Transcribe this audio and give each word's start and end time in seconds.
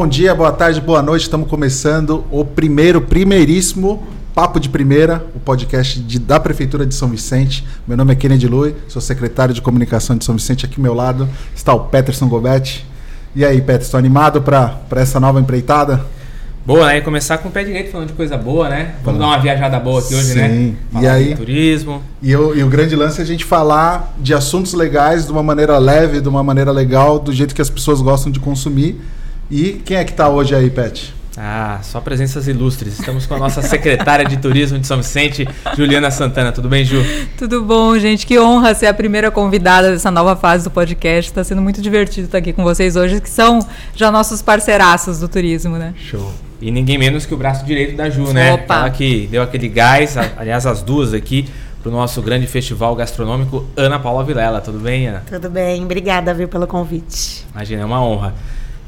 Bom 0.00 0.08
dia, 0.08 0.34
boa 0.34 0.50
tarde, 0.50 0.80
boa 0.80 1.02
noite. 1.02 1.24
Estamos 1.24 1.46
começando 1.46 2.24
o 2.30 2.42
primeiro, 2.42 3.02
primeiríssimo 3.02 4.02
Papo 4.34 4.58
de 4.58 4.66
Primeira, 4.70 5.22
o 5.36 5.38
podcast 5.38 6.00
de, 6.00 6.18
da 6.18 6.40
Prefeitura 6.40 6.86
de 6.86 6.94
São 6.94 7.06
Vicente. 7.10 7.66
Meu 7.86 7.98
nome 7.98 8.10
é 8.14 8.16
Kennedy 8.16 8.48
Lui, 8.48 8.74
sou 8.88 9.02
secretário 9.02 9.52
de 9.52 9.60
comunicação 9.60 10.16
de 10.16 10.24
São 10.24 10.34
Vicente. 10.36 10.64
Aqui 10.64 10.76
ao 10.78 10.82
meu 10.82 10.94
lado 10.94 11.28
está 11.54 11.74
o 11.74 11.80
Peterson 11.80 12.30
Gobetti. 12.30 12.86
E 13.36 13.44
aí, 13.44 13.60
Peterson, 13.60 13.98
animado 13.98 14.40
para 14.40 14.80
essa 14.92 15.20
nova 15.20 15.38
empreitada? 15.38 16.02
Boa, 16.64 16.86
né? 16.86 16.96
E 16.96 17.02
começar 17.02 17.36
com 17.36 17.50
o 17.50 17.52
pé 17.52 17.62
direito 17.62 17.90
falando 17.92 18.06
de 18.08 18.14
coisa 18.14 18.38
boa, 18.38 18.70
né? 18.70 18.94
Vamos 19.04 19.20
dar 19.20 19.26
uma 19.26 19.38
viajada 19.38 19.78
boa 19.78 20.00
aqui 20.00 20.14
hoje, 20.14 20.34
né? 20.34 20.48
Sim. 20.48 20.76
Falar 20.90 21.04
E 21.04 21.08
aí? 21.08 21.36
turismo. 21.36 22.00
E, 22.22 22.34
o- 22.34 22.56
e 22.56 22.64
o 22.64 22.70
grande 22.70 22.96
lance 22.96 23.20
é 23.20 23.22
a 23.22 23.26
gente 23.26 23.44
falar 23.44 24.14
de 24.18 24.32
assuntos 24.32 24.72
legais 24.72 25.26
de 25.26 25.30
uma 25.32 25.42
maneira 25.42 25.76
leve, 25.76 26.22
de 26.22 26.28
uma 26.30 26.42
maneira 26.42 26.72
legal, 26.72 27.18
do 27.18 27.34
jeito 27.34 27.54
que 27.54 27.60
as 27.60 27.68
pessoas 27.68 28.00
gostam 28.00 28.32
de 28.32 28.40
consumir. 28.40 28.98
E 29.50 29.82
quem 29.84 29.96
é 29.96 30.04
que 30.04 30.12
está 30.12 30.28
hoje 30.28 30.54
aí, 30.54 30.70
Pet? 30.70 31.12
Ah, 31.36 31.80
só 31.82 32.00
presenças 32.00 32.46
ilustres. 32.46 33.00
Estamos 33.00 33.26
com 33.26 33.34
a 33.34 33.38
nossa 33.38 33.60
secretária 33.62 34.24
de 34.24 34.36
turismo 34.36 34.78
de 34.78 34.86
São 34.86 34.98
Vicente, 34.98 35.48
Juliana 35.76 36.08
Santana. 36.10 36.52
Tudo 36.52 36.68
bem, 36.68 36.84
Ju? 36.84 37.02
Tudo 37.36 37.64
bom, 37.64 37.98
gente? 37.98 38.26
Que 38.26 38.38
honra 38.38 38.74
ser 38.74 38.86
a 38.86 38.94
primeira 38.94 39.28
convidada 39.28 39.90
dessa 39.90 40.08
nova 40.08 40.36
fase 40.36 40.62
do 40.62 40.70
podcast. 40.70 41.30
Está 41.30 41.42
sendo 41.42 41.60
muito 41.62 41.82
divertido 41.82 42.26
estar 42.26 42.38
aqui 42.38 42.52
com 42.52 42.62
vocês 42.62 42.94
hoje, 42.94 43.20
que 43.20 43.28
são 43.28 43.58
já 43.94 44.10
nossos 44.12 44.40
parceiraços 44.40 45.18
do 45.18 45.28
turismo, 45.28 45.76
né? 45.76 45.94
Show. 45.98 46.32
E 46.60 46.70
ninguém 46.70 46.96
menos 46.96 47.26
que 47.26 47.34
o 47.34 47.36
braço 47.36 47.64
direito 47.64 47.96
da 47.96 48.08
Ju, 48.08 48.32
né? 48.32 48.52
Opa! 48.52 48.76
Ela 48.76 48.90
que 48.90 49.26
deu 49.32 49.42
aquele 49.42 49.66
gás, 49.66 50.16
aliás, 50.36 50.64
as 50.64 50.80
duas 50.80 51.12
aqui, 51.12 51.48
pro 51.82 51.90
nosso 51.90 52.22
grande 52.22 52.46
festival 52.46 52.94
gastronômico 52.94 53.66
Ana 53.76 53.98
Paula 53.98 54.22
Vilela. 54.22 54.60
Tudo 54.60 54.78
bem, 54.78 55.08
Ana? 55.08 55.24
Tudo 55.28 55.50
bem, 55.50 55.82
obrigada, 55.82 56.32
viu, 56.34 56.46
pelo 56.46 56.68
convite. 56.68 57.44
Imagina, 57.52 57.82
é 57.82 57.84
uma 57.84 58.04
honra. 58.04 58.34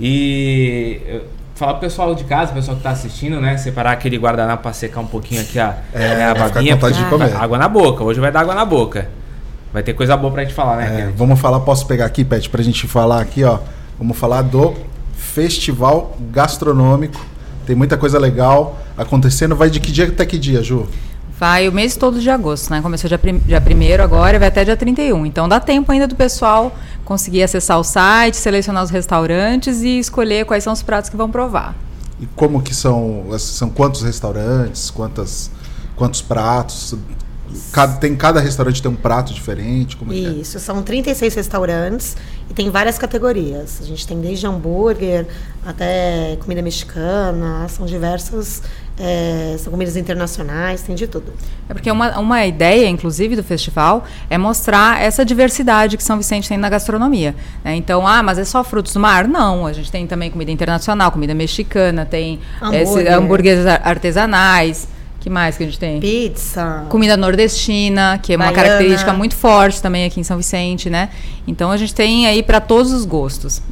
E 0.00 1.20
falar 1.54 1.74
pro 1.74 1.82
pessoal 1.82 2.14
de 2.14 2.24
casa, 2.24 2.52
pessoal 2.52 2.76
que 2.76 2.82
tá 2.82 2.90
assistindo, 2.90 3.40
né? 3.40 3.56
Separar 3.56 3.92
aquele 3.92 4.16
guardanapo 4.16 4.62
pra 4.64 4.72
secar 4.72 5.00
um 5.00 5.06
pouquinho 5.06 5.40
aqui 5.40 5.58
a, 5.58 5.78
É, 5.92 6.16
né, 6.16 6.24
a 6.30 6.34
babinha. 6.34 6.76
Água 7.38 7.58
na 7.58 7.68
boca. 7.68 8.02
Hoje 8.02 8.20
vai 8.20 8.32
dar 8.32 8.40
água 8.40 8.54
na 8.54 8.64
boca. 8.64 9.08
Vai 9.72 9.82
ter 9.82 9.94
coisa 9.94 10.16
boa 10.16 10.32
pra 10.32 10.42
gente 10.42 10.54
falar, 10.54 10.76
né? 10.76 11.00
É, 11.02 11.12
vamos 11.16 11.40
falar, 11.40 11.60
posso 11.60 11.86
pegar 11.86 12.04
aqui, 12.04 12.24
Pet, 12.24 12.48
pra 12.50 12.62
gente 12.62 12.86
falar 12.86 13.20
aqui, 13.22 13.42
ó. 13.42 13.58
Vamos 13.98 14.18
falar 14.18 14.42
do 14.42 14.74
Festival 15.16 16.16
Gastronômico. 16.30 17.18
Tem 17.64 17.74
muita 17.76 17.96
coisa 17.96 18.18
legal 18.18 18.78
acontecendo. 18.98 19.54
Vai 19.54 19.70
de 19.70 19.80
que 19.80 19.92
dia 19.92 20.08
até 20.08 20.26
que 20.26 20.38
dia, 20.38 20.62
Ju? 20.62 20.86
Vai 21.42 21.68
o 21.68 21.72
mês 21.72 21.96
todo 21.96 22.20
de 22.20 22.30
agosto, 22.30 22.70
né? 22.70 22.80
Começou 22.80 23.08
dia, 23.08 23.18
prim 23.18 23.36
dia 23.36 23.60
1 23.60 24.00
agora 24.00 24.36
e 24.36 24.38
vai 24.38 24.46
até 24.46 24.64
dia 24.64 24.76
31. 24.76 25.26
Então 25.26 25.48
dá 25.48 25.58
tempo 25.58 25.90
ainda 25.90 26.06
do 26.06 26.14
pessoal 26.14 26.72
conseguir 27.04 27.42
acessar 27.42 27.80
o 27.80 27.82
site, 27.82 28.36
selecionar 28.36 28.84
os 28.84 28.90
restaurantes 28.90 29.82
e 29.82 29.98
escolher 29.98 30.46
quais 30.46 30.62
são 30.62 30.72
os 30.72 30.84
pratos 30.84 31.10
que 31.10 31.16
vão 31.16 31.28
provar. 31.28 31.74
E 32.20 32.26
como 32.36 32.62
que 32.62 32.72
são? 32.72 33.26
São 33.40 33.70
quantos 33.70 34.02
restaurantes? 34.02 34.88
Quantas, 34.88 35.50
quantos 35.96 36.22
pratos? 36.22 36.94
Cada, 37.72 37.96
tem, 37.96 38.14
cada 38.14 38.40
restaurante 38.40 38.80
tem 38.80 38.90
um 38.90 38.96
prato 38.96 39.34
diferente? 39.34 39.96
Como 39.96 40.12
é 40.12 40.16
é? 40.16 40.20
Isso, 40.20 40.60
são 40.60 40.80
36 40.80 41.34
restaurantes 41.34 42.16
e 42.48 42.54
tem 42.54 42.70
várias 42.70 42.98
categorias. 42.98 43.80
A 43.80 43.84
gente 43.84 44.06
tem 44.06 44.20
desde 44.20 44.46
hambúrguer 44.46 45.26
até 45.66 46.36
comida 46.40 46.62
mexicana, 46.62 47.66
são 47.68 47.84
diversas, 47.84 48.62
é, 48.98 49.56
são 49.58 49.70
comidas 49.72 49.96
internacionais, 49.96 50.82
tem 50.82 50.94
de 50.94 51.06
tudo. 51.06 51.32
É 51.68 51.72
porque 51.74 51.90
uma, 51.90 52.18
uma 52.18 52.44
ideia, 52.46 52.88
inclusive, 52.88 53.34
do 53.36 53.42
festival 53.42 54.04
é 54.28 54.36
mostrar 54.36 55.00
essa 55.02 55.24
diversidade 55.24 55.96
que 55.96 56.02
São 56.04 56.16
Vicente 56.18 56.48
tem 56.48 56.58
na 56.58 56.68
gastronomia. 56.68 57.34
né? 57.64 57.74
Então, 57.74 58.06
ah, 58.06 58.22
mas 58.22 58.38
é 58.38 58.44
só 58.44 58.62
frutos 58.62 58.92
do 58.92 59.00
mar? 59.00 59.26
Não, 59.26 59.66
a 59.66 59.72
gente 59.72 59.90
tem 59.90 60.06
também 60.06 60.30
comida 60.30 60.50
internacional, 60.50 61.10
comida 61.10 61.34
mexicana, 61.34 62.04
tem 62.04 62.38
esse- 62.72 62.82
Hambúrguer. 62.92 63.12
hambúrgueres 63.14 63.66
ar- 63.66 63.80
artesanais. 63.84 64.88
que 65.20 65.30
mais 65.30 65.56
que 65.56 65.62
a 65.62 65.66
gente 65.66 65.78
tem? 65.78 66.00
Pizza. 66.00 66.84
Comida 66.88 67.16
nordestina, 67.16 68.18
que 68.20 68.32
é 68.32 68.36
uma 68.36 68.46
Baiana. 68.46 68.62
característica 68.62 69.12
muito 69.12 69.36
forte 69.36 69.80
também 69.80 70.04
aqui 70.04 70.18
em 70.18 70.24
São 70.24 70.36
Vicente, 70.36 70.90
né? 70.90 71.10
Então 71.46 71.70
a 71.70 71.76
gente 71.76 71.94
tem 71.94 72.26
aí 72.26 72.42
para 72.42 72.60
todos 72.60 72.90
os 72.92 73.04
gostos, 73.04 73.62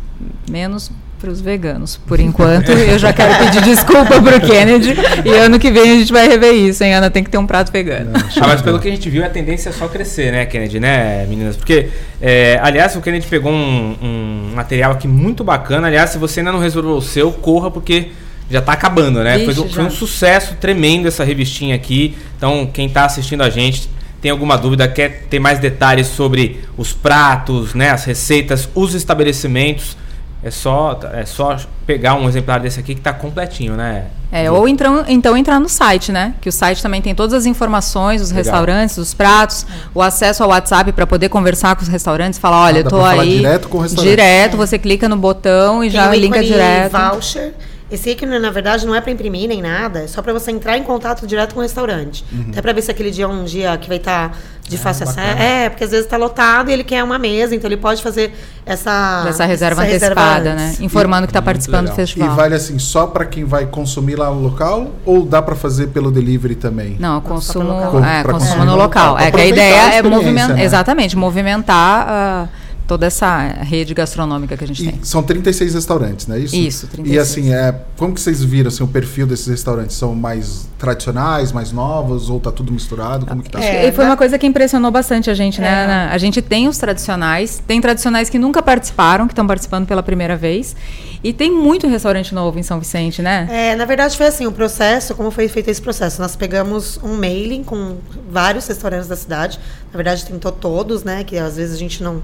menos 0.48 0.92
para 1.20 1.30
os 1.30 1.40
veganos. 1.40 1.98
Por 2.06 2.18
enquanto, 2.18 2.70
eu 2.72 2.98
já 2.98 3.12
quero 3.12 3.44
pedir 3.44 3.62
desculpa 3.62 4.20
pro 4.22 4.40
Kennedy 4.40 4.94
e 5.24 5.28
ano 5.34 5.58
que 5.58 5.70
vem 5.70 5.82
a 5.82 5.94
gente 5.98 6.12
vai 6.12 6.26
rever 6.26 6.54
isso, 6.54 6.82
hein? 6.82 6.94
Ana 6.94 7.10
tem 7.10 7.22
que 7.22 7.28
ter 7.30 7.36
um 7.38 7.46
prato 7.46 7.70
vegano. 7.70 8.12
Ah, 8.14 8.46
mas 8.46 8.62
pelo 8.62 8.78
que 8.78 8.88
a 8.88 8.90
gente 8.90 9.08
viu, 9.10 9.24
a 9.24 9.28
tendência 9.28 9.68
é 9.68 9.72
só 9.72 9.86
crescer, 9.86 10.32
né, 10.32 10.46
Kennedy, 10.46 10.80
né, 10.80 11.26
meninas? 11.28 11.56
Porque, 11.56 11.88
é, 12.20 12.58
aliás, 12.62 12.96
o 12.96 13.00
Kennedy 13.00 13.26
pegou 13.26 13.52
um, 13.52 13.96
um 14.02 14.52
material 14.54 14.92
aqui 14.92 15.06
muito 15.06 15.44
bacana. 15.44 15.86
Aliás, 15.88 16.10
se 16.10 16.18
você 16.18 16.40
ainda 16.40 16.52
não 16.52 16.58
resolveu 16.58 16.92
o 16.92 17.02
seu, 17.02 17.30
corra, 17.32 17.70
porque 17.70 18.08
já 18.50 18.60
tá 18.62 18.72
acabando, 18.72 19.22
né? 19.22 19.38
Vixe, 19.38 19.54
foi, 19.54 19.64
um- 19.64 19.68
foi 19.68 19.84
um 19.84 19.90
sucesso 19.90 20.56
tremendo 20.60 21.06
essa 21.06 21.22
revistinha 21.22 21.74
aqui. 21.74 22.16
Então, 22.36 22.68
quem 22.72 22.88
tá 22.88 23.04
assistindo 23.04 23.42
a 23.42 23.50
gente, 23.50 23.88
tem 24.20 24.30
alguma 24.30 24.56
dúvida, 24.58 24.88
quer 24.88 25.26
ter 25.30 25.38
mais 25.38 25.58
detalhes 25.58 26.06
sobre 26.08 26.60
os 26.76 26.92
pratos, 26.92 27.74
né, 27.74 27.90
as 27.90 28.04
receitas, 28.04 28.68
os 28.74 28.94
estabelecimentos, 28.94 29.96
é 30.42 30.50
só, 30.50 30.98
é 31.12 31.24
só 31.26 31.56
pegar 31.86 32.14
um 32.14 32.28
exemplar 32.28 32.60
desse 32.60 32.80
aqui 32.80 32.94
que 32.94 33.00
tá 33.00 33.12
completinho, 33.12 33.74
né? 33.74 34.06
É, 34.32 34.50
ou 34.50 34.68
então, 34.68 35.04
então 35.08 35.36
entrar 35.36 35.58
no 35.58 35.68
site, 35.68 36.12
né? 36.12 36.34
Que 36.40 36.48
o 36.48 36.52
site 36.52 36.80
também 36.82 37.02
tem 37.02 37.14
todas 37.14 37.34
as 37.34 37.46
informações 37.46 38.20
dos 38.20 38.30
Legal. 38.30 38.44
restaurantes, 38.44 38.96
dos 38.96 39.12
pratos, 39.12 39.66
o 39.92 40.00
acesso 40.00 40.42
ao 40.44 40.50
WhatsApp 40.50 40.92
para 40.92 41.06
poder 41.06 41.28
conversar 41.28 41.74
com 41.76 41.82
os 41.82 41.88
restaurantes, 41.88 42.38
falar, 42.38 42.62
olha, 42.64 42.78
Ah, 42.78 42.80
eu 42.80 42.88
tô 42.88 43.04
aí. 43.04 43.36
direto 43.38 43.68
com 43.68 43.78
o 43.78 43.80
restaurante. 43.80 44.08
Direto, 44.10 44.56
você 44.56 44.78
clica 44.78 45.08
no 45.08 45.16
botão 45.16 45.82
e 45.82 45.88
Tem 45.90 45.98
já 45.98 46.08
o 46.10 46.14
linka 46.14 46.36
ícone 46.38 46.46
direto. 46.46 46.96
voucher. 47.12 47.54
Esse 47.90 48.10
ícone, 48.10 48.38
na 48.38 48.50
verdade, 48.50 48.86
não 48.86 48.94
é 48.94 49.00
para 49.00 49.10
imprimir 49.10 49.48
nem 49.48 49.60
nada, 49.60 50.00
é 50.02 50.06
só 50.06 50.22
para 50.22 50.32
você 50.32 50.50
entrar 50.50 50.78
em 50.78 50.82
contato 50.84 51.26
direto 51.26 51.54
com 51.54 51.60
o 51.60 51.62
restaurante. 51.62 52.24
Até 52.50 52.62
para 52.62 52.72
ver 52.72 52.82
se 52.82 52.90
aquele 52.90 53.10
dia 53.10 53.24
é 53.24 53.28
um 53.28 53.44
dia 53.44 53.76
que 53.78 53.88
vai 53.88 53.96
estar 53.96 54.36
de 54.68 54.78
fácil 54.78 55.02
acesso. 55.08 55.18
É, 55.42 55.68
porque 55.68 55.82
às 55.82 55.90
vezes 55.90 56.06
está 56.06 56.16
lotado 56.16 56.70
e 56.70 56.72
ele 56.72 56.84
quer 56.84 57.02
uma 57.02 57.18
mesa, 57.18 57.56
então 57.56 57.68
ele 57.68 57.76
pode 57.76 58.00
fazer 58.00 58.32
essa, 58.64 59.24
Essa 59.28 59.44
reserva 59.44 59.84
essa 59.84 59.96
antecipada, 59.96 60.54
né? 60.54 60.66
antes. 60.68 60.80
Informando 60.80 61.26
que 61.26 61.30
está 61.32 61.42
participando 61.42 61.86
legal. 61.88 61.96
do 61.96 62.00
E 62.00 62.06
festival. 62.06 62.36
vale 62.36 62.54
assim 62.54 62.78
só 62.78 63.08
para 63.08 63.24
quem 63.24 63.44
vai 63.44 63.66
consumir 63.66 64.14
lá 64.14 64.30
no 64.30 64.40
local 64.40 64.92
ou 65.04 65.24
dá 65.24 65.42
para 65.42 65.56
fazer 65.56 65.88
pelo 65.88 66.12
delivery 66.12 66.54
também? 66.54 66.96
Não, 67.00 67.14
Não, 67.14 67.22
só 67.22 67.28
consumo, 67.28 67.64
pelo 67.64 67.92
local. 67.94 68.04
é, 68.04 68.22
consumo 68.22 68.58
no 68.64 68.64
no 68.66 68.76
local. 68.76 69.18
É 69.18 69.30
que 69.32 69.40
a 69.40 69.46
ideia 69.46 69.82
a 69.86 69.94
é 69.94 70.02
movimentar, 70.02 70.54
né? 70.56 70.62
exatamente, 70.64 71.16
movimentar 71.16 72.06
ah, 72.08 72.48
toda 72.90 73.06
essa 73.06 73.38
rede 73.62 73.94
gastronômica 73.94 74.56
que 74.56 74.64
a 74.64 74.66
gente 74.66 74.82
E 74.82 74.90
tem. 74.90 75.04
são 75.04 75.22
36 75.22 75.74
restaurantes, 75.74 76.26
não 76.26 76.34
é 76.34 76.40
isso? 76.40 76.56
Isso, 76.56 76.86
E 76.86 76.88
36. 76.88 77.18
assim, 77.20 77.54
é, 77.54 77.72
como 77.96 78.12
que 78.12 78.20
vocês 78.20 78.42
viram 78.42 78.66
assim, 78.66 78.82
o 78.82 78.88
perfil 78.88 79.28
desses 79.28 79.46
restaurantes? 79.46 79.94
São 79.94 80.12
mais 80.12 80.68
tradicionais, 80.76 81.52
mais 81.52 81.70
novos, 81.70 82.28
ou 82.28 82.40
tá 82.40 82.50
tudo 82.50 82.72
misturado? 82.72 83.26
Como 83.26 83.44
que 83.44 83.50
tá? 83.50 83.62
É, 83.62 83.86
e 83.86 83.92
foi 83.92 84.02
né? 84.02 84.10
uma 84.10 84.16
coisa 84.16 84.36
que 84.36 84.44
impressionou 84.44 84.90
bastante 84.90 85.30
a 85.30 85.34
gente, 85.34 85.60
né? 85.60 85.68
É. 85.68 85.84
Ana? 85.84 86.10
A 86.10 86.18
gente 86.18 86.42
tem 86.42 86.66
os 86.66 86.78
tradicionais, 86.78 87.62
tem 87.64 87.80
tradicionais 87.80 88.28
que 88.28 88.40
nunca 88.40 88.60
participaram, 88.60 89.28
que 89.28 89.32
estão 89.32 89.46
participando 89.46 89.86
pela 89.86 90.02
primeira 90.02 90.36
vez. 90.36 90.74
E 91.22 91.32
tem 91.32 91.48
muito 91.52 91.86
restaurante 91.86 92.34
novo 92.34 92.58
em 92.58 92.62
São 92.64 92.80
Vicente, 92.80 93.22
né? 93.22 93.46
É, 93.50 93.76
na 93.76 93.84
verdade 93.84 94.16
foi 94.16 94.26
assim, 94.26 94.46
o 94.46 94.52
processo, 94.52 95.14
como 95.14 95.30
foi 95.30 95.46
feito 95.48 95.68
esse 95.68 95.80
processo? 95.80 96.20
Nós 96.20 96.34
pegamos 96.34 96.98
um 97.04 97.14
mailing 97.14 97.62
com 97.62 97.98
vários 98.28 98.66
restaurantes 98.66 99.06
da 99.06 99.14
cidade. 99.16 99.60
Na 99.92 99.96
verdade 99.96 100.24
tentou 100.24 100.52
todos, 100.52 101.04
né? 101.04 101.24
Que 101.24 101.38
às 101.38 101.56
vezes 101.56 101.74
a 101.74 101.78
gente 101.78 102.02
não 102.02 102.22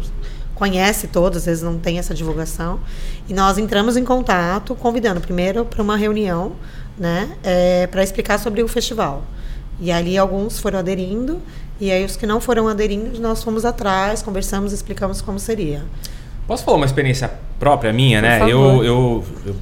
conhece 0.54 1.06
todos, 1.06 1.38
às 1.38 1.46
vezes 1.46 1.62
não 1.62 1.78
tem 1.78 1.98
essa 1.98 2.14
divulgação. 2.14 2.80
E 3.28 3.34
nós 3.34 3.58
entramos 3.58 3.96
em 3.96 4.04
contato, 4.04 4.74
convidando 4.74 5.20
primeiro 5.20 5.64
para 5.64 5.82
uma 5.82 5.96
reunião, 5.96 6.52
né? 6.98 7.36
para 7.90 8.02
explicar 8.02 8.38
sobre 8.38 8.62
o 8.62 8.68
festival. 8.68 9.22
E 9.78 9.92
ali 9.92 10.16
alguns 10.16 10.58
foram 10.58 10.78
aderindo, 10.78 11.40
e 11.78 11.92
aí 11.92 12.04
os 12.04 12.16
que 12.16 12.26
não 12.26 12.40
foram 12.40 12.66
aderindo, 12.66 13.20
nós 13.20 13.44
fomos 13.44 13.66
atrás, 13.66 14.22
conversamos, 14.22 14.72
explicamos 14.72 15.20
como 15.20 15.38
seria. 15.38 15.84
Posso 16.46 16.64
falar 16.64 16.78
uma 16.78 16.86
experiência 16.86 17.30
própria 17.58 17.92
minha, 17.92 18.20
Por 18.20 18.28
né? 18.28 18.42
Eu, 18.44 18.84
eu, 18.84 19.24
eu 19.44 19.56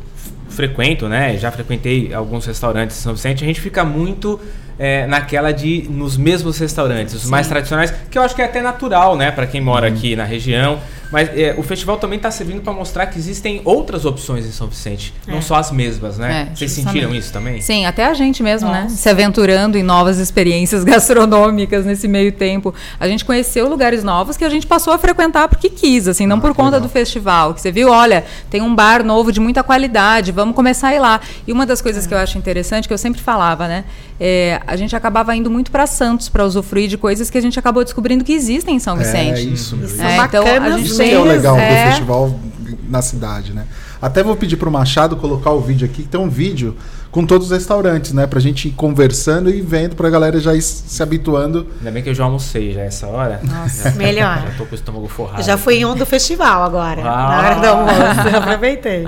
frequento, 0.49 1.09
né? 1.09 1.37
Já 1.37 1.51
frequentei 1.51 2.15
alguns 2.15 2.47
restaurantes 2.47 2.97
em 2.97 3.01
São 3.01 3.15
Vicente. 3.15 3.43
A 3.43 3.47
gente 3.47 3.61
fica 3.61 3.85
muito 3.85 4.39
é, 4.79 5.07
naquela 5.07 5.53
de 5.53 5.87
nos 5.91 6.17
mesmos 6.17 6.59
restaurantes, 6.59 7.15
os 7.15 7.29
mais 7.29 7.47
tradicionais, 7.47 7.93
que 8.11 8.19
eu 8.19 8.23
acho 8.23 8.35
que 8.35 8.43
é 8.43 8.45
até 8.47 8.61
natural, 8.61 9.17
né? 9.17 9.31
Para 9.31 9.47
quem 9.47 9.61
mora 9.61 9.89
Uhum. 9.89 9.95
aqui 9.95 10.17
na 10.17 10.25
região. 10.25 10.79
Mas 11.13 11.29
é, 11.39 11.55
o 11.57 11.63
festival 11.63 11.97
também 11.99 12.17
está 12.17 12.29
servindo 12.31 12.61
para 12.61 12.73
mostrar 12.73 13.07
que 13.07 13.17
existem 13.17 13.61
outras 13.65 14.05
opções 14.05 14.45
em 14.45 14.51
São 14.51 14.67
Vicente, 14.67 15.15
não 15.29 15.39
É. 15.39 15.41
só 15.41 15.55
as 15.57 15.71
mesmas, 15.71 16.19
né? 16.19 16.49
É, 16.51 16.57
Vocês 16.57 16.71
justamente. 16.73 16.93
sentiram 16.95 17.15
isso 17.15 17.33
também? 17.33 17.61
Sim, 17.61 17.87
até 17.87 18.05
a 18.05 18.15
gente 18.15 18.43
mesmo, 18.43 18.69
né? 18.69 18.83
Nossa. 18.85 18.97
Se 18.97 19.09
aventurando 19.09 19.79
em 19.79 19.83
novas 19.85 20.19
experiências 20.19 20.83
gastronômicas 21.25 21.85
nesse 21.85 22.09
meio 22.09 22.33
tempo. 22.33 22.75
A 22.99 23.07
gente 23.07 23.25
conheceu 23.25 23.69
lugares 23.69 24.03
novos 24.03 24.37
que 24.37 24.45
a 24.45 24.49
gente 24.49 24.67
passou 24.67 24.93
a 24.93 24.99
frequentar 24.99 25.47
porque 25.49 25.69
quis, 25.71 26.09
assim, 26.09 26.27
não 26.27 26.39
Ah, 26.39 26.41
por 26.41 26.51
conta 26.55 26.73
legal. 26.77 26.81
do 26.81 26.89
festival. 26.89 27.55
Que 27.55 27.61
você 27.61 27.71
viu, 27.71 27.91
olha, 27.91 28.25
tem 28.51 28.61
um 28.61 28.75
bar 28.75 29.05
novo 29.05 29.31
de 29.31 29.39
muita 29.39 29.63
qualidade, 29.63 30.33
vamos 30.33 30.57
começar 30.57 30.89
a 30.89 30.95
ir 30.97 30.99
lá. 30.99 31.21
E 31.47 31.53
uma 31.53 31.65
das 31.65 31.81
coisas 31.81 32.09
que 32.09 32.15
eu 32.15 32.19
acho 32.19 32.37
interessante, 32.39 32.89
que 32.89 32.95
eu 32.95 32.99
sempre 32.99 33.21
falava, 33.21 33.69
né? 33.69 33.85
É, 34.21 34.61
a 34.67 34.77
gente 34.77 34.95
acabava 34.95 35.35
indo 35.35 35.51
muito 35.51 35.71
para 35.71 35.87
Santos 35.87 36.29
para 36.29 36.45
usufruir 36.45 36.89
de 36.89 36.97
coisas 36.97 37.29
que 37.31 37.39
a 37.39 37.41
gente 37.41 37.59
acabou 37.59 37.83
descobrindo 37.85 38.23
que 38.25 38.33
existem 38.33 38.77
em 38.77 38.79
São 38.79 38.97
Vicente. 38.97 39.41
É 39.41 39.43
isso, 39.43 39.77
meu. 39.77 39.87
Isso 39.87 40.01
É, 40.03 40.17
então, 40.25 40.45
a 40.47 40.71
gente 40.71 40.87
Isso 40.87 40.97
tem- 40.99 41.09
que 41.11 41.15
é 41.15 41.19
o 41.19 41.25
legal 41.25 41.59
é. 41.59 41.85
do 41.85 41.89
festival 41.91 42.39
na 42.89 43.03
cidade, 43.03 43.53
né? 43.53 43.65
Até 44.01 44.23
vou 44.23 44.37
pedir 44.37 44.57
pro 44.57 44.71
Machado 44.71 45.17
colocar 45.17 45.51
o 45.51 45.61
vídeo 45.61 45.87
aqui, 45.87 46.03
que 46.03 46.09
tem 46.09 46.21
um 46.21 46.29
vídeo 46.29 46.77
com 47.11 47.25
todos 47.25 47.47
os 47.47 47.53
restaurantes, 47.53 48.13
né? 48.13 48.27
Pra 48.27 48.39
gente 48.39 48.69
ir 48.69 48.73
conversando 48.73 49.49
e 49.49 49.61
vendo 49.63 49.97
pra 49.97 50.11
galera 50.11 50.39
já 50.39 50.55
ir 50.55 50.61
se 50.61 51.03
habituando. 51.03 51.67
Ainda 51.79 51.91
bem 51.91 52.03
que 52.03 52.11
eu 52.11 52.15
já 52.15 52.25
almocei 52.25 52.73
já 52.75 52.83
essa 52.83 53.07
hora. 53.07 53.41
Nossa, 53.43 53.91
Já- 53.93 53.97
melhor. 53.97 54.43
Já 54.43 54.51
tô 54.59 54.67
com 54.67 54.73
o 54.73 54.75
estômago 54.75 55.09
forrado. 55.09 55.41
Eu 55.41 55.45
já 55.45 55.57
fui 55.57 55.77
em 55.77 55.87
um 55.87 55.95
do 55.95 56.05
festival 56.05 56.63
agora, 56.65 57.01
Ah. 57.03 57.05
na 57.29 57.39
hora 57.39 57.55
do 57.61 57.67
almoço. 57.67 58.37
Aproveitei. 58.37 59.07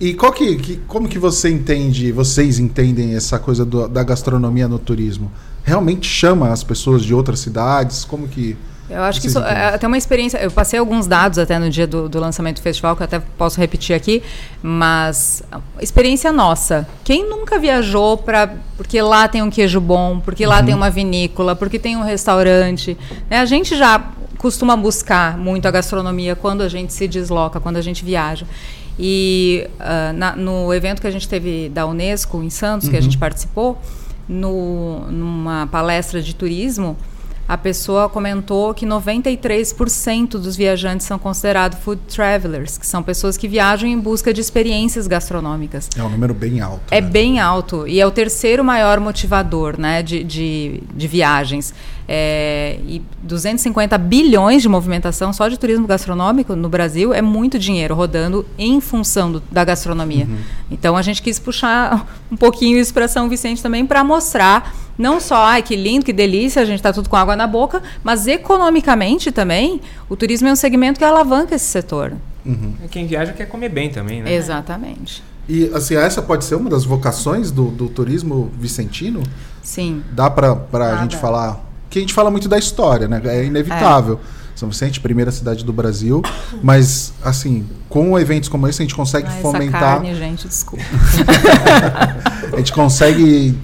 E 0.00 0.14
qual 0.14 0.32
que, 0.32 0.56
que- 0.56 0.76
como 0.86 1.08
que 1.08 1.18
você 1.18 1.50
entende, 1.50 2.12
vocês 2.12 2.58
entendem 2.58 3.14
essa 3.16 3.38
coisa 3.38 3.64
do- 3.64 3.88
da 3.88 4.02
gastronomia 4.04 4.68
no 4.68 4.78
turismo? 4.78 5.30
Realmente 5.64 6.06
chama 6.08 6.50
as 6.50 6.62
pessoas 6.62 7.02
de 7.04 7.12
outras 7.14 7.40
cidades? 7.40 8.04
Como 8.04 8.28
que 8.28 8.56
Eu 8.90 9.02
acho 9.02 9.20
que 9.20 9.26
isso 9.26 9.38
é 9.40 9.74
até 9.74 9.86
uma 9.86 9.98
experiência. 9.98 10.38
Eu 10.38 10.50
passei 10.50 10.78
alguns 10.78 11.06
dados 11.06 11.38
até 11.38 11.58
no 11.58 11.68
dia 11.68 11.86
do, 11.86 12.08
do 12.08 12.18
lançamento 12.18 12.56
do 12.56 12.62
festival, 12.62 12.96
que 12.96 13.02
eu 13.02 13.04
até 13.04 13.18
posso 13.36 13.60
repetir 13.60 13.94
aqui, 13.94 14.22
mas 14.62 15.42
experiência 15.80 16.32
nossa. 16.32 16.88
Quem 17.04 17.28
nunca 17.28 17.58
viajou 17.58 18.16
para. 18.16 18.54
Porque 18.78 19.02
lá 19.02 19.28
tem 19.28 19.42
um 19.42 19.50
queijo 19.50 19.78
bom, 19.80 20.20
porque 20.20 20.46
lá 20.46 20.62
tem 20.62 20.74
uma 20.74 20.88
vinícola, 20.90 21.54
porque 21.54 21.78
tem 21.78 21.96
um 21.98 22.02
restaurante. 22.02 22.96
né? 23.28 23.40
A 23.40 23.44
gente 23.44 23.76
já 23.76 24.02
costuma 24.38 24.74
buscar 24.76 25.36
muito 25.36 25.66
a 25.66 25.70
gastronomia 25.70 26.34
quando 26.36 26.62
a 26.62 26.68
gente 26.68 26.92
se 26.94 27.06
desloca, 27.08 27.58
quando 27.60 27.76
a 27.76 27.82
gente 27.82 28.04
viaja. 28.04 28.46
E 28.98 29.66
ah, 29.78 30.12
na- 30.12 30.34
no 30.36 30.72
evento 30.74 31.00
que 31.00 31.06
a 31.06 31.10
gente 31.10 31.28
teve 31.28 31.68
da 31.68 31.86
Unesco 31.86 32.42
em 32.42 32.50
Santos, 32.50 32.88
que 32.88 32.96
a 32.96 33.00
gente 33.00 33.16
participou, 33.18 33.78
no, 34.28 35.00
numa 35.10 35.66
palestra 35.68 36.20
de 36.20 36.34
turismo, 36.34 36.96
a 37.48 37.56
pessoa 37.56 38.08
comentou 38.10 38.74
que 38.74 38.84
93% 38.84 40.32
dos 40.32 40.54
viajantes 40.54 41.06
são 41.06 41.18
considerados 41.18 41.78
food 41.78 42.00
travelers, 42.06 42.76
que 42.76 42.86
são 42.86 43.02
pessoas 43.02 43.36
que 43.38 43.48
viajam 43.48 43.88
em 43.88 43.98
busca 43.98 44.34
de 44.34 44.40
experiências 44.40 45.06
gastronômicas. 45.06 45.88
é 45.96 46.02
um 46.02 46.10
número 46.10 46.34
bem 46.34 46.60
alto? 46.60 46.82
É 46.90 47.00
né? 47.00 47.08
bem 47.08 47.40
alto 47.40 47.86
e 47.88 48.00
é 48.00 48.06
o 48.06 48.10
terceiro 48.10 48.62
maior 48.62 49.00
motivador 49.00 49.78
né, 49.80 50.02
de, 50.02 50.22
de, 50.22 50.82
de 50.94 51.08
viagens. 51.08 51.72
É, 52.10 52.78
e 52.86 53.02
250 53.22 53.98
bilhões 53.98 54.62
de 54.62 54.68
movimentação 54.68 55.30
só 55.30 55.46
de 55.46 55.58
turismo 55.58 55.86
gastronômico 55.86 56.56
no 56.56 56.68
Brasil 56.68 57.12
é 57.12 57.20
muito 57.20 57.58
dinheiro 57.58 57.94
rodando 57.94 58.46
em 58.58 58.80
função 58.80 59.30
do- 59.32 59.42
da 59.50 59.62
gastronomia. 59.62 60.26
Então 60.70 60.96
a 60.96 61.02
gente 61.02 61.20
quis 61.20 61.38
puxar 61.38 62.06
um 62.32 62.36
pouquinho 62.36 62.78
isso 62.78 62.94
para 62.94 63.08
São 63.08 63.28
Vicente 63.28 63.62
também 63.62 63.84
para 63.84 64.02
mostrar 64.02 64.74
não 64.98 65.20
só, 65.20 65.36
ai 65.44 65.62
que 65.62 65.76
lindo, 65.76 66.04
que 66.04 66.12
delícia, 66.12 66.60
a 66.60 66.64
gente 66.64 66.76
está 66.76 66.92
tudo 66.92 67.08
com 67.08 67.16
água 67.16 67.34
na 67.36 67.46
boca, 67.46 67.80
mas 68.02 68.26
economicamente 68.26 69.30
também 69.32 69.80
o 70.08 70.16
turismo 70.16 70.48
é 70.48 70.52
um 70.52 70.56
segmento 70.56 70.98
que 70.98 71.04
alavanca 71.04 71.54
esse 71.54 71.66
setor. 71.66 72.12
Quem 72.90 73.06
viaja 73.06 73.32
quer 73.32 73.46
comer 73.46 73.68
bem 73.68 73.90
também, 73.90 74.22
né? 74.22 74.32
Exatamente. 74.34 75.22
E 75.48 75.70
assim, 75.74 75.94
essa 75.96 76.20
pode 76.20 76.44
ser 76.44 76.54
uma 76.56 76.68
das 76.68 76.84
vocações 76.84 77.50
do, 77.50 77.66
do 77.70 77.88
turismo 77.88 78.50
vicentino? 78.58 79.22
Sim. 79.62 80.02
Dá 80.12 80.28
pra, 80.28 80.54
pra 80.56 80.94
Ah, 80.94 81.02
gente 81.02 81.16
falar. 81.16 81.60
Que 81.90 81.98
a 81.98 82.02
gente 82.02 82.12
fala 82.12 82.30
muito 82.30 82.48
da 82.48 82.58
história, 82.58 83.06
né? 83.08 83.20
É 83.24 83.44
inevitável. 83.44 84.20
São 84.54 84.68
Vicente, 84.68 84.98
primeira 85.00 85.30
cidade 85.30 85.64
do 85.64 85.72
Brasil. 85.72 86.20
Mas, 86.62 87.12
assim, 87.22 87.64
com 87.88 88.18
eventos 88.18 88.48
como 88.48 88.66
esse, 88.66 88.82
a 88.82 88.84
gente 88.84 88.94
consegue 88.94 89.26
Ah, 89.28 89.32
essa 89.32 89.40
fomentar. 89.40 89.80
carne, 89.80 90.14
gente, 90.14 90.48
desculpa. 90.48 90.84
A 92.52 92.56
gente 92.56 92.72
consegue. 92.72 93.54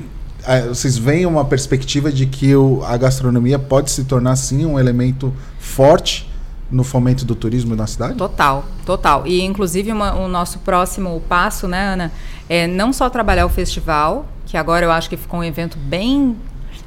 Eh, 0.46 0.62
Vocês 0.68 0.96
veem 0.98 1.26
uma 1.26 1.44
perspectiva 1.44 2.10
de 2.12 2.26
que 2.26 2.54
o- 2.54 2.82
a 2.84 2.96
gastronomia 2.96 3.58
pode 3.58 3.90
se 3.90 4.04
tornar, 4.04 4.36
sim, 4.36 4.64
um 4.66 4.78
elemento 4.78 5.32
forte 5.58 6.30
no 6.70 6.82
fomento 6.82 7.24
do 7.24 7.34
turismo 7.34 7.74
na 7.76 7.86
cidade? 7.86 8.14
Total, 8.14 8.64
total. 8.84 9.26
E 9.26 9.40
inclusive 9.42 9.92
uma- 9.92 10.14
o 10.14 10.28
nosso 10.28 10.58
próximo 10.60 11.22
passo, 11.28 11.68
né, 11.68 11.92
Ana, 11.94 12.12
é 12.48 12.66
não 12.66 12.92
só 12.92 13.08
trabalhar 13.10 13.46
o 13.46 13.48
festival, 13.48 14.26
que 14.46 14.56
agora 14.56 14.84
eu 14.84 14.90
acho 14.92 15.08
que 15.08 15.16
ficou 15.16 15.40
um 15.40 15.44
evento 15.44 15.78
bem 15.78 16.36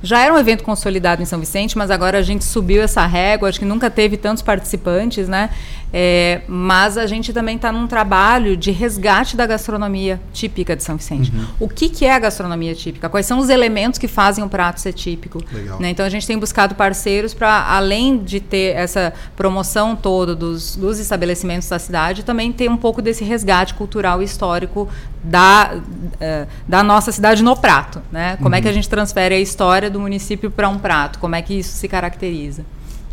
já 0.03 0.19
era 0.23 0.31
um 0.31 0.37
evento 0.37 0.63
consolidado 0.63 1.23
em 1.23 1.25
São 1.25 1.39
Vicente, 1.39 1.75
mas 1.75 1.89
agora 1.89 2.19
a 2.19 2.21
gente 2.21 2.45
subiu 2.45 2.83
essa 2.83 3.03
régua, 3.07 3.49
acho 3.49 3.57
que 3.57 3.65
nunca 3.65 3.89
teve 3.89 4.15
tantos 4.15 4.43
participantes, 4.43 5.27
né? 5.27 5.49
É, 5.91 6.41
mas 6.47 6.97
a 6.97 7.07
gente 7.07 7.31
também 7.31 7.55
está 7.55 7.71
num 7.71 7.87
trabalho 7.87 8.57
de 8.57 8.71
resgate 8.71 9.37
da 9.37 9.45
gastronomia 9.45 10.19
típica 10.33 10.75
de 10.75 10.83
São 10.83 10.97
Vicente. 10.97 11.31
O 11.59 11.69
que, 11.69 11.87
que 11.87 12.05
é 12.05 12.13
a 12.13 12.19
gastronomia 12.19 12.75
típica? 12.75 13.07
Quais 13.07 13.25
são 13.25 13.39
os 13.39 13.49
elementos 13.49 13.97
que 13.97 14.07
fazem 14.07 14.43
um 14.43 14.49
prato 14.49 14.81
ser 14.81 14.93
típico? 14.93 15.41
Legal. 15.51 15.79
né? 15.79 15.89
Então 15.89 16.05
a 16.05 16.09
gente 16.09 16.27
tem 16.27 16.37
buscado 16.37 16.75
parceiros 16.75 17.33
para, 17.33 17.69
além 17.69 18.17
de 18.17 18.39
ter 18.39 18.75
essa 18.75 19.13
promoção 19.35 19.95
toda 19.95 20.35
dos, 20.35 20.75
dos 20.75 20.99
estabelecimentos 20.99 21.69
da 21.69 21.79
cidade, 21.79 22.23
também 22.23 22.51
ter 22.51 22.69
um 22.69 22.77
pouco 22.77 23.01
desse 23.01 23.23
resgate 23.23 23.73
cultural 23.73 24.21
e 24.21 24.25
histórico 24.25 24.89
da, 25.23 25.77
eh, 26.19 26.47
da 26.67 26.83
nossa 26.83 27.11
cidade 27.11 27.41
no 27.41 27.55
prato. 27.55 28.01
Né? 28.11 28.37
Como 28.37 28.55
é 28.55 28.61
que 28.61 28.67
a 28.67 28.73
gente 28.73 28.89
transfere 28.89 29.35
a 29.35 29.39
história 29.39 29.89
do 29.89 29.99
município 29.99 30.51
para 30.51 30.67
um 30.67 30.77
prato? 30.77 31.19
Como 31.19 31.35
é 31.35 31.41
que 31.41 31.53
isso 31.53 31.77
se 31.77 31.87
caracteriza? 31.87 32.65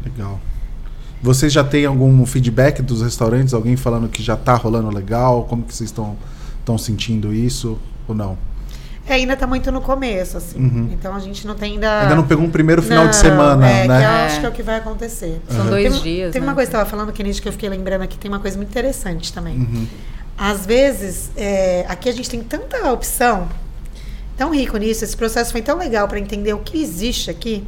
Legal. 0.05 0.41
Vocês 1.25 1.51
já 1.51 1.65
têm 1.65 1.87
algum 1.87 2.27
feedback 2.27 2.83
dos 2.83 3.01
restaurantes? 3.01 3.55
Alguém 3.55 3.77
falando 3.77 4.11
que 4.11 4.23
já 4.23 4.37
tá 4.37 4.55
rolando 4.57 4.91
legal? 4.91 5.45
Como 5.45 5.63
que 5.63 5.75
vocês 5.75 5.89
estão 5.89 6.19
estão 6.61 6.77
sentindo 6.77 7.33
isso 7.33 7.79
ou 8.07 8.15
não? 8.15 8.37
É, 9.07 9.15
ainda 9.15 9.35
tá 9.35 9.47
muito 9.47 9.73
no 9.73 9.81
começo, 9.81 10.37
assim. 10.37 10.59
Uhum. 10.59 10.91
Então 10.93 11.15
a 11.15 11.19
gente 11.21 11.47
não 11.47 11.55
tem 11.55 11.73
ainda. 11.73 12.03
Ainda 12.03 12.15
não 12.15 12.27
pegou 12.27 12.45
um 12.45 12.51
primeiro 12.51 12.83
final 12.83 13.09
de 13.09 13.15
Não, 13.15 13.21
semana, 13.23 13.67
é, 13.67 13.89
né? 13.89 13.99
Que 13.99 14.05
eu 14.05 14.09
É. 14.09 14.27
acho 14.27 14.41
que 14.41 14.47
é 14.47 14.49
o 14.51 14.53
que 14.53 14.63
vai 14.63 14.77
acontecer. 14.77 15.41
São 15.49 15.65
dois 15.67 15.95
Tem- 15.95 16.03
dias. 16.03 16.33
Tem 16.33 16.43
né? 16.43 16.47
uma 16.47 16.55
coisa 16.55 16.71
que 16.71 16.77
você 16.77 16.83
estava 16.83 16.91
falando, 16.91 17.11
Kennedy, 17.11 17.41
que 17.41 17.49
eu 17.49 17.53
fiquei 17.53 17.71
lembrando 17.71 18.03
aqui, 18.03 18.19
tem 18.19 18.31
uma 18.31 18.41
coisa 18.41 18.59
muito 18.59 18.69
interessante 18.69 19.33
também. 19.33 19.57
Uhum. 19.57 19.87
Às 20.37 20.67
vezes, 20.67 21.31
é, 21.39 21.87
aqui 21.89 22.07
a 22.11 22.13
gente 22.13 22.29
tem 22.29 22.41
tanta 22.43 22.93
opção, 22.93 23.49
tão 24.37 24.55
rico 24.55 24.77
nisso, 24.77 25.05
esse 25.05 25.17
processo 25.17 25.53
foi 25.53 25.63
tão 25.63 25.79
legal 25.79 26.07
para 26.07 26.19
entender 26.19 26.53
o 26.53 26.59
que 26.59 26.83
existe 26.83 27.31
aqui, 27.31 27.65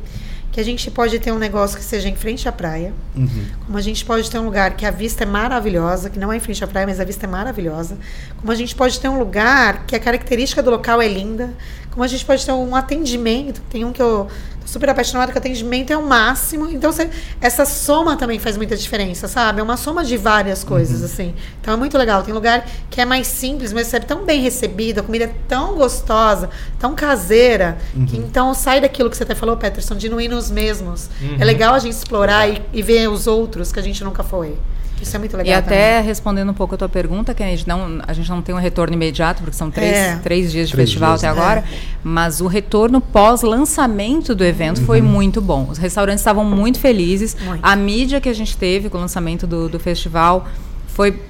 que 0.57 0.61
a 0.61 0.65
gente 0.65 0.91
pode 0.91 1.19
ter 1.19 1.31
um 1.33 1.39
negócio 1.39 1.77
que 1.77 1.85
seja 1.85 2.09
em 2.09 2.17
frente 2.17 2.49
à 2.49 2.53
praia, 2.53 2.95
Uhum. 3.15 3.45
como 3.67 3.77
a 3.77 3.81
gente 3.83 4.03
pode 4.07 4.31
ter 4.31 4.39
um 4.39 4.45
lugar 4.47 4.75
que 4.75 4.87
a 4.87 4.91
vista 4.91 5.23
é 5.23 5.27
maravilhosa, 5.27 6.09
que 6.09 6.19
não 6.19 6.33
é 6.33 6.39
em 6.39 6.41
frente 6.41 6.65
à 6.65 6.67
praia, 6.67 6.87
mas 6.87 6.99
a 6.99 7.05
vista 7.05 7.27
é 7.27 7.29
maravilhosa. 7.29 7.99
Como 8.39 8.51
a 8.51 8.55
gente 8.55 8.75
pode 8.75 8.99
ter 8.99 9.07
um 9.07 9.19
lugar 9.19 9.85
que 9.87 9.95
a 9.95 10.01
característica 10.01 10.63
do 10.63 10.71
local 10.71 11.03
é 11.03 11.09
linda. 11.09 11.53
Como 11.97 12.05
a 12.05 12.09
gente 12.09 12.27
pode 12.27 12.45
ter 12.45 12.53
um 12.53 12.77
atendimento. 12.77 13.63
Tem 13.71 13.83
um 13.83 13.91
que 13.91 14.03
eu 14.03 14.27
tô 14.61 14.69
super 14.69 14.91
apaixonada 14.91 15.33
que 15.33 15.39
o 15.39 15.41
atendimento 15.41 15.91
é 15.95 15.97
o 15.97 16.03
máximo. 16.03 16.69
Então, 16.69 16.93
você- 16.93 17.09
essa 17.41 17.65
soma 17.65 18.19
também 18.19 18.39
faz 18.39 18.55
muita 18.59 18.77
diferença, 18.77 19.27
sabe? 19.27 19.61
É 19.61 19.63
uma 19.63 19.79
soma 19.79 20.05
de 20.05 20.15
várias 20.19 20.63
coisas, 20.63 21.03
assim. 21.03 21.35
Então, 21.59 21.73
é 21.73 21.77
muito 21.79 21.97
legal. 21.97 22.23
Tem 22.23 22.35
lugar 22.35 22.67
que 22.91 23.01
é 23.01 23.07
mais 23.07 23.27
simples, 23.29 23.73
mas 23.73 23.87
você 23.87 23.97
é 23.97 24.01
tão 24.01 24.27
bem 24.27 24.43
recebido, 24.43 24.99
a 24.99 25.03
comida 25.03 25.25
é 25.25 25.33
tão 25.49 25.75
gostosa, 25.75 26.51
tão 26.79 26.95
caseira, 26.95 27.79
que 28.07 28.19
então 28.19 28.53
sai 28.53 28.79
daquilo 28.79 29.09
que 29.09 29.17
você 29.17 29.23
até 29.23 29.35
falou, 29.35 29.57
Peterson, 29.57 29.95
de 29.97 30.11
não 30.11 30.21
ir 30.21 30.29
nos 30.29 30.51
mesmos. 30.51 31.09
É 31.41 31.45
legal 31.47 31.73
a 31.73 31.79
gente 31.79 31.95
explorar 31.95 32.47
e, 32.47 32.61
e 32.75 32.83
ver 32.83 33.09
os 33.09 33.27
outros 33.27 33.73
que 33.73 33.81
a 33.81 33.83
gente 33.83 34.05
nunca 34.05 34.23
foi. 34.23 34.55
Isso 35.01 35.15
é 35.15 35.19
muito 35.19 35.37
legal. 35.37 35.53
E 35.53 35.55
até 35.57 35.97
também. 35.97 36.07
respondendo 36.09 36.51
um 36.51 36.55
pouco 36.55 36.75
a 36.75 36.79
tua 36.79 36.89
pergunta, 36.89 37.35
que 37.35 37.43
a 37.43 37.47
gente 37.47 37.67
não, 37.69 38.01
a 38.07 38.13
gente 38.13 38.29
não 38.31 38.41
tem 38.43 38.55
um 38.55 38.59
retorno 38.59 38.95
imediato, 38.95 39.43
porque 39.43 39.57
são 39.57 39.71
três, 39.71 39.93
É. 39.95 40.17
três 40.23 40.51
dias 40.51 40.69
de 40.69 40.75
Três 40.75 40.89
festival 40.91 41.11
dias, 41.17 41.25
até 41.25 41.35
né? 41.35 41.41
agora, 41.43 41.65
mas 42.03 42.41
o 42.41 42.47
retorno 42.47 43.01
pós-lançamento 43.01 44.35
do 44.35 44.45
evento 44.45 44.83
foi 44.83 45.01
muito 45.03 45.41
bom. 45.41 45.67
Os 45.71 45.79
restaurantes 45.79 46.21
estavam 46.21 46.45
muito 46.45 46.79
felizes. 46.81 47.37
Muito. 47.41 47.61
A 47.63 47.77
mídia 47.77 48.21
que 48.21 48.29
a 48.29 48.35
gente 48.35 48.57
teve 48.57 48.89
com 48.89 48.99
o 48.99 49.01
lançamento 49.01 49.47
do, 49.47 49.69
do 49.69 49.79
festival 49.79 50.49
foi 50.89 51.21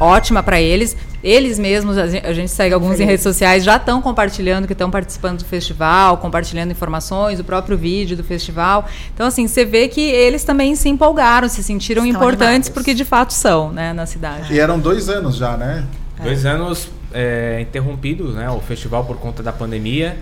ótima 0.00 0.42
para 0.42 0.60
eles. 0.60 0.96
Eles 1.22 1.58
mesmos, 1.58 1.96
a 1.96 2.06
gente, 2.06 2.26
a 2.26 2.32
gente 2.34 2.50
segue 2.50 2.74
alguns 2.74 3.00
em 3.00 3.04
redes 3.04 3.22
sociais, 3.22 3.64
já 3.64 3.76
estão 3.76 4.02
compartilhando 4.02 4.66
que 4.66 4.74
estão 4.74 4.90
participando 4.90 5.38
do 5.38 5.44
festival, 5.46 6.18
compartilhando 6.18 6.70
informações, 6.70 7.40
o 7.40 7.44
próprio 7.44 7.78
vídeo 7.78 8.14
do 8.14 8.22
festival. 8.22 8.86
Então, 9.14 9.26
assim, 9.26 9.48
você 9.48 9.64
vê 9.64 9.88
que 9.88 10.02
eles 10.02 10.44
também 10.44 10.76
se 10.76 10.88
empolgaram, 10.88 11.48
se 11.48 11.62
sentiram 11.62 12.04
Estão 12.04 12.20
importantes, 12.20 12.68
animados. 12.68 12.68
porque 12.68 12.92
de 12.92 13.04
fato 13.06 13.32
são, 13.32 13.72
né, 13.72 13.94
na 13.94 14.04
cidade. 14.04 14.52
E 14.52 14.60
eram 14.60 14.78
dois 14.78 15.08
anos 15.08 15.36
já, 15.36 15.56
né? 15.56 15.84
Dois 16.22 16.44
anos 16.44 16.88
é, 17.12 17.58
interrompidos, 17.60 18.34
né? 18.34 18.50
O 18.50 18.60
festival 18.60 19.04
por 19.04 19.16
conta 19.16 19.42
da 19.42 19.52
pandemia. 19.52 20.16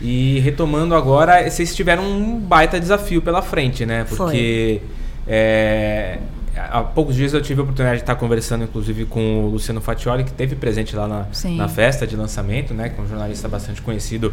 E 0.00 0.38
retomando 0.40 0.94
agora, 0.94 1.48
vocês 1.48 1.74
tiveram 1.74 2.04
um 2.04 2.38
baita 2.38 2.78
desafio 2.78 3.22
pela 3.22 3.42
frente, 3.42 3.84
né? 3.86 4.04
Porque 4.04 4.80
é, 5.26 6.18
há 6.56 6.82
poucos 6.82 7.14
dias 7.14 7.32
eu 7.34 7.40
tive 7.42 7.60
a 7.60 7.62
oportunidade 7.62 7.98
de 7.98 8.02
estar 8.02 8.14
conversando, 8.14 8.64
inclusive, 8.64 9.04
com 9.04 9.44
o 9.44 9.48
Luciano 9.50 9.80
Fatioli, 9.80 10.24
que 10.24 10.32
teve 10.32 10.56
presente 10.56 10.94
lá 10.96 11.06
na, 11.06 11.26
na 11.56 11.68
festa 11.68 12.06
de 12.06 12.16
lançamento, 12.16 12.72
né? 12.74 12.88
Que 12.88 13.00
é 13.00 13.04
um 13.04 13.08
jornalista 13.08 13.48
bastante 13.48 13.82
conhecido. 13.82 14.32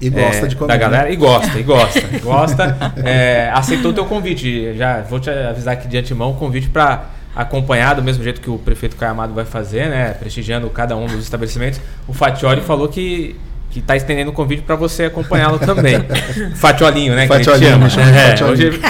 E 0.00 0.10
gosta 0.10 0.46
é, 0.46 0.48
de 0.48 0.56
comer. 0.56 0.68
Da 0.68 0.76
galera. 0.76 1.10
E 1.10 1.16
gosta, 1.16 1.58
e 1.58 1.62
gosta. 1.62 2.00
gosta. 2.22 2.76
É, 3.04 3.50
aceitou 3.54 3.92
o 3.92 3.94
teu 3.94 4.04
convite. 4.04 4.74
Já 4.76 5.00
vou 5.02 5.20
te 5.20 5.30
avisar 5.30 5.74
aqui 5.74 5.86
de 5.88 5.96
antemão 5.96 6.30
o 6.32 6.34
convite 6.34 6.68
para 6.68 7.06
acompanhar, 7.34 7.94
do 7.94 8.02
mesmo 8.02 8.22
jeito 8.22 8.40
que 8.40 8.50
o 8.50 8.58
prefeito 8.58 8.96
Caio 8.96 9.12
Amado 9.12 9.32
vai 9.32 9.44
fazer, 9.44 9.88
né? 9.88 10.10
Prestigiando 10.18 10.68
cada 10.70 10.96
um 10.96 11.06
dos 11.06 11.22
estabelecimentos. 11.22 11.80
O 12.06 12.12
Fatioli 12.12 12.60
falou 12.60 12.88
que. 12.88 13.36
Que 13.70 13.80
tá 13.80 13.96
estendendo 13.96 14.30
o 14.30 14.34
convite 14.34 14.60
para 14.60 14.76
você 14.76 15.04
acompanhá-lo 15.04 15.58
também. 15.58 15.94
Fatiolinho, 16.56 17.14
né? 17.14 17.26
que 17.26 17.32
a 17.32 17.36
gente 17.36 17.46
Fatiolinho, 17.46 17.70
chama. 17.72 17.84
me 17.86 17.90
chama 17.90 18.12
de 18.12 18.18
É, 18.18 18.28
Fatiolinho. 18.28 18.68
hoje- 18.68 18.80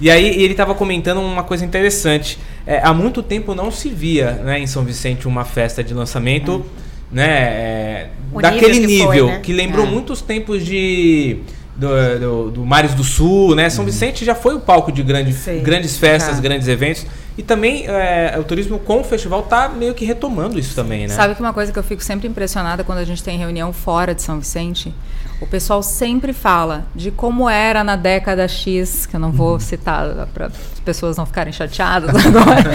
E 0.00 0.10
aí 0.10 0.26
ele 0.42 0.52
estava 0.52 0.74
comentando 0.74 1.20
uma 1.20 1.42
coisa 1.44 1.64
interessante. 1.64 2.38
é, 2.66 2.80
há 2.82 2.92
muito 2.92 3.22
tempo 3.22 3.54
não 3.54 3.70
se 3.70 3.88
via 3.88 4.32
né, 4.32 4.58
em 4.58 4.66
São 4.66 4.84
Vicente 4.84 5.28
uma 5.28 5.44
festa 5.44 5.84
de 5.84 5.92
lançamento 5.94 6.64
né, 7.12 7.28
é, 7.28 8.06
daquele 8.40 8.80
nível 8.80 8.80
que 8.80 8.86
nível, 8.86 9.26
foi, 9.26 9.34
né? 9.36 9.40
que 9.40 9.52
lembrou 9.52 9.86
É. 9.86 9.90
muitos 9.90 10.20
tempos 10.20 10.64
de 10.64 11.38
do, 11.76 11.88
do, 12.20 12.50
do 12.50 12.64
Mares 12.64 12.94
do 12.94 13.02
Sul, 13.02 13.54
né? 13.56 13.68
São 13.68 13.84
Vicente 13.84 14.24
já 14.24 14.34
foi 14.34 14.54
o 14.54 14.60
palco 14.60 14.92
de 14.92 15.02
grande, 15.02 15.32
Sim, 15.32 15.60
grandes 15.60 15.96
festas, 15.96 16.38
grandes 16.38 16.68
eventos. 16.68 17.04
E 17.36 17.42
também 17.42 17.84
é, 17.86 18.36
o 18.38 18.44
turismo 18.44 18.78
com 18.78 19.00
o 19.00 19.04
festival 19.04 19.42
tá 19.42 19.68
meio 19.68 19.92
que 19.92 20.04
retomando 20.04 20.58
isso 20.58 20.74
também, 20.74 21.08
né? 21.08 21.14
Sabe 21.14 21.34
que 21.34 21.40
uma 21.40 21.52
coisa 21.52 21.72
que 21.72 21.78
eu 21.78 21.82
fico 21.82 22.02
sempre 22.02 22.28
impressionada 22.28 22.84
quando 22.84 22.98
a 22.98 23.04
gente 23.04 23.22
tem 23.22 23.36
reunião 23.36 23.72
fora 23.72 24.14
de 24.14 24.22
São 24.22 24.38
Vicente? 24.38 24.94
O 25.40 25.46
pessoal 25.46 25.82
sempre 25.82 26.32
fala 26.32 26.86
de 26.94 27.10
como 27.10 27.50
era 27.50 27.82
na 27.82 27.96
década 27.96 28.46
X, 28.46 29.04
que 29.04 29.16
eu 29.16 29.20
não 29.20 29.32
vou 29.32 29.58
citar 29.58 30.28
para 30.32 30.46
as 30.46 30.80
pessoas 30.84 31.16
não 31.16 31.26
ficarem 31.26 31.52
chateadas 31.52 32.14
agora, 32.24 32.70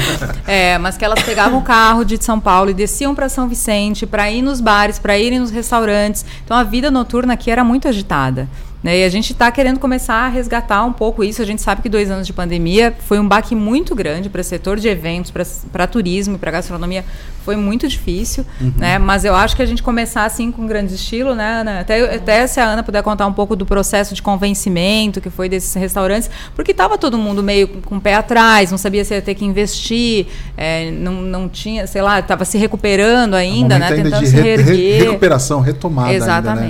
É, 0.45 0.77
mas 0.77 0.97
que 0.97 1.05
elas 1.05 1.21
pegavam 1.23 1.59
o 1.59 1.63
carro 1.63 2.03
de 2.03 2.21
São 2.21 2.37
Paulo 2.37 2.69
e 2.69 2.73
desciam 2.73 3.15
para 3.15 3.29
São 3.29 3.47
Vicente 3.47 4.05
para 4.05 4.29
ir 4.29 4.41
nos 4.41 4.59
bares, 4.59 4.99
para 4.99 5.17
irem 5.17 5.39
nos 5.39 5.51
restaurantes. 5.51 6.25
Então 6.43 6.55
a 6.55 6.63
vida 6.63 6.91
noturna 6.91 7.33
aqui 7.33 7.49
era 7.49 7.63
muito 7.63 7.87
agitada. 7.87 8.47
Né? 8.81 8.99
E 8.99 9.03
a 9.03 9.09
gente 9.09 9.33
está 9.33 9.51
querendo 9.51 9.77
começar 9.77 10.13
a 10.25 10.29
resgatar 10.29 10.85
um 10.85 10.93
pouco 10.93 11.21
isso. 11.21 11.41
A 11.41 11.45
gente 11.45 11.61
sabe 11.61 11.81
que 11.81 11.89
dois 11.89 12.09
anos 12.09 12.25
de 12.25 12.31
pandemia 12.31 12.93
foi 13.07 13.19
um 13.19 13.27
baque 13.27 13.53
muito 13.53 13.93
grande 13.93 14.29
para 14.29 14.39
o 14.39 14.43
setor 14.43 14.79
de 14.79 14.87
eventos, 14.87 15.33
para 15.71 15.85
turismo 15.85 16.35
e 16.35 16.37
para 16.37 16.49
gastronomia. 16.51 17.03
Foi 17.43 17.57
muito 17.57 17.87
difícil, 17.89 18.45
né? 18.77 18.97
Mas 18.97 19.25
eu 19.25 19.35
acho 19.35 19.53
que 19.55 19.61
a 19.61 19.65
gente 19.65 19.83
começar 19.83 20.23
assim 20.23 20.49
com 20.51 20.65
grande 20.65 20.93
estilo, 20.95 21.35
né? 21.35 21.59
Ana? 21.61 21.79
Até, 21.81 22.15
até 22.15 22.47
se 22.47 22.59
a 22.61 22.65
Ana 22.65 22.81
puder 22.83 23.03
contar 23.03 23.25
um 23.27 23.33
pouco 23.33 23.53
do 23.55 23.65
processo 23.65 24.15
de 24.15 24.21
convencimento 24.21 25.19
que 25.19 25.29
foi 25.29 25.49
desses 25.49 25.73
restaurantes, 25.73 26.29
porque 26.55 26.71
estava 26.71 26.97
todo 26.97 27.17
mundo 27.17 27.41
meio 27.43 27.67
com 27.67 27.97
o 27.97 28.01
pé 28.01 28.13
atrás, 28.15 28.71
não 28.71 28.77
sabia 28.77 29.03
se 29.03 29.13
ia 29.13 29.21
ter 29.21 29.35
que 29.35 29.43
investir, 29.43 30.27
é, 30.55 30.89
não, 30.91 31.13
não 31.21 31.49
tinha, 31.49 31.85
sei 31.87 32.01
lá, 32.01 32.19
estava 32.19 32.45
se 32.45 32.57
recuperando 32.57 33.33
ainda, 33.33 33.75
É 33.75 33.77
um 33.77 33.79
né? 33.79 33.87
ainda 33.87 34.03
Tentando 34.03 34.23
de 34.23 34.27
se 34.29 34.35
re- 34.35 34.55
re- 34.55 34.63
reerguer. 34.63 35.03
recuperação, 35.07 35.59
retomada 35.59 36.11
ainda, 36.11 36.55
né? 36.55 36.67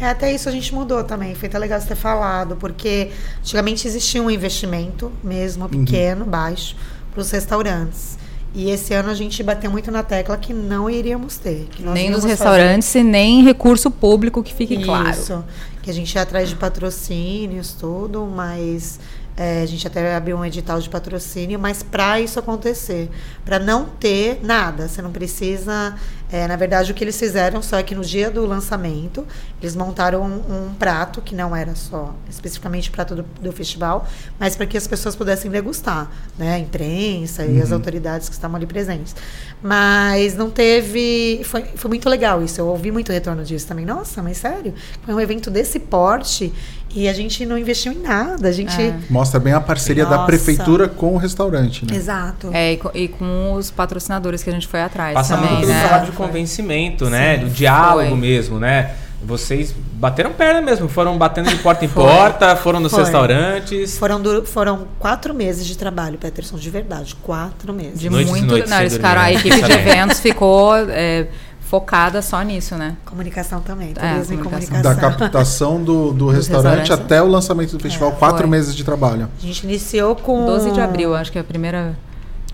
É, 0.00 0.08
até 0.08 0.32
isso 0.32 0.48
a 0.48 0.52
gente 0.52 0.72
mudou 0.74 1.02
também. 1.02 1.34
Foi 1.34 1.48
até 1.48 1.58
legal 1.58 1.80
você 1.80 1.88
ter 1.88 1.96
falado, 1.96 2.56
porque 2.56 3.10
antigamente 3.40 3.86
existia 3.86 4.22
um 4.22 4.30
investimento 4.30 5.10
mesmo, 5.22 5.68
pequeno, 5.68 6.24
baixo, 6.24 6.76
para 7.12 7.20
os 7.20 7.30
restaurantes. 7.30 8.16
E 8.54 8.70
esse 8.70 8.94
ano 8.94 9.10
a 9.10 9.14
gente 9.14 9.42
bateu 9.42 9.70
muito 9.70 9.90
na 9.90 10.02
tecla 10.02 10.36
que 10.36 10.54
não 10.54 10.88
iríamos 10.88 11.36
ter. 11.36 11.68
Que 11.70 11.82
nós 11.82 11.94
Nem 11.94 12.10
nos 12.10 12.24
restaurantes 12.24 12.94
e 12.94 13.02
nem 13.02 13.42
recurso 13.42 13.90
público 13.90 14.42
que 14.42 14.54
fique 14.54 14.74
fazer 14.74 14.86
claro. 14.86 15.10
Isso. 15.10 15.44
Que 15.82 15.90
a 15.90 15.94
gente 15.94 16.14
ia 16.14 16.22
atrás 16.22 16.48
de 16.48 16.56
patrocínios, 16.56 17.72
tudo, 17.72 18.24
mas 18.24 18.98
é, 19.38 19.62
a 19.62 19.66
gente 19.66 19.86
até 19.86 20.16
abriu 20.16 20.36
um 20.36 20.44
edital 20.44 20.80
de 20.80 20.90
patrocínio, 20.90 21.60
mas 21.60 21.80
para 21.80 22.20
isso 22.20 22.40
acontecer, 22.40 23.08
para 23.44 23.56
não 23.60 23.84
ter 23.84 24.40
nada, 24.42 24.88
você 24.88 25.00
não 25.00 25.12
precisa. 25.12 25.94
é, 26.30 26.48
na 26.48 26.56
verdade, 26.56 26.90
o 26.90 26.94
que 26.94 27.04
eles 27.04 27.16
fizeram 27.16 27.62
só 27.62 27.78
é 27.78 27.84
que 27.84 27.94
no 27.94 28.02
dia 28.02 28.32
do 28.32 28.44
lançamento, 28.44 29.24
eles 29.62 29.76
montaram 29.76 30.22
um, 30.22 30.70
um 30.70 30.74
prato, 30.74 31.22
que 31.22 31.36
não 31.36 31.54
era 31.54 31.76
só 31.76 32.16
especificamente 32.28 32.88
o 32.88 32.92
prato 32.92 33.14
do, 33.14 33.22
do 33.40 33.52
festival, 33.52 34.08
mas 34.40 34.56
para 34.56 34.66
que 34.66 34.76
as 34.76 34.88
pessoas 34.88 35.14
pudessem 35.14 35.48
degustar, 35.48 36.10
né? 36.36 36.54
A 36.54 36.58
imprensa 36.58 37.44
e 37.44 37.62
as 37.62 37.70
autoridades 37.70 38.28
que 38.28 38.34
estavam 38.34 38.56
ali 38.56 38.66
presentes. 38.66 39.14
Mas 39.62 40.34
não 40.34 40.50
teve. 40.50 41.42
Foi, 41.44 41.62
foi 41.62 41.88
muito 41.88 42.08
legal 42.08 42.42
isso. 42.42 42.60
Eu 42.60 42.66
ouvi 42.66 42.90
muito 42.90 43.12
retorno 43.12 43.44
disso 43.44 43.68
também. 43.68 43.86
Nossa, 43.86 44.20
mas 44.20 44.38
sério? 44.38 44.74
Foi 45.02 45.14
um 45.14 45.20
evento 45.20 45.48
desse 45.48 45.78
porte 45.78 46.52
e 46.94 47.08
a 47.08 47.12
gente 47.12 47.44
não 47.46 47.56
investiu 47.58 47.92
em 47.92 47.98
nada. 48.00 48.48
A 48.48 48.52
gente. 48.52 48.80
É. 48.80 48.94
Mostra 49.10 49.38
bem 49.38 49.52
a 49.52 49.60
parceria 49.60 50.04
da 50.04 50.16
Nossa. 50.16 50.26
prefeitura 50.26 50.88
com 50.88 51.14
o 51.14 51.16
restaurante, 51.16 51.84
né? 51.86 51.94
Exato. 51.96 52.50
É, 52.52 52.72
e, 52.72 52.76
co- 52.78 52.90
e 52.94 53.08
com 53.08 53.52
os 53.54 53.70
patrocinadores 53.70 54.42
que 54.42 54.50
a 54.50 54.52
gente 54.52 54.66
foi 54.66 54.80
atrás 54.80 55.14
Passando 55.14 55.42
também, 55.42 55.60
pelo 55.60 55.72
né? 55.72 55.80
trabalho 55.80 56.06
de 56.10 56.12
Foi. 56.12 56.26
convencimento, 56.26 57.10
né? 57.10 57.38
Sim, 57.38 57.44
do 57.44 57.50
diálogo 57.50 58.08
foi. 58.10 58.18
mesmo, 58.18 58.58
né? 58.58 58.92
Vocês 59.20 59.74
bateram 59.94 60.32
perna 60.32 60.60
mesmo, 60.62 60.88
foram 60.88 61.18
batendo 61.18 61.48
de 61.50 61.56
porta 61.56 61.84
em 61.84 61.88
porta, 61.90 62.54
foram 62.54 62.78
nos 62.78 62.92
Foi. 62.92 63.02
restaurantes. 63.02 63.98
Foram, 63.98 64.20
du- 64.20 64.44
foram 64.44 64.86
quatro 64.98 65.34
meses 65.34 65.66
de 65.66 65.76
trabalho, 65.76 66.16
Peterson, 66.18 66.56
de 66.56 66.70
verdade. 66.70 67.16
Quatro 67.22 67.72
meses. 67.72 67.98
De 67.98 68.08
Noites 68.08 68.30
muito. 68.30 68.46
noites 68.46 68.70
não, 68.70 68.78
eles 68.80 68.92
ficaram, 68.94 69.20
a 69.20 69.24
né? 69.24 69.34
equipe 69.34 69.60
de 69.60 69.72
eventos 69.72 70.20
ficou 70.20 70.76
é, 70.88 71.26
focada 71.68 72.22
só 72.22 72.40
nisso, 72.42 72.74
né? 72.76 72.96
Comunicação 73.04 73.60
também. 73.60 73.92
É, 73.96 74.12
Turismo 74.14 74.34
e 74.34 74.38
comunicação. 74.42 74.82
Da 74.82 74.94
comunicação. 74.94 75.18
captação 75.18 75.84
do, 75.84 76.12
do 76.12 76.26
Dos 76.26 76.34
restaurante 76.34 76.78
restaurantes. 76.80 77.06
até 77.06 77.22
o 77.22 77.26
lançamento 77.28 77.76
do 77.76 77.78
festival, 77.82 78.10
É, 78.10 78.12
quatro 78.12 78.38
foi. 78.38 78.46
meses 78.48 78.74
de 78.74 78.82
trabalho. 78.84 79.28
A 79.42 79.46
gente 79.46 79.64
iniciou 79.64 80.16
com. 80.16 80.46
12 80.46 80.70
de 80.72 80.80
abril, 80.80 81.14
acho 81.14 81.30
que 81.30 81.38
é 81.38 81.40
a 81.40 81.44
primeira. 81.44 81.96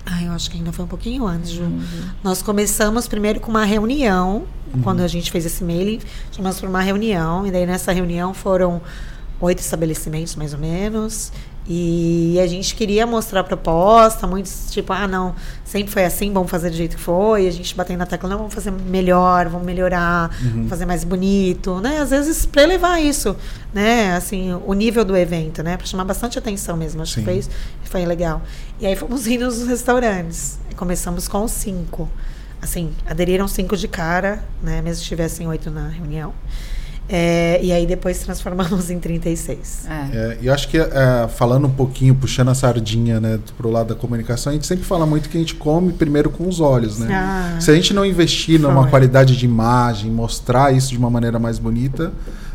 Ai, 0.04 0.26
eu 0.26 0.32
acho 0.32 0.50
que 0.50 0.58
ainda 0.58 0.70
foi 0.72 0.84
um 0.84 0.88
pouquinho 0.88 1.26
antes, 1.26 1.50
Ju. 1.50 1.64
Nós 2.22 2.42
começamos 2.42 3.06
primeiro 3.08 3.40
com 3.40 3.50
uma 3.50 3.64
reunião, 3.64 4.42
quando 4.82 5.00
a 5.00 5.08
gente 5.08 5.30
fez 5.30 5.46
esse 5.46 5.64
mailing, 5.64 6.00
chamamos 6.30 6.60
para 6.60 6.68
uma 6.68 6.82
reunião, 6.82 7.46
e 7.46 7.50
daí 7.50 7.64
nessa 7.64 7.90
reunião 7.92 8.34
foram 8.34 8.82
oito 9.40 9.60
estabelecimentos, 9.60 10.34
mais 10.36 10.52
ou 10.52 10.58
menos, 10.58 11.32
e 11.66 12.38
a 12.42 12.46
gente 12.46 12.74
queria 12.74 13.06
mostrar 13.06 13.40
a 13.40 13.44
proposta, 13.44 14.26
muitos 14.26 14.70
tipo, 14.70 14.92
ah, 14.92 15.08
não, 15.08 15.34
sempre 15.64 15.90
foi 15.90 16.04
assim, 16.04 16.30
vamos 16.32 16.50
fazer 16.50 16.68
do 16.68 16.76
jeito 16.76 16.96
que 16.96 17.02
foi, 17.02 17.44
e 17.44 17.48
a 17.48 17.50
gente 17.50 17.74
batendo 17.74 17.98
na 17.98 18.06
tecla, 18.06 18.28
não, 18.28 18.38
vamos 18.38 18.52
fazer 18.52 18.70
melhor, 18.70 19.48
vamos 19.48 19.66
melhorar, 19.66 20.30
vamos 20.42 20.68
fazer 20.68 20.84
mais 20.84 21.04
bonito, 21.04 21.80
né? 21.80 22.00
Às 22.00 22.10
vezes 22.10 22.44
para 22.44 22.62
elevar 22.62 23.02
isso, 23.02 23.34
né? 23.72 24.14
Assim, 24.14 24.52
o 24.66 24.74
nível 24.74 25.04
do 25.04 25.16
evento, 25.16 25.62
né? 25.62 25.76
Para 25.76 25.86
chamar 25.86 26.04
bastante 26.04 26.38
atenção 26.38 26.76
mesmo, 26.76 27.00
acho 27.00 27.14
Sim. 27.14 27.20
que 27.20 27.24
foi 27.24 27.38
isso, 27.38 27.50
foi 27.84 28.04
legal. 28.04 28.42
E 28.80 28.86
aí 28.86 28.96
fomos 28.96 29.24
indo 29.28 29.44
nos 29.44 29.66
restaurantes. 29.66 30.58
Começamos 30.76 31.28
com 31.28 31.46
cinco. 31.46 32.10
Assim, 32.60 32.92
aderiram 33.06 33.46
cinco 33.46 33.76
de 33.76 33.86
cara, 33.86 34.44
né? 34.62 34.82
Mesmo 34.82 35.02
que 35.02 35.08
tivessem 35.08 35.46
oito 35.46 35.70
na 35.70 35.88
reunião. 35.88 36.34
É, 37.08 37.60
e 37.62 37.70
aí 37.70 37.86
depois 37.86 38.18
transformamos 38.20 38.90
em 38.90 38.98
36. 38.98 39.86
É. 39.88 40.16
É, 40.16 40.38
e 40.40 40.46
eu 40.46 40.54
acho 40.54 40.68
que 40.68 40.78
é, 40.78 41.28
falando 41.28 41.66
um 41.66 41.70
pouquinho, 41.70 42.14
puxando 42.14 42.48
a 42.48 42.54
sardinha 42.54 43.20
né, 43.20 43.38
pro 43.56 43.70
lado 43.70 43.88
da 43.88 43.94
comunicação, 43.94 44.50
a 44.50 44.54
gente 44.54 44.66
sempre 44.66 44.84
fala 44.84 45.04
muito 45.04 45.28
que 45.28 45.36
a 45.36 45.40
gente 45.40 45.54
come 45.54 45.92
primeiro 45.92 46.30
com 46.30 46.48
os 46.48 46.60
olhos, 46.60 46.98
né? 46.98 47.14
Ah. 47.14 47.60
Se 47.60 47.70
a 47.70 47.74
gente 47.74 47.92
não 47.92 48.04
investir 48.04 48.58
numa 48.58 48.82
Foi. 48.82 48.90
qualidade 48.90 49.36
de 49.36 49.44
imagem, 49.44 50.10
mostrar 50.10 50.74
isso 50.74 50.90
de 50.90 50.98
uma 50.98 51.10
maneira 51.10 51.38
mais 51.38 51.58
bonita, 51.58 52.12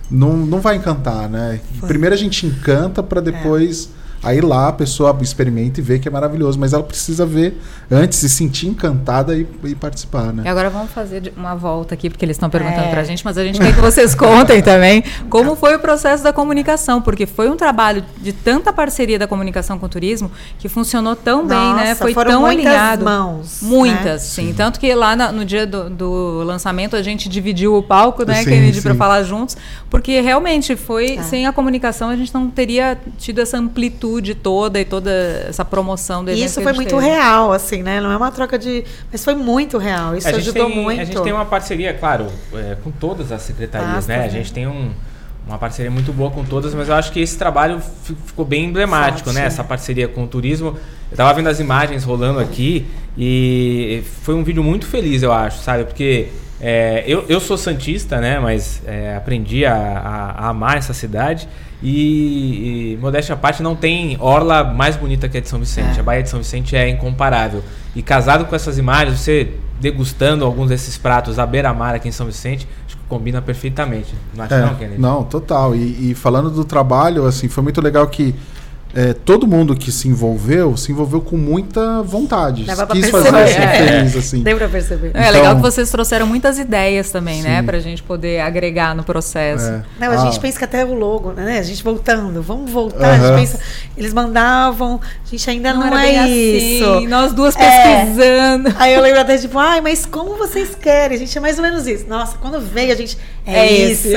não, 0.09 0.35
não 0.35 0.59
vai 0.59 0.77
encantar, 0.77 1.29
né? 1.29 1.59
Foi. 1.79 1.87
Primeiro 1.87 2.15
a 2.15 2.17
gente 2.17 2.45
encanta 2.45 3.03
para 3.03 3.21
depois 3.21 3.89
aí 4.23 4.41
lá 4.41 4.67
a 4.69 4.73
pessoa 4.73 5.17
experimenta 5.21 5.79
e 5.79 5.83
vê 5.83 5.99
que 5.99 6.07
é 6.07 6.11
maravilhoso, 6.11 6.59
mas 6.59 6.73
ela 6.73 6.83
precisa 6.83 7.25
ver 7.25 7.59
antes, 7.89 8.19
se 8.19 8.29
sentir 8.29 8.67
encantada 8.67 9.35
e, 9.35 9.47
e 9.63 9.75
participar, 9.75 10.33
né? 10.33 10.43
E 10.45 10.47
agora 10.47 10.69
vamos 10.69 10.91
fazer 10.91 11.21
de- 11.21 11.33
uma 11.37 11.55
volta 11.55 11.93
aqui, 11.93 12.09
porque 12.09 12.23
eles 12.25 12.35
estão 12.35 12.49
perguntando 12.49 12.87
É. 12.87 12.89
pra 12.91 13.03
gente, 13.03 13.23
mas 13.25 13.37
a 13.37 13.43
gente 13.43 13.59
quer 13.59 13.73
que 13.73 13.81
vocês 13.81 14.13
contem 14.15 14.61
também 14.61 15.03
como 15.29 15.55
foi 15.55 15.75
o 15.75 15.79
processo 15.79 16.23
da 16.23 16.33
comunicação, 16.33 17.01
porque 17.01 17.25
foi 17.25 17.49
um 17.49 17.55
trabalho 17.55 18.03
de 18.17 18.33
tanta 18.33 18.71
parceria 18.73 19.17
da 19.17 19.27
comunicação 19.27 19.79
com 19.79 19.85
o 19.85 19.89
turismo 19.89 20.29
que 20.57 20.67
funcionou 20.67 21.15
tão 21.15 21.47
bem, 21.47 21.57
né? 21.75 21.89
Nossa, 21.89 21.95
Foi 21.95 22.13
foram 22.13 22.31
tão 22.31 22.41
muitas 22.41 22.65
alinhado. 22.65 23.05
mãos, 23.05 23.59
Muitas, 23.61 24.03
né? 24.05 24.17
sim. 24.19 24.53
Tanto 24.55 24.79
que 24.79 24.93
lá 24.93 25.15
na- 25.15 25.31
no 25.31 25.45
dia 25.45 25.65
do, 25.65 25.89
do 25.89 26.43
lançamento 26.43 26.95
a 26.95 27.01
gente 27.01 27.29
dividiu 27.29 27.75
o 27.75 27.83
palco, 27.83 28.23
né, 28.25 28.35
Sim, 28.43 28.49
Kennedy, 28.49 28.81
para 28.81 28.91
sim. 28.93 28.97
falar 28.97 29.23
juntos, 29.23 29.55
porque 29.89 30.19
realmente 30.21 30.75
foi 30.75 31.17
É. 31.17 31.23
sem 31.23 31.45
a 31.47 31.53
comunicação 31.53 32.09
a 32.09 32.15
gente 32.15 32.33
não 32.33 32.49
teria 32.49 32.97
tido 33.17 33.39
essa 33.39 33.57
amplitude 33.57 34.08
toda 34.43 34.79
e 34.79 34.85
toda 34.85 35.11
essa 35.47 35.63
promoção 35.65 36.23
do 36.23 36.29
E 36.31 36.33
evento 36.33 36.45
isso 36.45 36.55
que 36.55 36.67
a 36.67 36.73
foi 36.73 36.73
gente 36.83 36.91
muito 36.93 37.03
teve. 37.03 37.15
real, 37.15 37.51
assim, 37.51 37.83
né? 37.83 37.99
Não 38.01 38.11
é 38.11 38.17
uma 38.17 38.31
troca 38.31 38.57
de. 38.57 38.83
Mas 39.11 39.23
foi 39.23 39.35
muito 39.35 39.77
real. 39.77 40.15
Isso 40.15 40.27
ajudou 40.27 40.65
tem, 40.67 40.75
muito. 40.83 41.01
A 41.01 41.03
gente 41.05 41.21
tem 41.21 41.33
uma 41.33 41.45
parceria, 41.45 41.93
claro, 41.93 42.27
é, 42.53 42.75
com 42.83 42.91
todas 42.91 43.31
as 43.31 43.41
secretarias, 43.41 43.91
Basta, 43.93 44.13
né? 44.13 44.19
A 44.19 44.23
né? 44.23 44.29
gente 44.29 44.51
tem 44.53 44.67
um- 44.67 44.91
uma 45.47 45.57
parceria 45.57 45.89
muito 45.89 46.13
boa 46.13 46.29
com 46.29 46.43
todas, 46.45 46.73
mas 46.75 46.89
eu 46.89 46.93
acho 46.95 47.11
que 47.11 47.19
esse 47.19 47.35
trabalho 47.37 47.81
fi- 48.03 48.15
ficou 48.25 48.45
bem 48.45 48.65
emblemático, 48.65 49.31
né? 49.31 49.41
né? 49.41 49.47
Essa 49.47 49.63
parceria 49.63 50.07
com 50.07 50.23
o 50.23 50.27
turismo. 50.27 50.77
Eu 51.11 51.17
tava 51.17 51.33
vendo 51.33 51.47
as 51.49 51.59
imagens 51.59 52.03
rolando 52.03 52.39
aqui 52.39 52.85
e 53.17 54.03
foi 54.23 54.35
um 54.35 54.43
vídeo 54.43 54.63
muito 54.63 54.85
feliz, 54.85 55.23
eu 55.23 55.33
acho, 55.33 55.59
sabe? 55.63 55.85
Porque 55.85 56.27
é, 56.61 57.03
eu, 57.07 57.25
eu 57.29 57.39
sou 57.39 57.57
santista, 57.57 58.19
né? 58.19 58.39
Mas 58.39 58.81
é, 58.85 59.15
aprendi 59.15 59.65
a, 59.65 59.73
a- 59.75 60.45
a 60.45 60.49
amar 60.49 60.77
essa 60.77 60.93
cidade. 60.93 61.47
E, 61.81 62.93
e, 62.93 62.97
modéstia 63.01 63.33
à 63.35 63.37
parte, 63.37 63.63
não 63.63 63.75
tem 63.75 64.17
orla 64.19 64.63
mais 64.65 64.95
bonita 64.97 65.29
que 65.29 65.37
a 65.37 65.41
de 65.41 65.47
São 65.47 65.59
Vicente. 65.59 65.97
É. 65.97 65.99
A 66.01 66.03
Baía 66.03 66.23
de 66.23 66.29
São 66.29 66.39
Vicente 66.39 66.75
é 66.75 66.89
incomparável. 66.89 67.63
E 67.95 68.01
casado 68.01 68.45
com 68.45 68.55
essas 68.55 68.77
imagens, 68.77 69.19
você 69.19 69.53
degustando 69.79 70.43
alguns 70.43 70.67
desses 70.69 70.97
pratos 70.97 71.39
à 71.39 71.45
beira-mar 71.45 71.95
aqui 71.95 72.09
em 72.09 72.11
São 72.11 72.25
Vicente, 72.25 72.67
acho 72.85 72.97
que 72.97 73.03
combina 73.07 73.41
perfeitamente. 73.41 74.13
Não 74.35 74.43
acha 74.43 74.55
É, 74.55 74.61
não, 74.65 74.75
Kennedy? 74.75 75.01
não, 75.01 75.23
total. 75.23 75.73
E, 75.73 76.11
e 76.11 76.15
falando 76.15 76.49
do 76.51 76.65
trabalho, 76.65 77.25
assim, 77.25 77.47
foi 77.47 77.63
muito 77.63 77.79
legal 77.81 78.05
que 78.07 78.35
é, 78.95 79.13
todo 79.13 79.45
mundo 79.47 79.75
que 79.75 79.91
se 79.91 80.07
envolveu, 80.07 80.75
se 80.75 80.91
envolveu 80.91 81.21
com 81.21 81.37
muita 81.37 82.01
vontade. 82.01 82.63
Dava 82.63 82.85
pra 82.87 82.95
Quis 82.95 83.09
perceber. 83.09 83.31
fazer 83.37 83.53
ser 83.53 83.61
É. 83.61 83.67
feliz, 84.01 84.15
assim. 84.15 84.41
Deu 84.41 84.57
pra 84.57 84.67
perceber. 84.67 85.11
É 85.13 85.31
legal 85.31 85.39
Então- 85.51 85.55
que 85.57 85.61
vocês 85.61 85.89
trouxeram 85.91 86.25
muitas 86.25 86.57
ideias 86.57 87.11
também, 87.11 87.41
né? 87.41 87.59
Sim. 87.59 87.65
Pra 87.65 87.79
gente 87.79 88.01
poder 88.03 88.41
agregar 88.41 88.95
no 88.95 89.03
processo. 89.03 89.65
É. 89.69 89.83
Não, 89.99 90.11
a 90.11 90.15
Ah, 90.15 90.25
gente 90.25 90.39
pensa 90.39 90.57
que 90.57 90.63
até 90.65 90.83
o 90.83 90.93
logo, 90.93 91.31
né? 91.33 91.59
A 91.59 91.63
gente 91.63 91.83
voltando, 91.83 92.41
vamos 92.41 92.71
voltar. 92.71 93.05
A 93.09 93.13
Aham. 93.15 93.27
gente 93.27 93.39
pensa, 93.39 93.59
eles 93.97 94.13
mandavam, 94.13 94.99
a 95.25 95.29
gente 95.29 95.49
ainda 95.49 95.73
não, 95.73 95.85
era 95.85 96.05
é 96.07 96.23
bem 96.23 96.57
isso. 96.77 96.85
assim, 96.85 97.07
nós 97.07 97.31
duas 97.33 97.55
É. 97.55 97.95
pesquisando. 98.05 98.73
Aí 98.79 98.93
eu 98.93 99.01
lembro 99.01 99.19
até 99.21 99.37
tipo, 99.37 99.57
ai, 99.59 99.81
mas 99.81 100.05
como 100.05 100.35
vocês 100.37 100.75
querem? 100.75 101.15
A 101.15 101.19
gente 101.19 101.37
é 101.37 101.41
mais 101.41 101.57
ou 101.57 101.63
menos 101.63 101.85
isso. 101.87 102.05
Nossa, 102.07 102.37
quando 102.39 102.59
veio 102.59 102.91
a 102.91 102.95
gente. 102.95 103.17
É, 103.45 103.59
É 103.59 103.71
isso. 103.91 104.07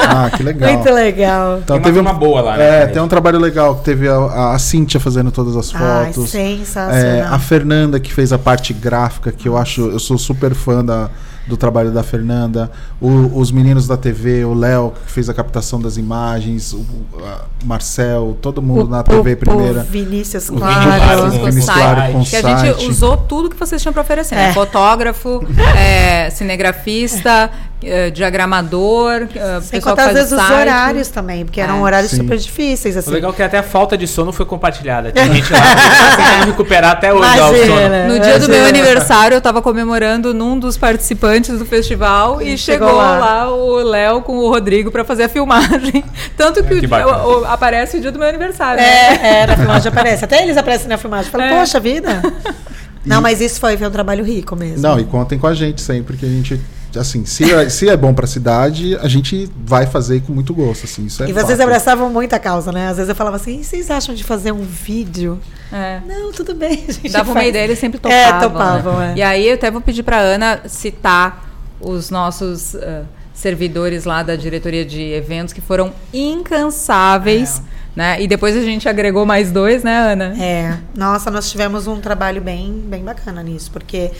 Ah, 0.00 0.30
que 0.34 0.42
legal. 0.42 0.70
Muito 0.72 0.90
legal. 0.92 1.58
Então 1.58 1.66
Tem 1.66 1.76
uma 1.76 1.82
teve 1.82 1.94
turma 1.96 2.12
boa 2.12 2.40
lá, 2.40 2.56
né? 2.56 2.82
É, 2.82 2.86
tem 2.86 3.00
um 3.00 3.08
trabalho 3.08 3.38
legal 3.38 3.76
que 3.76 3.84
teve 3.84 3.97
a, 4.06 4.52
a 4.54 4.58
Cíntia 4.58 5.00
fazendo 5.00 5.32
todas 5.32 5.56
as 5.56 5.74
Ai, 5.74 6.12
fotos. 6.12 6.30
sensacional. 6.30 6.94
É, 6.94 7.22
a 7.22 7.38
Fernanda 7.38 7.98
que 7.98 8.12
fez 8.12 8.32
a 8.32 8.38
parte 8.38 8.72
gráfica, 8.74 9.32
que 9.32 9.48
eu 9.48 9.56
acho, 9.56 9.80
eu 9.88 9.98
sou 9.98 10.18
super 10.18 10.54
fã 10.54 10.84
da, 10.84 11.08
do 11.46 11.56
trabalho 11.56 11.90
da 11.90 12.02
Fernanda. 12.02 12.70
O- 13.00 13.38
os 13.40 13.50
meninos 13.50 13.86
da 13.86 13.96
TV, 13.96 14.44
o 14.44 14.52
Léo 14.54 14.92
que 15.06 15.10
fez 15.10 15.28
a 15.30 15.34
captação 15.34 15.80
das 15.80 15.96
imagens, 15.96 16.72
o, 16.74 16.84
a 17.24 17.44
Marcel, 17.64 18.36
todo 18.42 18.60
mundo 18.60 18.88
na 18.90 19.02
TV 19.02 19.34
primeira. 19.34 19.80
O 19.80 19.84
Vinícius 19.84 20.48
O 20.50 20.54
Claro. 20.56 21.22
com 21.22 21.30
Vinícius 21.30 21.64
site, 21.64 21.78
Claro 21.78 22.12
com 22.12 22.24
que 22.24 22.36
a 22.36 22.56
gente 22.72 22.86
usou 22.90 23.16
tudo 23.16 23.48
que 23.48 23.56
vocês 23.56 23.80
tinham 23.80 23.92
para 23.94 24.02
oferecer, 24.02 24.34
né? 24.34 24.50
É. 24.50 24.52
Fotógrafo, 24.52 25.42
é, 25.76 26.28
cinegrafista, 26.30 27.50
é, 27.82 28.10
diagramador, 28.10 29.28
é, 29.34 29.60
Sem 29.60 29.78
pessoal 29.78 29.94
contar, 29.96 30.02
que 30.04 30.08
às 30.10 30.14
vezes, 30.14 30.32
o 30.32 30.36
os 30.36 30.40
site. 30.42 30.60
horários 30.60 31.08
também, 31.08 31.44
porque 31.44 31.60
eram 31.60 31.78
É. 31.78 31.80
horários 31.82 32.10
Sim. 32.10 32.16
super 32.18 32.36
difíceis, 32.36 32.96
assim. 32.96 33.10
O 33.10 33.12
legal 33.14 33.30
é 33.30 33.34
que 33.34 33.42
até 33.42 33.58
a 33.58 33.62
falta 33.62 33.96
de 33.96 34.06
sono 34.06 34.32
foi 34.32 34.44
compartilhada. 34.46 35.12
Tem 35.12 35.24
gente 35.32 35.52
lá 35.52 35.60
que 35.60 35.66
tá 35.76 36.16
tentando 36.16 36.46
recuperar 36.46 36.92
até 36.92 37.12
hoje 37.14 37.40
ó, 37.40 37.50
o 37.50 37.56
sono. 37.56 37.64
Imagina. 37.64 38.08
No 38.08 38.18
dia 38.20 38.38
do 38.38 38.48
meu 38.48 38.58
Imagina. 38.58 38.68
aniversário, 38.80 39.34
eu 39.36 39.40
tava 39.40 39.62
comemorando 39.62 40.34
num 40.34 40.58
dos 40.58 40.76
participantes 40.76 41.58
do 41.58 41.64
festival 41.64 42.42
e, 42.42 42.54
E 42.54 42.58
chegou, 42.58 42.88
chegou 42.88 43.00
lá. 43.02 43.18
lá. 43.18 43.54
o 43.54 43.76
Léo 43.76 44.22
com 44.22 44.36
o 44.38 44.48
Rodrigo 44.48 44.90
pra 44.90 45.04
fazer 45.04 45.24
a 45.24 45.28
filmagem. 45.28 46.02
Tanto 46.36 46.62
que, 46.64 46.74
É, 46.74 46.80
que 46.80 46.86
o- 46.86 46.98
o- 47.08 47.40
o- 47.40 47.44
aparece 47.46 47.96
o 47.96 48.00
dia 48.00 48.10
do 48.10 48.18
meu 48.18 48.28
aniversário. 48.28 48.80
né? 48.80 48.88
É, 48.88 49.42
é, 49.42 49.46
na 49.46 49.56
filmagem 49.56 49.88
aparece. 49.88 50.24
Até 50.24 50.42
eles 50.42 50.56
aparecem 50.56 50.88
na 50.88 50.98
filmagem. 50.98 51.30
Fala, 51.30 51.44
É. 51.44 51.58
poxa 51.60 51.78
vida. 51.78 52.20
Não, 53.06 53.22
mas 53.22 53.40
isso 53.40 53.58
foi, 53.60 53.76
foi 53.78 53.86
um 53.86 53.90
trabalho 53.90 54.22
rico 54.24 54.54
mesmo. 54.56 54.82
Não, 54.82 54.98
e 55.00 55.04
contem 55.04 55.38
com 55.38 55.46
a 55.46 55.54
gente 55.54 55.80
sempre, 55.80 56.16
que 56.16 56.26
a 56.26 56.28
gente, 56.28 56.60
assim, 56.96 57.24
se 57.24 57.52
é, 57.52 57.68
se 57.68 57.88
é 57.88 57.96
bom 57.96 58.14
pra 58.14 58.26
cidade, 58.26 58.96
a 58.96 59.08
gente 59.08 59.50
vai 59.64 59.86
fazer 59.86 60.22
com 60.22 60.32
muito 60.32 60.54
gosto, 60.54 60.84
assim, 60.84 61.06
isso 61.06 61.22
é 61.22 61.28
E 61.28 61.32
vocês 61.32 61.50
fato. 61.50 61.62
abraçavam 61.62 62.10
muito 62.10 62.32
a 62.34 62.38
causa, 62.38 62.70
né? 62.72 62.88
Às 62.88 62.96
vezes 62.96 63.08
eu 63.08 63.14
falava 63.14 63.36
assim, 63.36 63.60
e 63.60 63.64
vocês 63.64 63.90
acham 63.90 64.14
de 64.14 64.24
fazer 64.24 64.52
um 64.52 64.62
vídeo? 64.62 65.38
É. 65.72 66.00
Não, 66.06 66.32
tudo 66.32 66.54
bem. 66.54 66.84
A 66.88 66.92
gente 66.92 67.10
Dava 67.10 67.30
uma 67.32 67.44
ideia, 67.44 67.64
eles 67.64 67.78
sempre 67.78 67.98
É, 68.08 68.26
topavam. 68.32 68.50
topavam, 68.50 68.98
né? 69.00 69.12
é. 69.14 69.18
E 69.18 69.22
aí 69.22 69.48
eu 69.48 69.54
até 69.54 69.70
vou 69.70 69.80
pedir 69.80 70.02
pra 70.02 70.18
Ana 70.18 70.60
citar 70.66 71.46
os 71.80 72.10
nossos 72.10 72.74
ah, 72.74 73.02
servidores 73.34 74.04
lá 74.04 74.22
da 74.22 74.34
diretoria 74.34 74.84
de 74.84 75.00
eventos 75.12 75.52
que 75.52 75.60
foram 75.60 75.92
incansáveis. 76.12 77.62
Né? 77.94 78.22
E 78.22 78.28
depois 78.28 78.56
a 78.56 78.60
gente 78.60 78.88
agregou 78.88 79.26
mais 79.26 79.50
dois, 79.50 79.82
né, 79.82 80.12
Ana? 80.12 80.34
É, 80.40 80.76
nossa, 80.96 81.30
nós 81.32 81.50
tivemos 81.50 81.88
um 81.88 82.00
trabalho 82.00 82.40
bem, 82.40 82.72
bem 82.86 83.02
bacana 83.02 83.42
nisso, 83.42 83.70
porque 83.72 84.12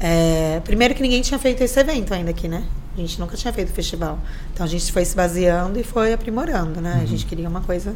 é, 0.00 0.60
primeiro 0.64 0.94
que 0.94 1.02
ninguém 1.02 1.22
tinha 1.22 1.38
feito 1.38 1.62
esse 1.62 1.78
evento 1.78 2.12
ainda 2.12 2.30
aqui, 2.30 2.48
né? 2.48 2.64
A 2.96 3.00
gente 3.00 3.18
nunca 3.18 3.36
tinha 3.36 3.52
feito 3.52 3.72
festival. 3.72 4.18
Então 4.52 4.64
a 4.64 4.68
gente 4.68 4.92
foi 4.92 5.04
se 5.04 5.16
baseando 5.16 5.78
e 5.78 5.82
foi 5.82 6.12
aprimorando, 6.12 6.80
né? 6.80 7.00
A 7.02 7.06
gente 7.06 7.26
queria 7.26 7.48
uma 7.48 7.60
coisa. 7.60 7.94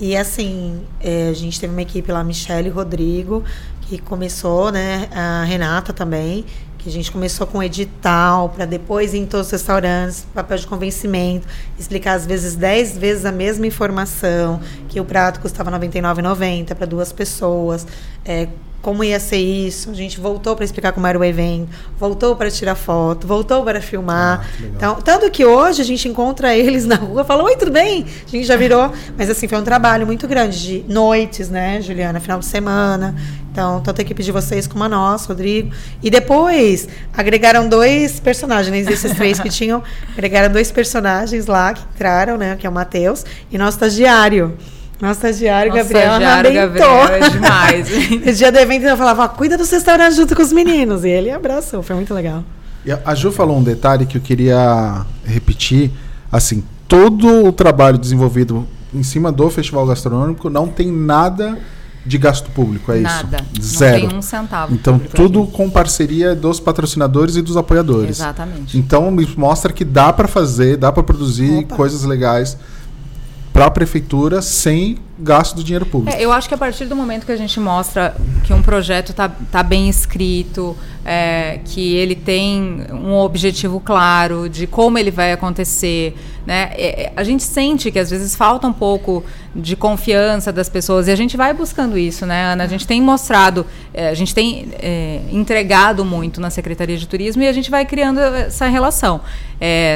E 0.00 0.16
assim, 0.16 0.82
é, 1.00 1.28
a 1.28 1.32
gente 1.32 1.60
teve 1.60 1.72
uma 1.72 1.82
equipe 1.82 2.10
lá, 2.10 2.24
Michelle 2.24 2.68
e 2.68 2.70
Rodrigo, 2.70 3.44
que 3.82 3.98
começou, 3.98 4.72
né? 4.72 5.08
A 5.12 5.44
Renata 5.44 5.92
também, 5.92 6.44
que 6.78 6.88
a 6.88 6.92
gente 6.92 7.12
começou 7.12 7.46
com 7.46 7.62
edital, 7.62 8.48
para 8.48 8.64
depois 8.64 9.14
ir 9.14 9.18
em 9.18 9.26
todos 9.26 9.46
os 9.46 9.52
restaurantes, 9.52 10.26
papel 10.34 10.58
de 10.58 10.66
convencimento, 10.66 11.46
explicar 11.78 12.14
às 12.14 12.26
vezes 12.26 12.56
10 12.56 12.98
vezes 12.98 13.24
a 13.24 13.30
mesma 13.30 13.66
informação, 13.66 14.60
que 14.88 14.98
o 15.00 15.04
prato 15.04 15.38
custava 15.38 15.70
R$ 15.70 15.88
99,90 15.88 16.74
para 16.74 16.86
duas 16.86 17.12
pessoas, 17.12 17.86
é, 18.24 18.48
como 18.82 19.04
ia 19.04 19.20
ser 19.20 19.38
isso, 19.38 19.90
a 19.90 19.94
gente 19.94 20.18
voltou 20.18 20.56
para 20.56 20.64
explicar 20.64 20.92
como 20.92 21.06
era 21.06 21.16
o 21.16 21.24
evento, 21.24 21.68
voltou 21.96 22.34
para 22.34 22.50
tirar 22.50 22.74
foto, 22.74 23.26
voltou 23.26 23.62
para 23.62 23.80
filmar. 23.80 24.44
Ah, 24.44 24.64
então, 24.64 24.94
tanto 24.96 25.30
que 25.30 25.44
hoje 25.44 25.80
a 25.80 25.84
gente 25.84 26.08
encontra 26.08 26.54
eles 26.58 26.84
na 26.84 26.96
rua, 26.96 27.24
fala, 27.24 27.44
oi, 27.44 27.56
tudo 27.56 27.70
bem? 27.70 28.04
A 28.26 28.28
gente 28.28 28.44
já 28.44 28.56
virou, 28.56 28.92
mas 29.16 29.30
assim, 29.30 29.46
foi 29.46 29.56
um 29.56 29.62
trabalho 29.62 30.04
muito 30.04 30.26
grande 30.26 30.60
de 30.60 30.92
noites, 30.92 31.48
né, 31.48 31.80
Juliana, 31.80 32.18
final 32.18 32.40
de 32.40 32.46
semana. 32.46 33.14
Então, 33.52 33.80
tanto 33.82 34.00
a 34.00 34.02
equipe 34.02 34.22
de 34.22 34.32
vocês 34.32 34.66
como 34.66 34.82
a 34.82 34.88
nossa, 34.88 35.28
Rodrigo. 35.28 35.70
E 36.02 36.10
depois 36.10 36.88
agregaram 37.12 37.68
dois 37.68 38.18
personagens, 38.18 38.86
né, 38.86 38.92
esses 38.92 39.12
três 39.14 39.38
que 39.38 39.48
tinham, 39.48 39.82
agregaram 40.12 40.52
dois 40.52 40.72
personagens 40.72 41.46
lá 41.46 41.72
que 41.72 41.84
entraram, 41.94 42.36
né, 42.36 42.56
que 42.56 42.66
é 42.66 42.70
o 42.70 42.72
Matheus 42.72 43.24
e 43.50 43.56
nosso 43.56 43.76
estagiário. 43.76 44.56
Nosso 45.02 45.14
estagiário, 45.26 45.72
Nossa, 45.72 45.82
Gabriel, 45.82 46.12
estagiário. 46.12 46.52
Gabriel 46.54 47.06
é 47.08 47.28
demais. 47.28 47.88
No 48.24 48.32
dia 48.32 48.52
do 48.52 48.58
evento 48.58 48.84
eu 48.86 48.96
falava, 48.96 49.24
"Ó, 49.24 49.28
cuida 49.28 49.58
dos 49.58 49.68
restaurantes 49.68 50.16
junto 50.16 50.36
com 50.36 50.42
os 50.42 50.52
meninos. 50.52 51.04
E 51.04 51.08
ele 51.08 51.28
abraçou, 51.30 51.82
foi 51.82 51.96
muito 51.96 52.14
legal. 52.14 52.44
E 52.86 52.92
a- 52.92 53.14
Ju 53.16 53.32
falou 53.32 53.58
um 53.58 53.62
detalhe 53.64 54.06
que 54.06 54.16
eu 54.16 54.22
queria 54.22 55.04
repetir. 55.24 55.90
Assim, 56.30 56.62
todo 56.86 57.46
o 57.46 57.52
trabalho 57.52 57.98
desenvolvido 57.98 58.64
em 58.94 59.02
cima 59.02 59.32
do 59.32 59.50
festival 59.50 59.84
gastronômico 59.86 60.48
não 60.48 60.68
tem 60.68 60.90
nada 60.92 61.58
de 62.06 62.18
gasto 62.18 62.50
público, 62.50 62.90
é 62.92 62.98
Nada. 63.00 63.38
isso? 63.58 63.78
Zero. 63.78 64.02
Não 64.02 64.08
tem 64.08 64.18
um 64.18 64.22
centavo. 64.22 64.72
Então, 64.74 64.98
tudo 64.98 65.46
com 65.46 65.68
parceria 65.70 66.34
dos 66.34 66.58
patrocinadores 66.60 67.34
e 67.36 67.42
dos 67.42 67.56
apoiadores. 67.56 68.18
Exatamente. 68.18 68.76
Então, 68.78 69.10
me 69.10 69.28
mostra 69.36 69.72
que 69.72 69.84
dá 69.84 70.12
para 70.12 70.26
fazer, 70.28 70.76
dá 70.76 70.90
para 70.92 71.02
produzir 71.02 71.60
Opa. 71.64 71.76
coisas 71.76 72.02
legais 72.04 72.56
para 73.62 73.68
a 73.68 73.70
prefeitura 73.70 74.42
sem 74.42 74.98
gasto 75.22 75.54
do 75.54 75.62
dinheiro 75.62 75.86
público. 75.86 76.16
É, 76.16 76.20
eu 76.20 76.32
acho 76.32 76.48
que 76.48 76.54
a 76.54 76.58
partir 76.58 76.86
do 76.86 76.96
momento 76.96 77.24
que 77.24 77.32
a 77.32 77.36
gente 77.36 77.58
mostra 77.60 78.14
que 78.44 78.52
um 78.52 78.60
projeto 78.60 79.12
tá, 79.12 79.30
tá 79.50 79.62
bem 79.62 79.88
escrito, 79.88 80.76
é, 81.04 81.60
que 81.64 81.94
ele 81.94 82.14
tem 82.14 82.84
um 82.90 83.14
objetivo 83.14 83.80
claro 83.80 84.48
de 84.48 84.66
como 84.66 84.98
ele 84.98 85.10
vai 85.10 85.32
acontecer, 85.32 86.16
né? 86.46 86.70
é, 86.74 87.04
é, 87.04 87.12
a 87.16 87.22
gente 87.22 87.42
sente 87.42 87.90
que 87.90 87.98
às 87.98 88.10
vezes 88.10 88.34
falta 88.34 88.66
um 88.66 88.72
pouco 88.72 89.24
de 89.54 89.76
confiança 89.76 90.52
das 90.52 90.68
pessoas 90.68 91.06
e 91.06 91.10
a 91.10 91.16
gente 91.16 91.36
vai 91.36 91.54
buscando 91.54 91.96
isso, 91.96 92.26
né, 92.26 92.52
Ana? 92.52 92.64
A 92.64 92.66
gente 92.66 92.86
tem 92.86 93.00
mostrado, 93.00 93.64
é, 93.94 94.08
a 94.08 94.14
gente 94.14 94.34
tem 94.34 94.68
é, 94.80 95.20
entregado 95.30 96.04
muito 96.04 96.40
na 96.40 96.50
Secretaria 96.50 96.96
de 96.96 97.06
Turismo 97.06 97.42
e 97.42 97.48
a 97.48 97.52
gente 97.52 97.70
vai 97.70 97.84
criando 97.84 98.18
essa 98.18 98.66
relação. 98.66 99.20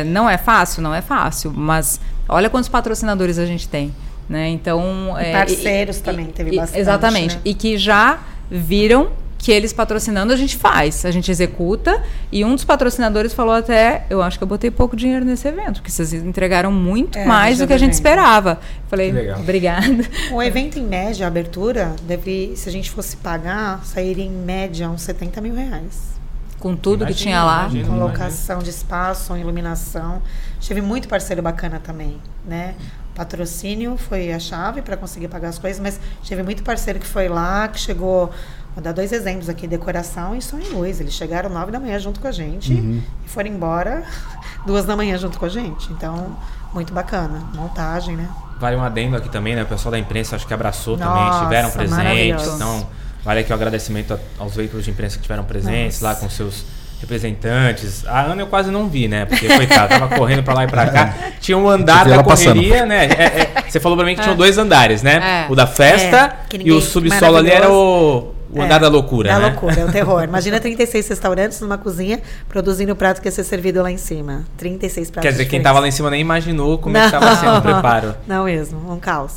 Não 0.07 0.31
é 0.31 0.39
fácil, 0.39 0.81
não 0.81 0.95
é 0.95 1.03
fácil, 1.03 1.53
mas 1.53 2.01
olha 2.29 2.49
quantos 2.49 2.69
patrocinadores 2.69 3.37
a 3.37 3.45
gente 3.45 3.69
tem. 3.69 3.93
Né? 4.29 4.49
Então, 4.49 5.15
E 5.21 5.33
parceiros 5.33 6.01
também, 6.01 6.27
teve 6.27 6.57
bastante, 6.57 6.81
Exatamente. 6.81 7.37
né? 7.37 7.41
E 7.45 7.55
que 7.55 7.79
já 7.79 8.19
viram 8.51 9.09
que 9.39 9.53
eles 9.53 9.73
patrocinando 9.73 10.33
a 10.33 10.37
gente 10.37 10.57
faz, 10.57 11.05
a 11.05 11.11
gente 11.13 11.31
executa. 11.31 12.03
E 12.33 12.45
um 12.45 12.55
dos 12.55 12.65
patrocinadores 12.65 13.33
falou 13.33 13.55
até, 13.55 14.05
eu 14.11 14.21
acho 14.23 14.37
que 14.39 14.43
eu 14.43 14.49
botei 14.49 14.71
pouco 14.73 14.97
dinheiro 14.97 15.25
nesse 15.25 15.47
evento, 15.47 15.75
porque 15.75 15.91
vocês 15.93 16.13
entregaram 16.13 16.73
muito 16.73 17.17
É, 17.17 17.25
mais 17.25 17.59
do 17.59 17.67
que 17.67 17.73
a 17.73 17.79
gente 17.79 17.93
esperava. 17.93 18.59
Falei, 18.89 19.11
Que 19.11 19.17
legal. 19.19 19.39
obrigada. 19.41 20.05
Um 20.33 20.43
evento 20.43 20.79
em 20.81 20.83
média, 20.83 21.27
a 21.27 21.29
abertura, 21.29 21.95
deve, 22.03 22.55
se 22.57 22.69
a 22.69 22.73
gente 22.73 22.91
fosse 22.91 23.17
pagar, 23.19 23.85
sairia 23.85 24.25
em 24.25 24.31
média 24.31 24.89
uns 24.91 25.03
70 25.03 25.41
mil 25.41 25.55
reais. 25.55 26.17
Com 26.59 26.75
tudo 26.75 27.05
que 27.07 27.13
Imagino, 27.13 27.23
tinha 27.31 27.45
lá. 27.45 27.61
imagino. 27.61 27.85
Com 27.87 27.97
Imagina. 27.97 28.07
locação 28.13 28.59
de 28.59 28.71
espaço, 28.71 29.37
iluminação. 29.37 30.21
Tive 30.59 30.81
muito 30.81 31.07
parceiro 31.07 31.43
bacana 31.43 31.79
também, 31.79 32.17
né? 32.45 32.75
Patrocínio 33.17 33.97
foi 33.97 34.31
a 34.33 34.39
chave 34.39 34.83
para 34.83 34.97
conseguir 34.97 35.29
pagar 35.29 35.49
as 35.49 35.59
coisas, 35.59 35.81
mas 35.81 35.99
tive 36.23 36.43
muito 36.43 36.63
parceiro 36.63 36.99
que 37.01 37.07
foi 37.07 37.29
lá, 37.29 37.67
que 37.67 37.81
chegou. 37.81 38.31
Vou 38.75 38.85
dar 38.85 38.93
dois 38.93 39.11
exemplos 39.11 39.49
aqui: 39.49 39.67
decoração 39.67 40.37
e 40.37 40.43
som 40.43 40.59
e 40.59 40.69
luz. 40.69 41.01
Eles 41.01 41.15
chegaram 41.15 41.49
nove 41.49 41.73
da 41.73 41.81
manhã 41.81 41.99
junto 41.99 42.21
com 42.21 42.29
a 42.29 42.33
gente 42.33 42.75
Uhum. 42.75 43.03
e 43.25 43.29
foram 43.29 43.49
embora 43.49 44.05
duas 44.67 44.85
da 44.85 44.95
manhã 44.95 45.17
junto 45.17 45.39
com 45.39 45.47
a 45.47 45.49
gente. 45.49 45.91
Então, 45.93 46.37
muito 46.75 46.93
bacana. 46.93 47.43
Montagem, 47.55 48.15
né? 48.17 48.29
Vale 48.61 48.77
um 48.77 48.83
adendo 48.83 49.17
aqui 49.17 49.31
também, 49.31 49.57
né? 49.57 49.63
O 49.63 49.67
pessoal 49.67 49.93
da 49.93 49.99
imprensa 49.99 50.37
acho 50.37 50.47
que 50.47 50.53
abraçou 50.55 50.97
Nossa, 50.99 51.11
também, 51.15 51.41
tiveram 51.43 51.71
presentes. 51.71 52.47
Então, 52.55 52.87
vale 53.25 53.41
aqui 53.41 53.51
o 53.51 53.55
agradecimento 53.55 54.13
a- 54.15 54.19
aos 54.39 54.55
veículos 54.55 54.85
de 54.85 54.91
imprensa 54.91 55.17
que 55.17 55.23
tiveram 55.23 55.45
presentes 55.45 56.01
Nossa. 56.03 56.15
lá 56.15 56.21
com 56.21 56.29
seus 56.29 56.65
representantes. 57.07 58.05
A 58.07 58.23
Ana 58.23 58.43
eu 58.43 58.47
quase 58.47 58.71
não 58.71 58.89
vi, 58.89 59.09
né? 59.09 59.25
Porque, 59.25 59.47
coitada, 59.49 59.99
tava 59.99 60.09
correndo 60.17 60.43
pra 60.43 60.55
lá 60.55 60.65
e 60.65 60.67
pra 60.67 60.87
cá. 60.87 61.15
Tinha 61.41 61.57
um 61.57 61.69
andar 61.69 62.05
da 62.05 62.15
ela 62.15 62.25
passando. 62.25 62.57
correria, 62.57 62.85
né? 62.85 63.07
É, 63.07 63.23
é, 63.23 63.65
você 63.69 63.81
falou 63.81 63.97
pra 63.97 64.05
mim 64.05 64.15
que 64.15 64.21
tinham 64.23 64.37
dois 64.37 64.59
andares, 64.59 65.03
né? 65.03 65.47
É. 65.47 65.53
O 65.53 65.55
da 65.55 65.67
festa 65.67 66.35
É, 66.53 66.59
e 66.65 66.73
o 66.73 66.81
subsolo 66.81 67.37
ali 67.37 67.51
era 67.51 67.71
o. 67.71 68.35
o 68.53 68.63
andar 68.63 68.79
da 68.81 68.89
loucura, 68.89 69.31
É 69.31 69.39
né? 69.39 69.45
a 69.45 69.49
loucura, 69.49 69.81
é 69.81 69.85
o 69.85 69.93
terror. 69.93 70.23
Imagina 70.29 70.61
36 70.61 71.09
restaurantes 71.09 71.61
numa 71.61 71.77
cozinha 71.79 72.21
produzindo 72.49 72.93
o 72.93 72.97
prato 72.97 73.21
que 73.21 73.29
ia 73.29 73.33
ser 73.33 73.45
servido 73.45 73.83
lá 73.83 73.91
em 73.91 73.97
cima. 73.97 74.45
36 74.57 75.11
pratos 75.11 75.23
Quer 75.27 75.33
dizer, 75.33 75.45
quem 75.45 75.61
diferentes. 75.61 75.65
tava 75.65 75.81
lá 75.81 75.89
em 75.89 75.91
cima 75.91 76.11
nem 76.11 76.21
imaginou 76.21 76.79
como 76.79 76.97
é 76.97 77.01
que 77.01 77.07
estava 77.07 77.37
sendo 77.37 77.59
o 77.59 77.63
preparo. 77.63 78.15
Não 78.27 78.45
mesmo, 78.45 78.93
um 78.93 78.99
caos. 78.99 79.33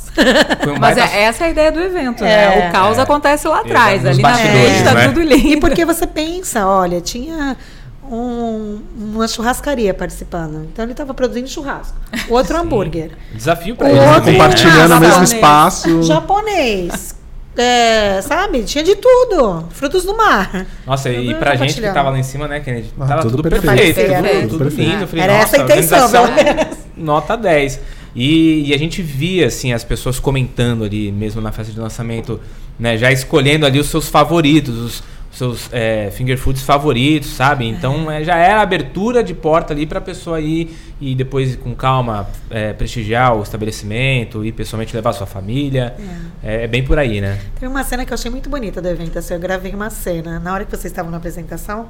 Um 0.66 0.78
Mas 0.78 0.96
baita- 0.96 1.14
é, 1.16 1.22
essa 1.24 1.44
é 1.44 1.46
a 1.48 1.50
ideia 1.50 1.72
do 1.72 1.80
evento, 1.80 2.24
É. 2.24 2.60
né? 2.60 2.68
O 2.68 2.72
caos 2.72 2.98
É. 2.98 3.02
acontece 3.02 3.46
lá 3.48 3.60
atrás. 3.60 4.04
Ali 4.06 4.22
na 4.22 4.34
frente 4.34 4.84
tá 4.84 4.94
né? 4.94 5.08
tudo 5.08 5.20
lindo. 5.20 5.48
E 5.48 5.60
porque 5.60 5.84
você 5.84 6.06
pensa, 6.06 6.66
olha, 6.66 7.00
tinha 7.00 7.56
um- 8.04 8.80
uma 8.96 9.28
churrascaria 9.28 9.92
participando. 9.94 10.64
Então 10.72 10.84
ele 10.84 10.92
estava 10.92 11.14
produzindo 11.14 11.48
churrasco. 11.48 11.96
Outro 12.28 12.54
Sim. 12.56 12.62
hambúrguer. 12.62 13.10
Desafio 13.34 13.76
eles 13.80 13.98
outro 13.98 14.14
também, 14.20 14.32
Compartilhando 14.34 14.88
né? 14.90 14.96
o 14.96 15.00
mesmo 15.00 15.24
espaço. 15.24 16.02
Japonês. 16.02 17.14
É, 17.60 18.22
sabe? 18.22 18.62
Tinha 18.62 18.82
de 18.82 18.96
tudo. 18.96 19.66
Frutos 19.70 20.04
do 20.04 20.16
mar. 20.16 20.66
Nossa, 20.86 21.10
e 21.10 21.26
Tudo 21.26 21.38
pra 21.38 21.56
gente 21.56 21.74
que 21.74 21.90
tava 21.92 22.10
lá 22.10 22.18
em 22.18 22.22
cima, 22.22 22.48
né, 22.48 22.60
Kennedy? 22.60 22.90
Ah, 22.98 23.06
tava 23.06 23.22
tudo 23.22 23.36
tudo, 23.36 23.50
perfeito. 23.50 23.94
perfeito, 23.94 24.40
tudo, 24.40 24.48
tudo 24.48 24.64
perfeito. 24.64 24.90
lindo. 24.90 25.06
Falei, 25.06 25.24
Era 25.24 25.32
nossa, 25.34 25.56
essa 25.56 25.62
a 25.62 25.64
intenção, 25.64 26.10
pelo 26.10 26.32
menos. 26.32 26.78
Nota 26.96 27.36
10. 27.36 27.80
E, 28.14 28.70
e 28.70 28.74
a 28.74 28.78
gente 28.78 29.02
via, 29.02 29.46
assim, 29.46 29.72
as 29.72 29.84
pessoas 29.84 30.18
comentando 30.18 30.84
ali, 30.84 31.12
mesmo 31.12 31.40
na 31.40 31.52
festa 31.52 31.72
de 31.72 31.78
lançamento, 31.78 32.40
né, 32.78 32.96
já 32.96 33.12
escolhendo 33.12 33.66
ali 33.66 33.78
os 33.78 33.88
seus 33.88 34.08
favoritos, 34.08 34.76
os 34.78 35.02
seus 35.40 35.68
é, 35.72 36.10
finger 36.12 36.38
foods 36.38 36.62
favoritos, 36.62 37.30
sabe? 37.30 37.66
Então 37.66 38.10
é, 38.10 38.22
já 38.22 38.36
era 38.36 38.58
a 38.60 38.62
abertura 38.62 39.22
de 39.24 39.34
porta 39.34 39.72
ali 39.72 39.86
pra 39.86 40.00
pessoa 40.00 40.40
ir 40.40 40.76
e 41.00 41.14
depois, 41.14 41.56
com 41.56 41.74
calma, 41.74 42.28
é, 42.50 42.72
prestigiar 42.74 43.34
o 43.36 43.42
estabelecimento 43.42 44.44
e 44.44 44.52
pessoalmente 44.52 44.94
levar 44.94 45.10
a 45.10 45.12
sua 45.14 45.26
família. 45.26 45.94
É, 46.42 46.64
é 46.64 46.66
bem 46.68 46.84
por 46.84 46.98
aí, 46.98 47.20
né? 47.20 47.38
Tem 47.58 47.68
uma 47.68 47.82
cena 47.84 48.04
que 48.04 48.12
eu 48.12 48.14
achei 48.14 48.30
muito 48.30 48.48
bonita 48.50 48.80
do 48.82 48.88
evento. 48.88 49.18
Assim, 49.18 49.34
eu 49.34 49.40
gravei 49.40 49.72
uma 49.74 49.90
cena. 49.90 50.38
Na 50.38 50.52
hora 50.52 50.64
que 50.64 50.70
vocês 50.70 50.84
estavam 50.92 51.10
na 51.10 51.16
apresentação, 51.16 51.88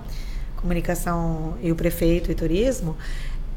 comunicação 0.57 1.55
e 1.63 1.73
o 1.73 1.75
prefeito 1.75 2.31
e 2.31 2.35
turismo, 2.35 2.97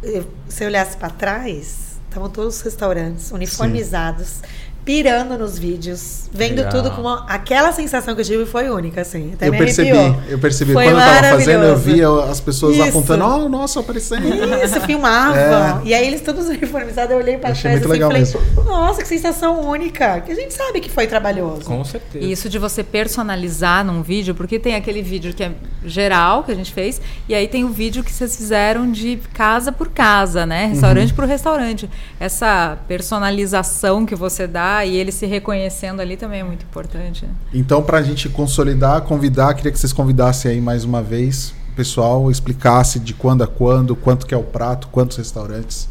eu- 0.01 0.25
se 0.47 0.63
eu 0.63 0.67
olhasse 0.67 0.97
para 0.97 1.09
trás, 1.09 1.99
estavam 2.09 2.29
todos 2.29 2.55
os 2.57 2.61
restaurantes 2.61 3.31
uniformizados, 3.31 4.41
pirando 4.85 5.37
nos 5.37 5.57
vídeos, 5.57 6.23
vendo 6.31 6.57
Legal. 6.57 6.71
tudo 6.71 6.91
com 6.91 7.01
uma, 7.01 7.25
aquela 7.27 7.71
sensação 7.71 8.13
que 8.15 8.21
eu 8.21 8.25
tive 8.25 8.45
foi 8.45 8.69
única, 8.69 9.01
assim. 9.01 9.31
Até 9.33 9.47
Eu 9.47 9.51
me 9.53 9.57
percebi, 9.57 9.91
arrepiou. 9.91 10.21
eu 10.29 10.39
percebi. 10.39 10.73
Foi 10.73 10.83
Quando 10.85 10.99
eu 10.99 11.05
tava 11.05 11.27
fazendo, 11.29 11.63
eu 11.63 11.77
via 11.77 12.09
as 12.29 12.39
pessoas 12.41 12.75
Isso. 12.75 12.89
apontando, 12.89 13.23
oh, 13.25 13.47
nossa, 13.49 13.79
aparecendo. 13.79 14.25
Isso, 14.63 14.81
filmava. 14.85 15.81
E 15.85 15.93
aí 15.93 16.05
eles 16.07 16.21
todos 16.21 16.47
uniformizados, 16.49 17.11
eu 17.11 17.17
olhei 17.17 17.37
pra 17.37 17.49
É. 17.49 17.51
Eu 17.51 17.55
achei 17.55 17.71
trás 17.79 17.85
muito 17.87 18.03
assim, 18.11 18.23
e 18.23 18.33
legal 18.33 18.53
falei, 18.55 18.65
nossa, 18.65 19.01
que 19.01 19.07
sensação 19.07 19.61
única. 19.61 20.19
Que 20.21 20.31
a 20.31 20.35
gente 20.35 20.53
sabe 20.53 20.79
que 20.81 20.89
foi 20.89 21.07
trabalhoso. 21.07 21.61
Com 21.61 21.83
certeza. 21.85 22.23
E 22.25 22.31
Isso 22.31 22.49
de 22.49 22.59
você 22.59 22.83
personalizar 22.83 23.85
num 23.85 24.01
vídeo, 24.01 24.35
porque 24.35 24.59
tem 24.59 24.75
aquele 24.75 25.01
vídeo 25.01 25.33
que 25.33 25.43
é 25.43 25.51
geral 25.85 26.43
que 26.43 26.51
a 26.51 26.55
gente 26.55 26.73
fez, 26.73 26.99
e 27.29 27.33
aí 27.35 27.47
tem 27.47 27.63
o 27.63 27.69
vídeo 27.69 28.03
que 28.03 28.11
vocês 28.11 28.35
fizeram 28.35 28.91
de 28.91 29.17
casa 29.33 29.71
por 29.71 29.89
casa, 29.89 30.45
né? 30.45 30.65
Restaurante 30.65 31.09
Uhum. 31.11 31.15
por 31.15 31.25
restaurante. 31.25 31.89
Essa 32.19 32.77
personalização 32.87 34.05
que 34.05 34.15
você 34.15 34.45
dá 34.47 34.72
e 34.85 34.95
ele 34.95 35.11
se 35.11 35.25
reconhecendo 35.25 35.99
ali 36.01 36.15
também 36.17 36.39
é 36.41 36.43
muito 36.43 36.63
importante. 36.65 37.25
né? 37.25 37.31
Então, 37.53 37.81
pra 37.83 38.01
gente 38.01 38.27
consolidar, 38.29 39.01
convidar, 39.01 39.53
queria 39.53 39.71
que 39.71 39.77
vocês 39.79 39.93
convidassem 39.93 40.51
aí 40.51 40.61
mais 40.61 40.83
uma 40.83 41.01
vez 41.01 41.53
o 41.71 41.75
pessoal, 41.75 42.29
explicasse 42.29 42.99
de 42.99 43.13
quando 43.13 43.43
a 43.43 43.47
quando, 43.47 43.95
quanto 43.95 44.25
que 44.27 44.33
é 44.33 44.37
o 44.37 44.43
prato, 44.43 44.87
quantos 44.89 45.17
restaurantes. 45.17 45.89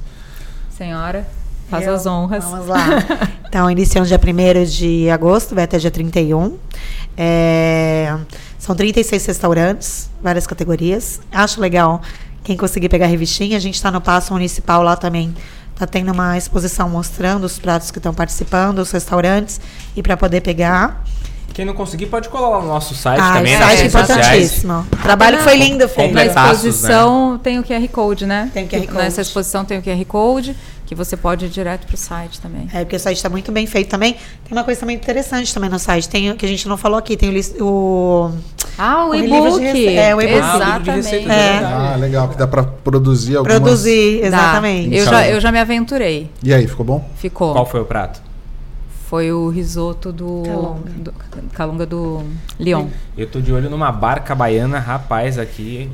Senhora, 0.76 1.26
faz 1.68 1.86
Eu- 1.86 1.94
as 1.94 2.06
honras. 2.06 2.44
Vamos 2.44 2.66
lá. 2.68 2.78
Então, 3.48 3.70
iniciando 3.70 4.06
dia 4.08 4.18
1 4.18 4.64
de 4.64 5.10
agosto, 5.10 5.54
vai 5.54 5.64
até 5.64 5.78
dia 5.78 5.90
31. 5.90 6.56
É, 7.16 8.16
são 8.58 8.74
36 8.74 9.26
restaurantes, 9.26 10.08
várias 10.22 10.46
categorias. 10.46 11.20
Acho 11.30 11.60
legal 11.60 12.00
quem 12.44 12.56
conseguir 12.56 12.88
pegar 12.88 13.06
a 13.06 13.08
revistinha. 13.08 13.56
A 13.56 13.60
gente 13.60 13.74
está 13.74 13.90
no 13.90 14.00
Paço 14.00 14.32
Municipal 14.32 14.82
lá 14.82 14.96
também. 14.96 15.34
Está 15.74 15.86
tendo 15.86 16.12
uma 16.12 16.36
exposição 16.36 16.88
mostrando 16.88 17.44
os 17.44 17.58
pratos 17.58 17.90
que 17.90 17.98
estão 17.98 18.14
participando, 18.14 18.78
os 18.78 18.90
restaurantes, 18.90 19.60
e 19.96 20.02
para 20.02 20.16
poder 20.16 20.40
pegar. 20.40 21.04
Quem 21.52 21.64
não 21.64 21.74
conseguir 21.74 22.06
pode 22.06 22.28
colar 22.28 22.48
lá 22.48 22.60
no 22.62 22.68
nosso 22.68 22.94
site 22.94 23.20
Ah, 23.20 23.34
também, 23.34 23.54
o 23.56 23.58
nas 23.58 23.68
site 23.68 23.82
é 23.82 23.86
importantíssimo. 23.86 24.86
O 24.92 24.96
trabalho 25.02 25.38
foi 25.38 25.56
lindo 25.56 25.86
feito. 25.88 26.12
Na 26.14 26.20
Completaços, 26.22 26.64
exposição 26.64 27.38
tem 27.42 27.58
o 27.58 27.62
QR 27.62 27.86
Code, 27.88 28.26
né? 28.26 28.50
Tem 28.54 28.64
o 28.64 28.68
QR 28.68 28.80
Code. 28.86 28.94
Nessa 28.98 29.20
exposição 29.20 29.64
tem 29.64 29.78
o 29.78 29.82
QR 29.82 30.02
Code, 30.06 30.56
que 30.86 30.94
você 30.94 31.14
pode 31.16 31.44
ir 31.44 31.48
direto 31.50 31.86
pro 31.86 31.96
site 31.96 32.40
também. 32.40 32.68
É, 32.72 32.80
porque 32.84 32.96
o 32.96 33.00
site 33.00 33.16
está 33.18 33.28
muito 33.28 33.52
bem 33.52 33.66
feito 33.66 33.88
também. 33.90 34.14
Tem 34.14 34.52
uma 34.52 34.64
coisa 34.64 34.80
também 34.80 34.96
interessante 34.96 35.52
também 35.52 35.68
no 35.68 35.78
site, 35.78 36.08
tem 36.08 36.30
o 36.30 36.36
que 36.36 36.46
a 36.46 36.48
gente 36.48 36.66
não 36.66 36.76
falou 36.78 36.98
aqui, 36.98 37.16
tem 37.18 37.28
o, 37.30 37.64
o 37.64 38.30
Ah, 38.78 39.04
o, 39.04 39.10
O 39.10 39.14
e-book. 39.14 39.96
é, 39.96 40.14
o 40.14 40.20
e-book. 40.22 40.40
Ah, 40.42 40.52
o 40.54 40.56
Exatamente. 40.56 41.14
É. 41.14 41.18
verdade. 41.18 41.64
Ah, 41.92 41.96
legal, 41.96 42.28
que 42.28 42.36
dá 42.38 42.46
pra 42.46 42.62
produzir 42.62 43.36
algumas... 43.36 43.58
produzir, 43.58 44.20
Dá. 44.22 44.26
exatamente. 44.26 44.96
Eu 44.96 45.04
já, 45.04 45.28
eu 45.28 45.38
já 45.40 45.52
me 45.52 45.58
aventurei. 45.58 46.30
E 46.42 46.52
aí, 46.54 46.66
ficou 46.66 46.84
bom? 46.86 47.04
Ficou. 47.16 47.52
Qual 47.52 47.66
foi 47.66 47.80
o 47.80 47.84
prato? 47.84 48.22
Foi 49.12 49.30
o 49.30 49.50
risoto 49.50 50.10
do 50.10 50.42
Calunga. 50.42 50.90
do, 50.96 51.12
calunga 51.52 51.84
do 51.84 52.22
Lyon. 52.58 52.86
Eu 53.14 53.26
tô 53.26 53.42
de 53.42 53.52
olho 53.52 53.68
numa 53.68 53.92
barca 53.92 54.34
baiana, 54.34 54.78
rapaz, 54.78 55.38
aqui. 55.38 55.90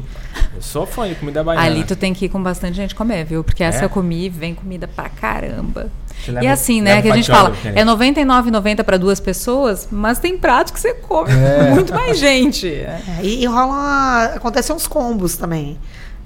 Eu 0.55 0.63
sou 0.63 0.87
fã 0.87 1.09
de 1.09 1.17
comida 1.17 1.43
baiana. 1.43 1.67
Ali 1.67 1.83
tu 1.83 1.97
tem 1.97 2.15
que 2.15 2.27
ir 2.27 2.29
com 2.29 2.41
bastante 2.41 2.77
gente 2.77 2.95
comer, 2.95 3.25
viu? 3.25 3.43
Porque 3.43 3.65
essa 3.65 3.81
É? 3.81 3.85
eu 3.87 3.91
comi 3.91 4.27
e 4.27 4.29
vem 4.29 4.55
comida 4.55 4.87
pra 4.87 5.09
caramba. 5.09 5.91
Te 6.25 6.31
e 6.31 6.47
assim, 6.47 6.81
né, 6.81 7.03
que 7.03 7.11
a 7.11 7.17
gente 7.17 7.29
fala, 7.29 7.51
Kennedy. 7.51 7.81
é 7.81 7.83
R$ 7.83 7.91
99,90 7.91 8.85
para 8.85 8.97
duas 8.97 9.19
pessoas, 9.19 9.89
mas 9.91 10.21
tem 10.21 10.39
prato 10.39 10.73
que 10.73 10.79
você 10.79 10.95
come 10.95 11.33
É. 11.33 11.71
muito 11.75 11.93
mais 11.93 12.17
gente. 12.21 12.69
É, 12.69 13.01
e, 13.21 13.43
e 13.43 13.47
rola. 13.47 14.27
Acontecem 14.37 14.77
uns 14.77 14.87
combos 14.87 15.37
também. 15.37 15.77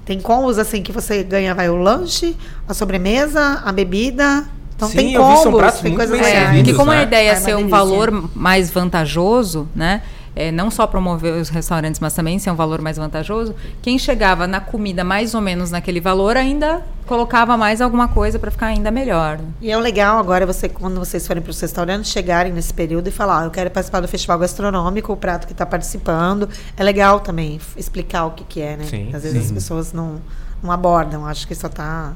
Tem 0.05 0.21
combos 0.21 0.59
assim 0.59 0.83
que 0.83 0.91
você 0.91 1.23
ganha 1.23 1.55
vai 1.55 1.71
o 1.71 1.75
lanche, 1.75 2.37
a 2.67 2.73
sobremesa, 2.75 3.63
a 3.65 3.71
bebida. 3.71 4.45
Então 4.85 4.89
Sim, 4.89 4.97
tem 4.97 5.13
eu 5.13 5.27
vi, 5.27 5.35
são 5.35 5.43
combos, 5.45 5.59
pratos 5.59 5.79
tem 5.81 5.95
coisas 5.95 6.11
bem 6.17 6.21
É, 6.21 6.23
legais. 6.25 6.43
servidos, 6.45 6.63
porque 6.71 6.77
como 6.77 6.91
a 6.91 6.95
né? 6.95 7.03
ideia 7.03 7.31
é 7.31 7.35
ser 7.35 7.53
um 7.53 7.57
delícia. 7.57 7.77
valor 7.77 8.29
mais 8.35 8.69
vantajoso, 8.71 9.67
né? 9.75 10.01
É, 10.35 10.51
não 10.51 10.71
só 10.71 10.87
promover 10.87 11.35
os 11.39 11.49
restaurantes, 11.49 11.99
mas 11.99 12.15
também 12.15 12.39
ser 12.39 12.49
um 12.49 12.55
valor 12.55 12.81
mais 12.81 12.97
vantajoso. 12.97 13.53
Quem 13.83 13.99
chegava 13.99 14.47
na 14.47 14.59
comida 14.59 15.03
mais 15.03 15.35
ou 15.35 15.41
menos 15.41 15.69
naquele 15.69 16.01
valor 16.01 16.35
ainda 16.35 16.81
colocava 17.05 17.55
mais 17.55 17.81
alguma 17.81 18.07
coisa 18.07 18.39
para 18.39 18.49
ficar 18.49 18.65
ainda 18.65 18.89
melhor. 18.89 19.39
E 19.61 19.69
é 19.71 19.77
o 19.77 19.79
legal 19.79 20.17
agora, 20.17 20.43
você, 20.47 20.67
quando 20.67 20.97
vocês 20.97 21.27
forem 21.27 21.43
para 21.43 21.51
os 21.51 21.61
restaurantes, 21.61 22.11
chegarem 22.11 22.51
nesse 22.51 22.73
período 22.73 23.07
e 23.09 23.11
falar: 23.11 23.41
"Ah, 23.41 23.45
eu 23.45 23.51
quero 23.51 23.69
participar 23.69 23.99
do 23.99 24.07
festival 24.07 24.39
gastronômico, 24.39 25.13
o 25.13 25.17
prato 25.17 25.45
que 25.45 25.53
está 25.53 25.67
participando. 25.67 26.49
É 26.75 26.83
legal 26.83 27.19
também 27.19 27.59
explicar 27.77 28.25
o 28.25 28.31
que, 28.31 28.43
que 28.43 28.59
é, 28.59 28.75
né? 28.75 28.85
Sim, 28.89 29.11
Às 29.13 29.21
vezes 29.21 29.37
sim. 29.37 29.45
as 29.45 29.51
pessoas 29.51 29.93
não, 29.93 30.15
não 30.63 30.71
abordam, 30.71 31.27
acho 31.27 31.47
que 31.47 31.53
só 31.53 31.67
está 31.67 32.11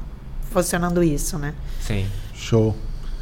funcionando 0.50 1.04
isso, 1.04 1.38
né? 1.38 1.54
Sim. 1.80 2.04
Show. 2.38 2.74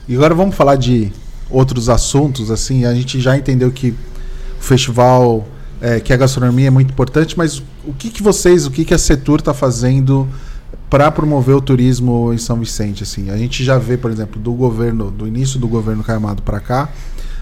E 0.08 0.14
agora 0.14 0.34
vamos 0.34 0.54
falar 0.54 0.76
de 0.76 1.10
outros 1.50 1.88
assuntos, 1.88 2.50
assim, 2.50 2.84
a 2.84 2.94
gente 2.94 3.20
já 3.20 3.36
entendeu 3.36 3.70
que 3.70 3.90
o 3.90 4.62
festival, 4.62 5.46
é, 5.80 6.00
que 6.00 6.12
a 6.12 6.16
gastronomia 6.16 6.68
é 6.68 6.70
muito 6.70 6.90
importante, 6.90 7.36
mas 7.36 7.62
o 7.84 7.92
que, 7.92 8.10
que 8.10 8.22
vocês, 8.22 8.66
o 8.66 8.70
que, 8.70 8.84
que 8.84 8.94
a 8.94 8.98
Setur 8.98 9.40
está 9.40 9.54
fazendo 9.54 10.28
para 10.90 11.10
promover 11.10 11.54
o 11.54 11.60
turismo 11.60 12.32
em 12.32 12.38
São 12.38 12.58
Vicente, 12.58 13.02
assim? 13.02 13.30
A 13.30 13.36
gente 13.36 13.64
já 13.64 13.78
vê, 13.78 13.96
por 13.96 14.10
exemplo, 14.10 14.40
do 14.40 14.52
governo, 14.52 15.10
do 15.10 15.26
início 15.26 15.58
do 15.58 15.66
governo 15.66 16.04
Caimado 16.04 16.42
para 16.42 16.60
cá, 16.60 16.88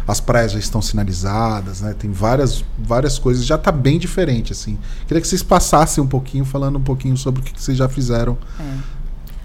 as 0.07 0.21
praias 0.21 0.53
já 0.53 0.59
estão 0.59 0.83
sinalizadas, 0.83 1.81
né? 1.81 1.95
Tem 1.99 2.11
várias, 2.11 2.63
várias 2.79 3.19
coisas, 3.19 3.45
já 3.45 3.55
está 3.55 3.73
bem 3.73 3.99
diferente, 3.99 4.53
assim. 4.53 4.79
Queria 5.07 5.21
que 5.21 5.27
vocês 5.27 5.43
passassem 5.43 6.03
um 6.03 6.07
pouquinho, 6.07 6.45
falando 6.45 6.77
um 6.77 6.83
pouquinho 6.83 7.17
sobre 7.17 7.41
o 7.41 7.45
que, 7.45 7.53
que 7.53 7.63
vocês 7.63 7.77
já 7.77 7.89
fizeram. 7.89 8.37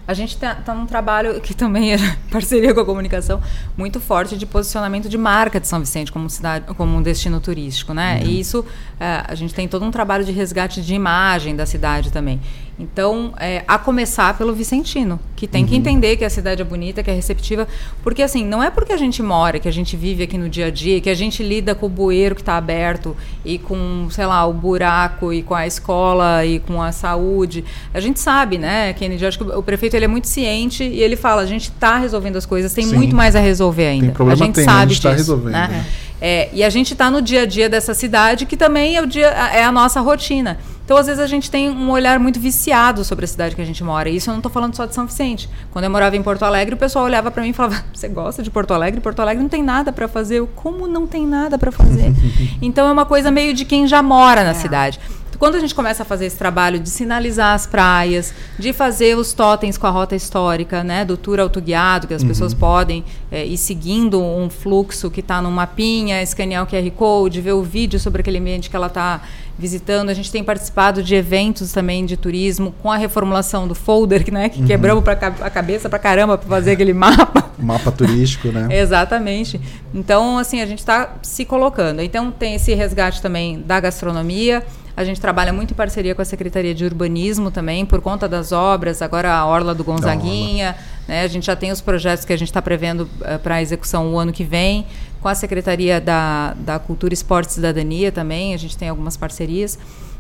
A 0.10 0.14
gente 0.16 0.32
está 0.32 0.74
num 0.74 0.88
trabalho 0.88 1.40
que 1.40 1.54
também 1.54 1.94
é 1.94 1.98
parceria 2.32 2.74
com 2.74 2.80
a 2.80 2.86
comunicação 2.86 3.40
muito 3.78 4.00
forte 4.00 4.36
de 4.36 4.44
posicionamento 4.44 5.08
de 5.08 5.20
marca 5.20 5.60
de 5.60 5.68
São 5.68 5.80
Vicente 5.80 6.12
como 6.12 6.28
cidade, 6.28 6.66
como 6.74 6.98
um 6.98 7.02
destino 7.04 7.40
turístico, 7.40 7.94
né? 7.94 8.20
E 8.24 8.40
isso 8.40 8.66
é, 9.00 9.24
a 9.28 9.36
gente 9.36 9.54
tem 9.54 9.68
todo 9.68 9.86
um 9.86 9.92
trabalho 9.92 10.26
de 10.26 10.32
resgate 10.32 10.82
de 10.82 10.96
imagem 10.96 11.56
da 11.56 11.64
cidade 11.68 12.12
também. 12.12 12.42
Então, 12.80 13.34
é, 13.38 13.62
a 13.68 13.78
começar 13.78 14.38
pelo 14.38 14.54
Vicentino, 14.54 15.20
que 15.36 15.46
tem 15.46 15.66
que 15.66 15.76
entender 15.76 16.16
que 16.16 16.24
a 16.24 16.30
cidade 16.30 16.62
é 16.62 16.66
bonita, 16.66 17.04
que 17.04 17.12
é 17.12 17.14
receptiva, 17.14 17.68
porque 18.02 18.22
assim 18.22 18.46
não 18.46 18.64
é 18.64 18.70
porque 18.70 18.94
a 18.94 18.98
gente 18.98 19.22
mora, 19.22 19.60
que 19.60 19.68
a 19.68 19.72
gente 19.72 19.98
vive 19.98 20.24
aqui 20.24 20.38
no 20.38 20.48
dia 20.48 20.68
a 20.68 20.70
dia, 20.72 21.02
que 21.02 21.10
a 21.10 21.14
gente 21.14 21.44
lida 21.44 21.76
com 21.76 21.88
o 21.88 21.90
bueiro 21.90 22.36
que 22.36 22.42
está 22.42 22.56
aberto 22.56 23.18
e 23.44 23.58
com, 23.58 24.08
sei 24.10 24.26
lá, 24.26 24.46
o 24.46 24.54
buraco 24.54 25.34
e 25.34 25.44
com 25.44 25.54
a 25.54 25.68
escola 25.68 26.46
e 26.46 26.60
com 26.60 26.82
a 26.82 26.94
saúde. 26.94 27.66
A 27.94 28.00
gente 28.00 28.20
sabe, 28.20 28.58
né, 28.58 28.94
Kennedy? 28.94 29.26
Acho 29.26 29.40
que 29.40 29.44
o 29.44 29.62
prefeito 29.62 29.96
ele 29.98 30.06
é 30.06 30.08
muito 30.08 30.30
ciente 30.30 30.86
e 30.86 31.04
ele 31.04 31.18
fala: 31.18 31.42
a 31.42 31.46
gente 31.46 31.70
está 31.70 31.98
resolvendo 31.98 32.38
as 32.38 32.46
coisas, 32.46 32.74
tem 32.74 32.86
Sim. 32.86 32.96
muito 32.96 33.14
mais 33.14 33.36
a 33.36 33.42
resolver 33.42 33.88
ainda. 33.88 34.14
problema, 34.14 34.42
a 34.42 34.46
gente 34.46 34.56
tem, 34.56 34.66
mas 34.66 34.74
a 34.74 34.80
sabe 34.80 34.94
gente 34.94 35.04
tá 35.04 35.10
disso, 35.10 35.20
resolvendo, 35.20 35.52
né? 35.52 35.68
né? 35.70 35.86
É, 36.22 36.50
e 36.54 36.64
a 36.64 36.70
gente 36.70 36.94
está 36.94 37.10
no 37.10 37.22
dia 37.22 37.44
a 37.44 37.46
dia 37.46 37.70
dessa 37.70 37.94
cidade, 37.94 38.46
que 38.46 38.58
também 38.58 38.98
é, 38.98 39.06
dia, 39.06 39.28
é 39.28 39.64
a 39.64 39.72
nossa 39.72 40.02
rotina. 40.02 40.58
Então, 40.90 40.98
às 40.98 41.06
vezes, 41.06 41.22
a 41.22 41.28
gente 41.28 41.52
tem 41.52 41.70
um 41.70 41.92
olhar 41.92 42.18
muito 42.18 42.40
viciado 42.40 43.04
sobre 43.04 43.24
a 43.24 43.28
cidade 43.28 43.56
que 43.56 43.62
a 43.62 43.66
gente 43.66 43.84
mora. 43.84 44.10
E 44.10 44.16
isso 44.16 44.28
eu 44.28 44.32
não 44.32 44.40
estou 44.40 44.52
falando 44.52 44.76
só 44.76 44.88
de 44.88 44.96
São 44.96 45.06
Vicente. 45.06 45.48
Quando 45.70 45.86
eu 45.86 45.92
morava 45.92 46.18
em 46.18 46.24
Porto 46.24 46.42
Alegre, 46.42 46.74
o 46.74 46.78
pessoal 46.80 47.06
olhava 47.06 47.30
para 47.30 47.44
mim 47.44 47.50
e 47.50 47.54
falava: 47.54 47.86
Você 47.94 48.08
gosta 48.08 48.42
de 48.42 48.50
Porto 48.50 48.74
Alegre? 48.74 49.00
Porto 49.00 49.20
Alegre 49.20 49.40
não 49.44 49.50
tem 49.50 49.62
nada 49.62 49.92
para 49.94 50.08
fazer. 50.08 50.38
Eu, 50.40 50.48
como 50.48 50.88
não 50.88 51.06
tem 51.06 51.28
nada 51.28 51.60
para 51.60 51.72
fazer? 51.72 52.12
então, 52.60 52.88
é 52.88 52.92
uma 52.92 53.06
coisa 53.06 53.30
meio 53.30 53.54
de 53.54 53.66
quem 53.66 53.86
já 53.86 54.02
mora 54.02 54.44
na 54.44 54.50
É. 54.50 54.54
cidade. 54.56 55.00
Quando 55.40 55.56
a 55.56 55.60
gente 55.60 55.74
começa 55.74 56.04
a 56.04 56.06
fazer 56.06 56.26
esse 56.26 56.38
trabalho 56.38 56.78
de 56.78 56.90
sinalizar 56.90 57.56
as 57.56 57.66
praias, 57.66 58.34
de 58.60 58.74
fazer 58.74 59.16
os 59.16 59.32
totens 59.32 59.78
com 59.78 59.88
a 59.88 59.90
rota 59.90 60.14
histórica, 60.14 60.84
né, 60.84 61.06
do 61.06 61.16
tour 61.16 61.40
autoguiado, 61.40 62.08
que 62.08 62.14
as 62.14 62.22
pessoas 62.22 62.54
podem 62.54 63.06
eh, 63.32 63.46
ir 63.46 63.58
seguindo 63.58 64.22
um 64.22 64.50
fluxo 64.50 65.10
que 65.10 65.22
está 65.22 65.42
no 65.42 65.50
mapinha, 65.50 66.22
escanear 66.22 66.66
o 66.66 66.68
QR 66.68 66.92
Code, 66.92 67.40
ver 67.40 67.54
o 67.54 67.64
vídeo 67.64 67.98
sobre 68.02 68.20
aquele 68.20 68.38
ambiente 68.38 68.70
que 68.70 68.76
ela 68.76 68.88
está 68.88 69.22
visitando. 69.58 70.10
A 70.10 70.14
gente 70.14 70.30
tem 70.30 70.44
participado 70.44 71.02
de 71.02 71.16
eventos 71.16 71.72
também 71.72 72.06
de 72.06 72.18
turismo 72.18 72.74
com 72.82 72.92
a 72.92 72.98
reformulação 72.98 73.66
do 73.66 73.74
folder, 73.74 74.26
que, 74.26 74.32
né, 74.32 74.50
que 74.50 74.62
quebramos 74.66 75.06
pra, 75.06 75.14
a 75.14 75.50
cabeça 75.50 75.88
para 75.88 76.00
caramba 76.00 76.38
para 76.38 76.50
fazer 76.50 76.72
aquele 76.72 76.94
mapa. 76.94 77.48
Mapa 77.60 77.92
turístico, 77.92 78.50
né? 78.50 78.68
Exatamente. 78.78 79.60
Então, 79.94 80.38
assim, 80.38 80.62
a 80.62 80.66
gente 80.66 80.80
está 80.80 81.16
se 81.22 81.44
colocando. 81.44 82.02
Então, 82.02 82.32
tem 82.32 82.56
esse 82.56 82.74
resgate 82.74 83.22
também 83.22 83.62
da 83.62 83.82
gastronomia. 83.82 84.66
A 85.00 85.04
gente 85.06 85.22
trabalha 85.22 85.54
muito 85.54 85.72
em 85.72 85.74
parceria 85.74 86.14
com 86.14 86.22
a 86.22 86.26
Secretaria 86.26 86.76
de 86.76 86.84
Urbanismo 86.84 87.50
também, 87.50 87.86
por 87.86 88.02
conta 88.02 88.28
das 88.28 88.52
obras. 88.52 89.02
Agora, 89.02 89.34
a 89.34 89.46
Orla 89.46 89.74
do 89.74 89.82
Gonzaguinha. 89.82 90.76
Né? 91.08 91.24
A 91.24 91.28
gente 91.28 91.46
já 91.46 91.56
tem 91.56 91.72
os 91.72 91.80
projetos 91.80 92.26
que 92.26 92.34
a 92.34 92.38
gente 92.38 92.50
está 92.50 92.62
prevendo 92.62 93.10
para 93.42 93.62
execução 93.62 94.14
o 94.14 94.20
ano 94.20 94.34
que 94.34 94.44
vem. 94.44 94.86
Com 95.22 95.30
a 95.30 95.36
Secretaria 95.36 96.02
da, 96.02 96.54
da 96.54 96.80
Cultura, 96.80 97.14
Esporte 97.14 97.52
e 97.52 97.54
Cidadania 97.54 98.12
também. 98.12 98.54
A 98.54 98.58
gente 98.58 98.78
tem 98.78 98.90
algumas 98.90 99.16
parcerias. 99.16 99.80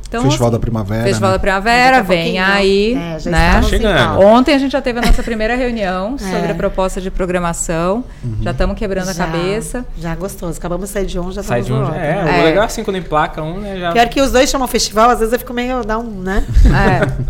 Então, 0.09 0.23
Festival 0.23 0.47
assim, 0.47 0.53
da 0.57 0.59
Primavera. 0.59 1.03
Festival 1.03 1.29
né? 1.29 1.35
da 1.37 1.39
Primavera, 1.39 1.97
a 1.99 2.01
vem 2.01 2.39
aí. 2.39 2.95
é, 2.95 3.19
já 3.19 3.29
né? 3.31 3.47
está 3.47 3.61
no 3.61 3.67
Chegando. 3.69 3.95
final. 3.95 4.21
Ontem 4.21 4.55
a 4.55 4.57
gente 4.57 4.71
já 4.71 4.81
teve 4.81 4.97
a 4.97 5.01
nossa 5.03 5.21
primeira 5.21 5.55
reunião 5.55 6.15
É. 6.19 6.31
sobre 6.35 6.51
a 6.51 6.55
proposta 6.55 6.99
de 6.99 7.11
programação. 7.11 8.03
Já 8.41 8.49
estamos 8.49 8.75
quebrando 8.75 9.09
a 9.09 9.13
Já- 9.13 9.25
cabeça. 9.25 9.85
Já 9.99 10.15
gostoso. 10.15 10.57
Acabamos 10.57 10.87
de 10.87 10.93
sair 10.93 11.05
de 11.05 11.19
um, 11.19 11.31
já 11.31 11.43
Sai 11.43 11.59
estamos 11.59 11.67
de 11.67 11.73
um. 11.73 11.93
outro. 11.93 12.01
É, 12.03 12.23
né? 12.23 12.31
o 12.31 12.35
É. 12.35 12.43
legal 12.43 12.63
é 12.63 12.65
assim, 12.65 12.83
quando 12.83 12.97
emplaca 12.97 13.43
um, 13.43 13.59
né? 13.59 13.77
Já... 13.79 13.91
Pior 13.91 14.09
que 14.09 14.19
os 14.19 14.31
dois 14.31 14.49
chamam 14.49 14.67
festival, 14.67 15.11
às 15.11 15.19
vezes 15.19 15.31
eu 15.31 15.37
fico 15.39 15.53
meio, 15.53 15.83
dá 15.83 15.99
um, 15.99 16.09
né? 16.09 16.43
É. 16.65 17.23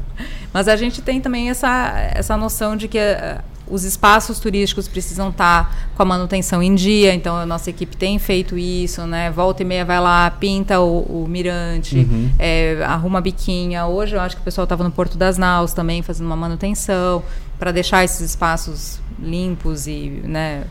Mas 0.53 0.67
a 0.67 0.75
gente 0.77 1.01
tem 1.01 1.19
também 1.21 1.49
essa, 1.49 1.93
essa 2.15 2.35
noção 2.37 2.75
de 2.75 2.87
que 2.87 2.97
eh, 2.97 3.37
os 3.69 3.84
espaços 3.84 4.39
turísticos 4.39 4.88
precisam 4.88 5.29
estar 5.29 5.91
com 5.95 6.01
a 6.01 6.05
manutenção 6.05 6.62
em 6.62 6.73
dia, 6.73 7.13
então 7.13 7.36
a 7.36 7.45
nossa 7.45 7.69
equipe 7.69 7.95
tem 7.95 8.17
feito 8.17 8.58
isso, 8.58 9.05
né? 9.05 9.29
Volta 9.32 9.62
e 9.62 9.65
meia 9.65 9.86
vai 9.86 9.99
lá, 9.99 10.29
pinta 10.32 10.79
o, 10.79 11.23
o 11.23 11.27
mirante, 11.27 12.08
eh, 12.39 12.82
arruma 12.86 13.19
a 13.19 13.21
biquinha. 13.21 13.86
Hoje 13.86 14.15
eu 14.15 14.21
acho 14.21 14.36
que 14.36 14.41
o 14.41 14.45
pessoal 14.45 14.63
estava 14.63 14.84
no 14.84 14.91
Porto 14.91 15.17
das 15.17 15.38
Naus 15.38 15.73
também 15.73 16.01
fazendo 16.01 16.25
uma 16.25 16.36
manutenção 16.36 17.23
para 17.58 17.71
deixar 17.71 18.03
esses 18.03 18.21
espaços 18.21 18.99
limpos 19.21 19.88
e, 19.88 20.21
né? 20.23 20.63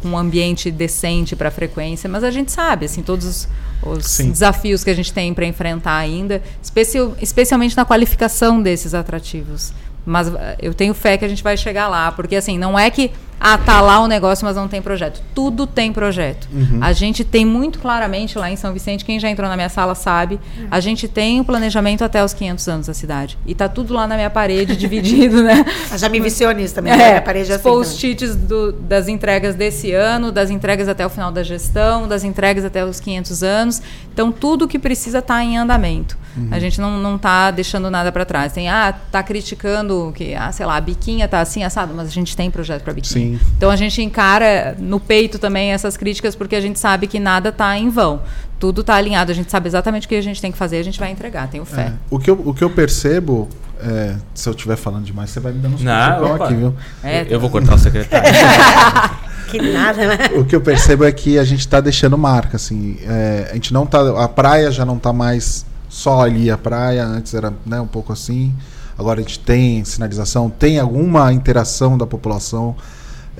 com 0.00 0.08
um 0.08 0.18
ambiente 0.18 0.70
decente 0.70 1.34
para 1.34 1.48
a 1.48 1.50
frequência, 1.50 2.08
mas 2.08 2.22
a 2.22 2.30
gente 2.30 2.52
sabe, 2.52 2.86
assim, 2.86 3.02
todos 3.02 3.26
os, 3.26 3.48
os 3.82 4.18
desafios 4.18 4.84
que 4.84 4.90
a 4.90 4.94
gente 4.94 5.12
tem 5.12 5.34
para 5.34 5.44
enfrentar 5.46 5.96
ainda, 5.96 6.42
especial, 6.62 7.16
especialmente 7.20 7.76
na 7.76 7.84
qualificação 7.84 8.62
desses 8.62 8.94
atrativos. 8.94 9.72
Mas 10.08 10.34
eh, 10.34 10.56
eu 10.60 10.74
tenho 10.74 10.94
fé 10.94 11.16
que 11.16 11.24
a 11.24 11.28
gente 11.28 11.42
vai 11.42 11.56
chegar 11.56 11.88
lá, 11.88 12.10
porque 12.10 12.34
assim, 12.34 12.58
não 12.58 12.78
é 12.78 12.90
que 12.90 13.12
ah, 13.40 13.56
tá 13.56 13.80
lá 13.80 14.00
o 14.00 14.06
negócio, 14.06 14.44
mas 14.44 14.56
não 14.56 14.68
tem 14.68 14.82
projeto. 14.82 15.22
Tudo 15.34 15.66
tem 15.66 15.92
projeto. 15.92 16.48
A 16.80 16.92
gente 16.92 17.24
tem 17.24 17.44
muito 17.44 17.78
claramente 17.78 18.38
lá 18.38 18.50
em 18.50 18.56
São 18.56 18.72
Vicente, 18.72 19.04
quem 19.04 19.18
já 19.20 19.28
entrou 19.28 19.48
na 19.48 19.56
minha 19.56 19.68
sala 19.68 19.94
sabe, 19.94 20.40
a 20.70 20.80
gente 20.80 21.06
tem 21.06 21.40
o 21.40 21.44
planejamento 21.44 22.02
até 22.02 22.24
os 22.24 22.32
500 22.34 22.68
anos 22.68 22.86
da 22.86 22.94
cidade. 22.94 23.38
E 23.46 23.54
tá 23.54 23.68
tudo 23.68 23.94
lá 23.94 24.06
na 24.06 24.16
minha 24.16 24.30
parede, 24.30 24.76
dividido, 24.76 25.42
né? 25.42 25.64
Eu 25.90 25.98
já 25.98 26.08
me 26.08 26.20
viciou 26.20 26.52
nisso 26.52 26.74
também. 26.74 26.96
né? 26.96 27.10
É, 27.10 27.16
a 27.18 27.22
parede 27.22 27.50
é 27.50 27.54
assim 27.54 27.62
post-its 27.62 28.36
das 28.80 29.08
entregas 29.08 29.54
desse 29.54 29.92
ano, 29.92 30.32
das 30.32 30.50
entregas 30.50 30.88
até 30.88 31.06
o 31.06 31.10
final 31.10 31.30
da 31.30 31.42
gestão, 31.42 32.08
das 32.08 32.24
entregas 32.24 32.64
até 32.64 32.84
os 32.84 33.00
500 33.00 33.42
anos. 33.42 33.82
Então, 34.12 34.32
tudo 34.32 34.66
que 34.66 34.78
precisa 34.78 35.18
está 35.18 35.42
em 35.42 35.56
andamento. 35.56 36.18
Uhum. 36.36 36.48
A 36.50 36.58
gente 36.58 36.80
não, 36.80 36.98
não 36.98 37.18
tá 37.18 37.50
deixando 37.50 37.90
nada 37.90 38.10
para 38.12 38.24
trás. 38.24 38.52
Tem, 38.52 38.68
ah, 38.68 38.94
tá 39.10 39.22
criticando 39.22 40.12
que, 40.14 40.34
ah, 40.34 40.50
sei 40.52 40.66
lá, 40.66 40.76
a 40.76 40.80
biquinha 40.80 41.28
tá 41.28 41.40
assim, 41.40 41.64
assado, 41.64 41.92
mas 41.94 42.08
a 42.08 42.10
gente 42.10 42.36
tem 42.36 42.50
projeto 42.50 42.82
para 42.82 42.92
biquinha. 42.92 43.26
Sim. 43.26 43.27
Então, 43.56 43.70
a 43.70 43.76
gente 43.76 44.00
encara 44.02 44.76
no 44.78 45.00
peito 45.00 45.38
também 45.38 45.72
essas 45.72 45.96
críticas, 45.96 46.36
porque 46.36 46.54
a 46.54 46.60
gente 46.60 46.78
sabe 46.78 47.06
que 47.06 47.18
nada 47.18 47.50
tá 47.50 47.76
em 47.76 47.88
vão. 47.88 48.20
Tudo 48.58 48.82
tá 48.82 48.94
alinhado, 48.94 49.30
a 49.30 49.34
gente 49.34 49.50
sabe 49.50 49.68
exatamente 49.68 50.06
o 50.06 50.08
que 50.08 50.14
a 50.14 50.22
gente 50.22 50.40
tem 50.40 50.50
que 50.50 50.58
fazer, 50.58 50.78
a 50.78 50.82
gente 50.82 50.98
vai 50.98 51.10
entregar, 51.10 51.48
tenho 51.48 51.64
fé. 51.64 51.82
É. 51.82 51.92
O, 52.10 52.18
que 52.18 52.30
eu, 52.30 52.42
o 52.44 52.52
que 52.52 52.62
eu 52.62 52.70
percebo, 52.70 53.48
é, 53.80 54.16
se 54.34 54.48
eu 54.48 54.52
estiver 54.52 54.76
falando 54.76 55.04
demais, 55.04 55.30
você 55.30 55.40
vai 55.40 55.52
me 55.52 55.60
dando 55.60 55.74
uns 55.74 55.82
Não, 55.82 56.34
aqui, 56.34 56.54
viu? 56.54 56.74
É, 57.02 57.26
Eu 57.28 57.38
vou 57.38 57.50
cortar 57.50 57.74
o 57.74 57.78
secretário. 57.78 58.28
Que 59.48 59.60
nada, 59.72 60.06
né? 60.06 60.18
O 60.36 60.44
que 60.44 60.54
eu 60.54 60.60
percebo 60.60 61.04
é 61.04 61.10
que 61.10 61.38
a 61.38 61.44
gente 61.44 61.66
tá 61.66 61.80
deixando 61.80 62.18
marca, 62.18 62.56
assim. 62.56 62.98
é, 63.02 63.48
a 63.50 63.54
gente 63.54 63.72
não 63.72 63.86
tá. 63.86 64.22
A 64.22 64.28
praia 64.28 64.70
já 64.70 64.84
não 64.84 64.98
tá 64.98 65.10
mais 65.10 65.64
só 65.88 66.20
ali 66.20 66.50
a 66.50 66.58
praia, 66.58 67.04
antes 67.04 67.34
era 67.34 67.52
né, 67.64 67.80
um 67.80 67.86
pouco 67.86 68.12
assim. 68.12 68.54
Agora 68.96 69.20
a 69.20 69.22
gente 69.22 69.38
tem 69.40 69.84
sinalização, 69.84 70.50
tem 70.50 70.78
alguma 70.78 71.32
interação 71.32 71.96
da 71.96 72.06
população. 72.06 72.76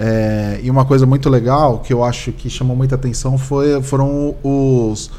É, 0.01 0.61
e 0.63 0.71
uma 0.71 0.85
coisa 0.85 1.05
muito 1.05 1.29
legal 1.29 1.81
que 1.81 1.93
eu 1.93 2.05
acho 2.05 2.31
que 2.31 2.49
chamou 2.49 2.77
muita 2.77 2.95
atenção 2.95 3.37
foi, 3.37 3.83
foram 3.83 4.37
os. 4.45 5.11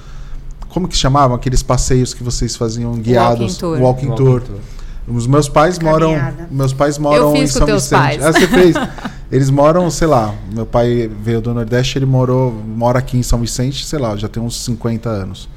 Como 0.70 0.88
que 0.88 0.96
chamavam 0.96 1.36
aqueles 1.36 1.62
passeios 1.62 2.14
que 2.14 2.24
vocês 2.24 2.56
faziam 2.56 2.94
guiados? 2.94 3.58
tour. 3.58 3.78
Walking 3.80 4.08
Walking 4.08 4.24
tour. 4.24 4.42
tour. 4.42 4.58
Os 5.06 5.28
meus 5.28 5.50
pais 5.50 5.80
moram. 5.80 6.14
Caminhada. 6.14 6.48
Meus 6.50 6.72
pais 6.72 6.98
moram 6.98 7.34
fiz 7.34 7.42
em 7.42 7.48
São 7.48 7.68
Vicente. 7.68 7.90
pais. 7.90 8.24
Ah, 8.24 8.32
você 8.32 8.48
fez? 8.48 8.76
Eles 9.32 9.50
moram, 9.50 9.90
sei 9.92 10.08
lá, 10.08 10.34
meu 10.52 10.66
pai 10.66 11.10
veio 11.22 11.40
do 11.40 11.54
Nordeste, 11.54 12.00
ele 12.00 12.06
morou, 12.08 12.52
mora 12.52 12.98
aqui 12.98 13.16
em 13.16 13.22
São 13.22 13.38
Vicente, 13.40 13.86
sei 13.86 14.00
lá, 14.00 14.16
já 14.16 14.28
tem 14.28 14.42
uns 14.42 14.60
50 14.66 15.08
anos, 15.08 15.48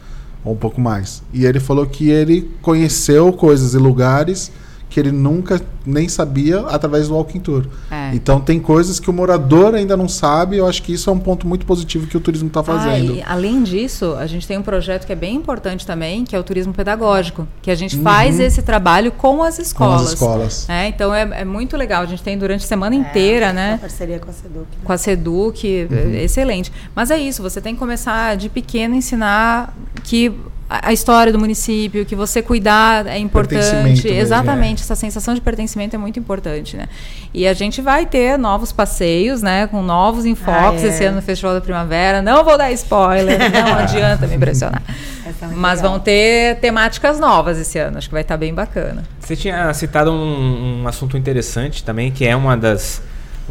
ou 0.44 0.52
um 0.52 0.56
pouco 0.56 0.78
mais. 0.78 1.22
E 1.32 1.46
ele 1.46 1.58
falou 1.58 1.86
que 1.86 2.10
ele 2.10 2.50
conheceu 2.60 3.32
coisas 3.32 3.72
e 3.72 3.78
lugares 3.78 4.52
que 4.92 5.00
ele 5.00 5.10
nunca 5.10 5.58
nem 5.86 6.06
sabia 6.06 6.60
através 6.66 7.08
do 7.08 7.14
Walking 7.14 7.40
Tour. 7.40 7.66
É. 7.90 8.10
Então 8.14 8.38
tem 8.40 8.60
coisas 8.60 9.00
que 9.00 9.08
o 9.08 9.12
morador 9.12 9.74
ainda 9.74 9.96
não 9.96 10.06
sabe, 10.06 10.58
eu 10.58 10.66
acho 10.66 10.82
que 10.82 10.92
isso 10.92 11.08
é 11.08 11.12
um 11.12 11.18
ponto 11.18 11.46
muito 11.46 11.64
positivo 11.64 12.06
que 12.06 12.14
o 12.16 12.20
turismo 12.20 12.48
está 12.48 12.62
fazendo. 12.62 13.12
Ah, 13.12 13.16
e 13.16 13.22
além 13.26 13.62
disso, 13.62 14.14
a 14.18 14.26
gente 14.26 14.46
tem 14.46 14.58
um 14.58 14.62
projeto 14.62 15.06
que 15.06 15.12
é 15.12 15.16
bem 15.16 15.34
importante 15.34 15.86
também, 15.86 16.24
que 16.24 16.36
é 16.36 16.38
o 16.38 16.42
turismo 16.42 16.74
pedagógico, 16.74 17.48
que 17.62 17.70
a 17.70 17.74
gente 17.74 17.96
faz 17.98 18.38
esse 18.38 18.60
trabalho 18.60 19.10
com 19.12 19.42
as 19.42 19.56
com 19.56 19.62
escolas. 19.62 20.02
as 20.02 20.12
escolas. 20.12 20.68
É, 20.68 20.88
então 20.88 21.14
é, 21.14 21.40
é 21.40 21.44
muito 21.44 21.74
legal. 21.74 22.02
A 22.02 22.06
gente 22.06 22.22
tem 22.22 22.36
durante 22.36 22.64
a 22.64 22.68
semana 22.68 22.94
inteira, 22.94 23.46
Uma 23.46 23.52
né? 23.54 23.78
parceria 23.80 24.18
com 24.18 24.28
a 24.28 24.32
Seduc. 24.34 24.58
né? 24.60 24.82
Com 24.84 24.92
a 24.92 24.98
Seduc, 24.98 25.88
é 25.90 26.22
excelente. 26.22 26.70
Mas 26.94 27.10
é 27.10 27.18
isso, 27.18 27.42
você 27.42 27.62
tem 27.62 27.72
que 27.72 27.80
começar 27.80 28.36
de 28.36 28.50
pequeno 28.50 28.94
a 28.94 28.98
ensinar 28.98 29.74
que 30.04 30.30
a 30.72 30.92
a 30.92 30.92
história 30.92 31.32
do 31.32 31.38
município, 31.38 32.04
que 32.04 32.14
você 32.14 32.42
cuidar 32.42 33.06
é 33.06 33.18
importante. 33.18 33.60
Pertencimento 33.60 34.02
mesmo, 34.04 34.20
Exatamente, 34.20 34.82
essa 34.82 34.94
sensação 34.94 35.34
de 35.34 35.40
pertencimento 35.40 35.96
é 35.96 35.98
muito 35.98 36.18
importante, 36.18 36.76
né? 36.76 36.86
E 37.32 37.46
a 37.46 37.52
gente 37.54 37.80
vai 37.80 38.04
ter 38.06 38.38
novos 38.38 38.72
passeios, 38.72 39.40
né? 39.42 39.66
Com 39.66 39.82
novos 39.82 40.26
enfoques 40.26 40.82
Ah, 40.82 40.86
é. 40.86 40.88
esse 40.90 41.04
ano 41.04 41.16
no 41.16 41.22
Festival 41.22 41.54
da 41.54 41.60
Primavera. 41.60 42.20
Não 42.20 42.44
vou 42.44 42.58
dar 42.58 42.70
spoiler, 42.72 43.38
não 43.50 43.74
adianta 43.78 44.26
me 44.26 44.36
impressionar. 44.36 44.82
É 45.24 45.46
Mas 45.54 45.78
legal. 45.80 45.92
vão 45.92 46.00
ter 46.00 46.56
temáticas 46.56 47.18
novas 47.18 47.58
esse 47.58 47.78
ano, 47.78 47.98
acho 47.98 48.08
que 48.08 48.14
vai 48.14 48.22
estar 48.22 48.36
bem 48.36 48.52
bacana. 48.52 49.02
Você 49.20 49.36
tinha 49.36 49.72
citado 49.72 50.10
um, 50.12 50.82
um 50.82 50.88
assunto 50.88 51.16
interessante 51.16 51.82
também, 51.84 52.10
que 52.10 52.26
é 52.26 52.34
uma 52.36 52.56
das, 52.56 53.02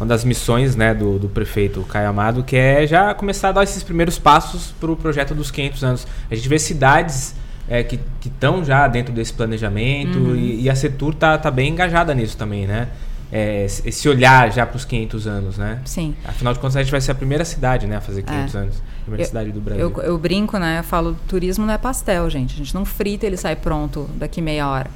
uma 0.02 0.06
das 0.08 0.24
missões 0.24 0.74
né, 0.74 0.92
do, 0.92 1.16
do 1.16 1.28
prefeito 1.28 1.80
Caio 1.82 2.08
Amado, 2.08 2.42
que 2.42 2.56
é 2.56 2.84
já 2.88 3.14
começar 3.14 3.50
a 3.50 3.52
dar 3.52 3.62
esses 3.62 3.84
primeiros 3.84 4.18
passos 4.18 4.74
para 4.80 4.90
o 4.90 4.96
projeto 4.96 5.32
dos 5.32 5.50
500 5.52 5.84
anos. 5.84 6.06
A 6.28 6.34
gente 6.34 6.48
vê 6.48 6.58
cidades 6.58 7.36
é, 7.68 7.84
que 7.84 8.00
estão 8.24 8.64
já 8.64 8.88
dentro 8.88 9.14
desse 9.14 9.32
planejamento 9.32 10.18
Uhum. 10.18 10.34
e, 10.34 10.62
e 10.62 10.68
a 10.70 10.74
Setur 10.74 11.14
tá, 11.14 11.38
tá 11.38 11.50
bem 11.52 11.70
engajada 11.70 12.12
nisso 12.14 12.36
também, 12.36 12.66
né? 12.66 12.88
É, 13.30 13.64
esse 13.64 14.08
olhar 14.08 14.52
já 14.52 14.66
para 14.66 14.76
os 14.76 14.84
500 14.84 15.26
anos, 15.26 15.56
né? 15.56 15.80
Sim. 15.86 16.14
Afinal 16.24 16.52
de 16.52 16.58
contas, 16.58 16.76
a 16.76 16.82
gente 16.82 16.90
vai 16.90 17.00
ser 17.00 17.12
a 17.12 17.14
primeira 17.14 17.44
cidade 17.46 17.86
né, 17.86 17.96
a 17.96 18.00
fazer 18.00 18.22
500 18.24 18.54
É. 18.54 18.58
anos. 18.58 18.82
Primeira 19.04 19.22
Eu- 19.22 19.26
cidade 19.26 19.52
do 19.52 19.60
Brasil. 19.60 19.80
Eu, 19.96 20.02
eu 20.02 20.18
brinco, 20.18 20.58
né? 20.58 20.80
Eu 20.80 20.84
falo, 20.84 21.16
turismo 21.28 21.64
não 21.64 21.72
é 21.72 21.78
pastel, 21.78 22.28
gente. 22.28 22.54
A 22.54 22.56
gente 22.58 22.74
não 22.74 22.84
frita 22.84 23.24
ele 23.24 23.36
sai 23.36 23.54
pronto 23.56 24.10
daqui 24.16 24.42
meia 24.42 24.68
hora. 24.68 24.90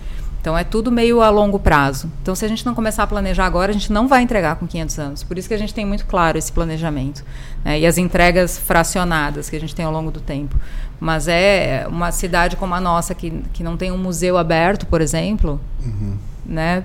Então 0.46 0.56
é 0.56 0.62
tudo 0.62 0.92
meio 0.92 1.20
a 1.22 1.28
longo 1.28 1.58
prazo. 1.58 2.08
Então 2.22 2.32
se 2.32 2.44
a 2.44 2.48
gente 2.48 2.64
não 2.64 2.72
começar 2.72 3.02
a 3.02 3.06
planejar 3.08 3.46
agora, 3.46 3.72
a 3.72 3.74
gente 3.74 3.92
não 3.92 4.06
vai 4.06 4.22
entregar 4.22 4.54
com 4.54 4.64
500 4.64 4.98
anos. 5.00 5.22
Por 5.24 5.36
isso 5.36 5.48
que 5.48 5.54
a 5.54 5.58
gente 5.58 5.74
tem 5.74 5.84
muito 5.84 6.06
claro 6.06 6.38
esse 6.38 6.52
planejamento. 6.52 7.24
né? 7.64 7.80
E 7.80 7.84
as 7.84 7.98
entregas 7.98 8.56
fracionadas 8.56 9.50
que 9.50 9.56
a 9.56 9.60
gente 9.60 9.74
tem 9.74 9.84
ao 9.84 9.90
longo 9.90 10.08
do 10.12 10.20
tempo. 10.20 10.54
Mas 11.00 11.26
é 11.26 11.84
uma 11.88 12.12
cidade 12.12 12.54
como 12.54 12.76
a 12.76 12.80
nossa, 12.80 13.12
que, 13.12 13.42
que 13.52 13.64
não 13.64 13.76
tem 13.76 13.90
um 13.90 13.98
museu 13.98 14.38
aberto, 14.38 14.86
por 14.86 15.00
exemplo, 15.00 15.60
né? 16.46 16.84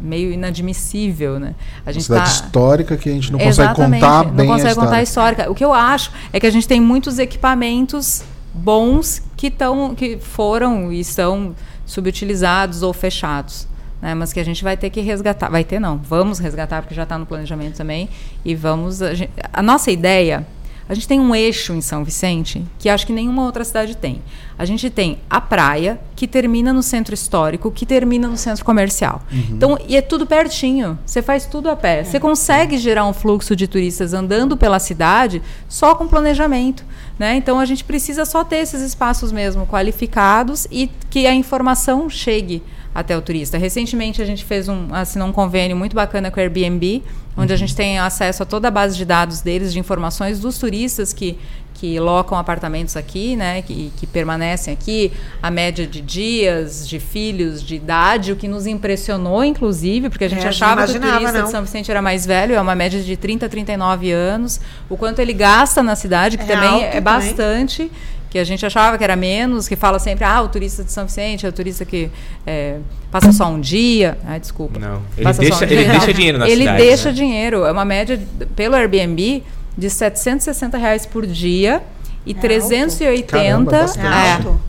Meio 0.00 0.32
inadmissível, 0.32 1.38
né? 1.38 1.54
A 1.86 1.92
gente 1.92 2.02
cidade 2.02 2.24
tá- 2.24 2.46
histórica 2.46 2.96
que 2.96 3.08
a 3.08 3.12
gente 3.12 3.30
não 3.30 3.38
consegue 3.38 3.62
Exatamente, 3.62 4.00
contar 4.00 4.24
não 4.24 4.32
bem 4.34 4.48
consegue 4.48 4.72
a 4.72 4.74
contar 4.74 4.96
a 4.96 5.02
história. 5.04 5.30
histórica. 5.34 5.52
O 5.52 5.54
que 5.54 5.64
eu 5.64 5.72
acho 5.72 6.10
é 6.32 6.40
que 6.40 6.48
a 6.48 6.50
gente 6.50 6.66
tem 6.66 6.80
muitos 6.80 7.20
equipamentos 7.20 8.24
bons 8.52 9.22
que, 9.36 9.52
tão, 9.52 9.94
que 9.94 10.18
foram 10.18 10.92
e 10.92 10.98
estão 10.98 11.54
subutilizados 11.92 12.82
ou 12.82 12.92
fechados. 12.92 13.68
Né, 14.00 14.14
mas 14.14 14.32
que 14.32 14.40
a 14.40 14.44
gente 14.44 14.64
vai 14.64 14.76
ter 14.76 14.90
que 14.90 15.00
resgatar. 15.00 15.48
Vai 15.48 15.62
ter, 15.62 15.78
não. 15.78 15.96
Vamos 15.96 16.40
resgatar, 16.40 16.82
porque 16.82 16.94
já 16.94 17.04
está 17.04 17.16
no 17.16 17.24
planejamento 17.24 17.76
também. 17.76 18.08
E 18.44 18.52
vamos. 18.52 19.00
A, 19.00 19.14
gente, 19.14 19.30
a 19.52 19.62
nossa 19.62 19.92
ideia 19.92 20.44
a 20.92 20.94
gente 20.94 21.08
tem 21.08 21.18
um 21.18 21.34
eixo 21.34 21.72
em 21.72 21.80
São 21.80 22.04
Vicente 22.04 22.62
que 22.78 22.86
acho 22.86 23.06
que 23.06 23.14
nenhuma 23.14 23.46
outra 23.46 23.64
cidade 23.64 23.96
tem. 23.96 24.20
A 24.58 24.66
gente 24.66 24.90
tem 24.90 25.20
a 25.28 25.40
praia, 25.40 25.98
que 26.14 26.28
termina 26.28 26.70
no 26.70 26.82
centro 26.82 27.14
histórico, 27.14 27.70
que 27.70 27.86
termina 27.86 28.28
no 28.28 28.36
centro 28.36 28.62
comercial. 28.62 29.22
Uhum. 29.32 29.44
Então, 29.52 29.78
e 29.88 29.96
é 29.96 30.02
tudo 30.02 30.26
pertinho. 30.26 30.98
Você 31.06 31.22
faz 31.22 31.46
tudo 31.46 31.70
a 31.70 31.76
pé. 31.76 32.00
É. 32.00 32.04
Você 32.04 32.20
consegue 32.20 32.76
gerar 32.76 33.06
um 33.06 33.14
fluxo 33.14 33.56
de 33.56 33.66
turistas 33.66 34.12
andando 34.12 34.54
pela 34.54 34.78
cidade 34.78 35.40
só 35.66 35.94
com 35.94 36.06
planejamento. 36.06 36.84
Né? 37.18 37.36
Então, 37.36 37.58
a 37.58 37.64
gente 37.64 37.84
precisa 37.84 38.26
só 38.26 38.44
ter 38.44 38.56
esses 38.56 38.82
espaços 38.82 39.32
mesmo 39.32 39.66
qualificados 39.66 40.66
e 40.70 40.90
que 41.08 41.26
a 41.26 41.32
informação 41.32 42.10
chegue 42.10 42.62
até 42.94 43.16
o 43.16 43.22
turista. 43.22 43.58
Recentemente 43.58 44.20
a 44.20 44.24
gente 44.24 44.44
fez 44.44 44.68
um 44.68 44.88
assinou 44.92 45.28
um 45.28 45.32
convênio 45.32 45.76
muito 45.76 45.94
bacana 45.94 46.30
com 46.30 46.38
o 46.38 46.42
Airbnb, 46.42 47.02
onde 47.36 47.52
uhum. 47.52 47.54
a 47.54 47.58
gente 47.58 47.74
tem 47.74 47.98
acesso 47.98 48.42
a 48.42 48.46
toda 48.46 48.68
a 48.68 48.70
base 48.70 48.96
de 48.96 49.04
dados 49.04 49.40
deles 49.40 49.72
de 49.72 49.78
informações 49.78 50.40
dos 50.40 50.58
turistas 50.58 51.12
que 51.12 51.38
que 51.82 51.98
locam 51.98 52.38
apartamentos 52.38 52.96
aqui, 52.96 53.34
né, 53.34 53.60
que, 53.60 53.92
que 53.96 54.06
permanecem 54.06 54.72
aqui, 54.72 55.10
a 55.42 55.50
média 55.50 55.84
de 55.84 56.00
dias, 56.00 56.86
de 56.86 57.00
filhos, 57.00 57.60
de 57.60 57.74
idade, 57.74 58.30
o 58.30 58.36
que 58.36 58.46
nos 58.46 58.68
impressionou, 58.68 59.42
inclusive, 59.42 60.08
porque 60.08 60.22
a 60.22 60.28
gente 60.28 60.46
é, 60.46 60.48
achava 60.48 60.86
que 60.86 60.96
o 60.96 61.00
turista 61.00 61.32
não. 61.32 61.44
de 61.44 61.50
São 61.50 61.60
Vicente 61.62 61.90
era 61.90 62.00
mais 62.00 62.24
velho, 62.24 62.54
é 62.54 62.60
uma 62.60 62.76
média 62.76 63.02
de 63.02 63.16
30 63.16 63.46
a 63.46 63.48
39 63.48 64.12
anos, 64.12 64.60
o 64.88 64.96
quanto 64.96 65.18
ele 65.18 65.32
gasta 65.32 65.82
na 65.82 65.96
cidade, 65.96 66.38
que 66.38 66.44
é 66.44 66.46
também 66.46 66.84
é 66.84 67.00
bastante, 67.00 67.78
também 67.78 68.21
que 68.32 68.38
a 68.38 68.44
gente 68.44 68.64
achava 68.64 68.96
que 68.96 69.04
era 69.04 69.14
menos, 69.14 69.68
que 69.68 69.76
fala 69.76 69.98
sempre, 69.98 70.24
ah, 70.24 70.40
o 70.40 70.48
turista 70.48 70.82
de 70.82 70.90
São 70.90 71.04
Vicente 71.04 71.44
é 71.44 71.48
o 71.50 71.52
turista 71.52 71.84
que 71.84 72.10
é, 72.46 72.78
passa 73.10 73.30
só 73.30 73.46
um 73.46 73.60
dia. 73.60 74.16
Ah, 74.26 74.38
desculpa. 74.38 74.80
Não, 74.80 75.02
ele, 75.18 75.30
deixa, 75.34 75.66
um 75.66 75.68
ele 75.68 75.84
deixa 75.84 76.14
dinheiro 76.14 76.38
na 76.38 76.48
ele 76.48 76.62
cidade. 76.62 76.80
Ele 76.80 76.88
deixa 76.88 77.08
né? 77.10 77.14
dinheiro. 77.14 77.66
É 77.66 77.70
uma 77.70 77.84
média, 77.84 78.18
pelo 78.56 78.74
Airbnb, 78.74 79.44
de 79.76 79.90
760 79.90 80.78
reais 80.78 81.04
por 81.04 81.26
dia 81.26 81.82
e 82.24 82.30
é 82.30 82.34
380. 82.34 83.82
Alto. 83.82 83.98
Caramba, 83.98 84.60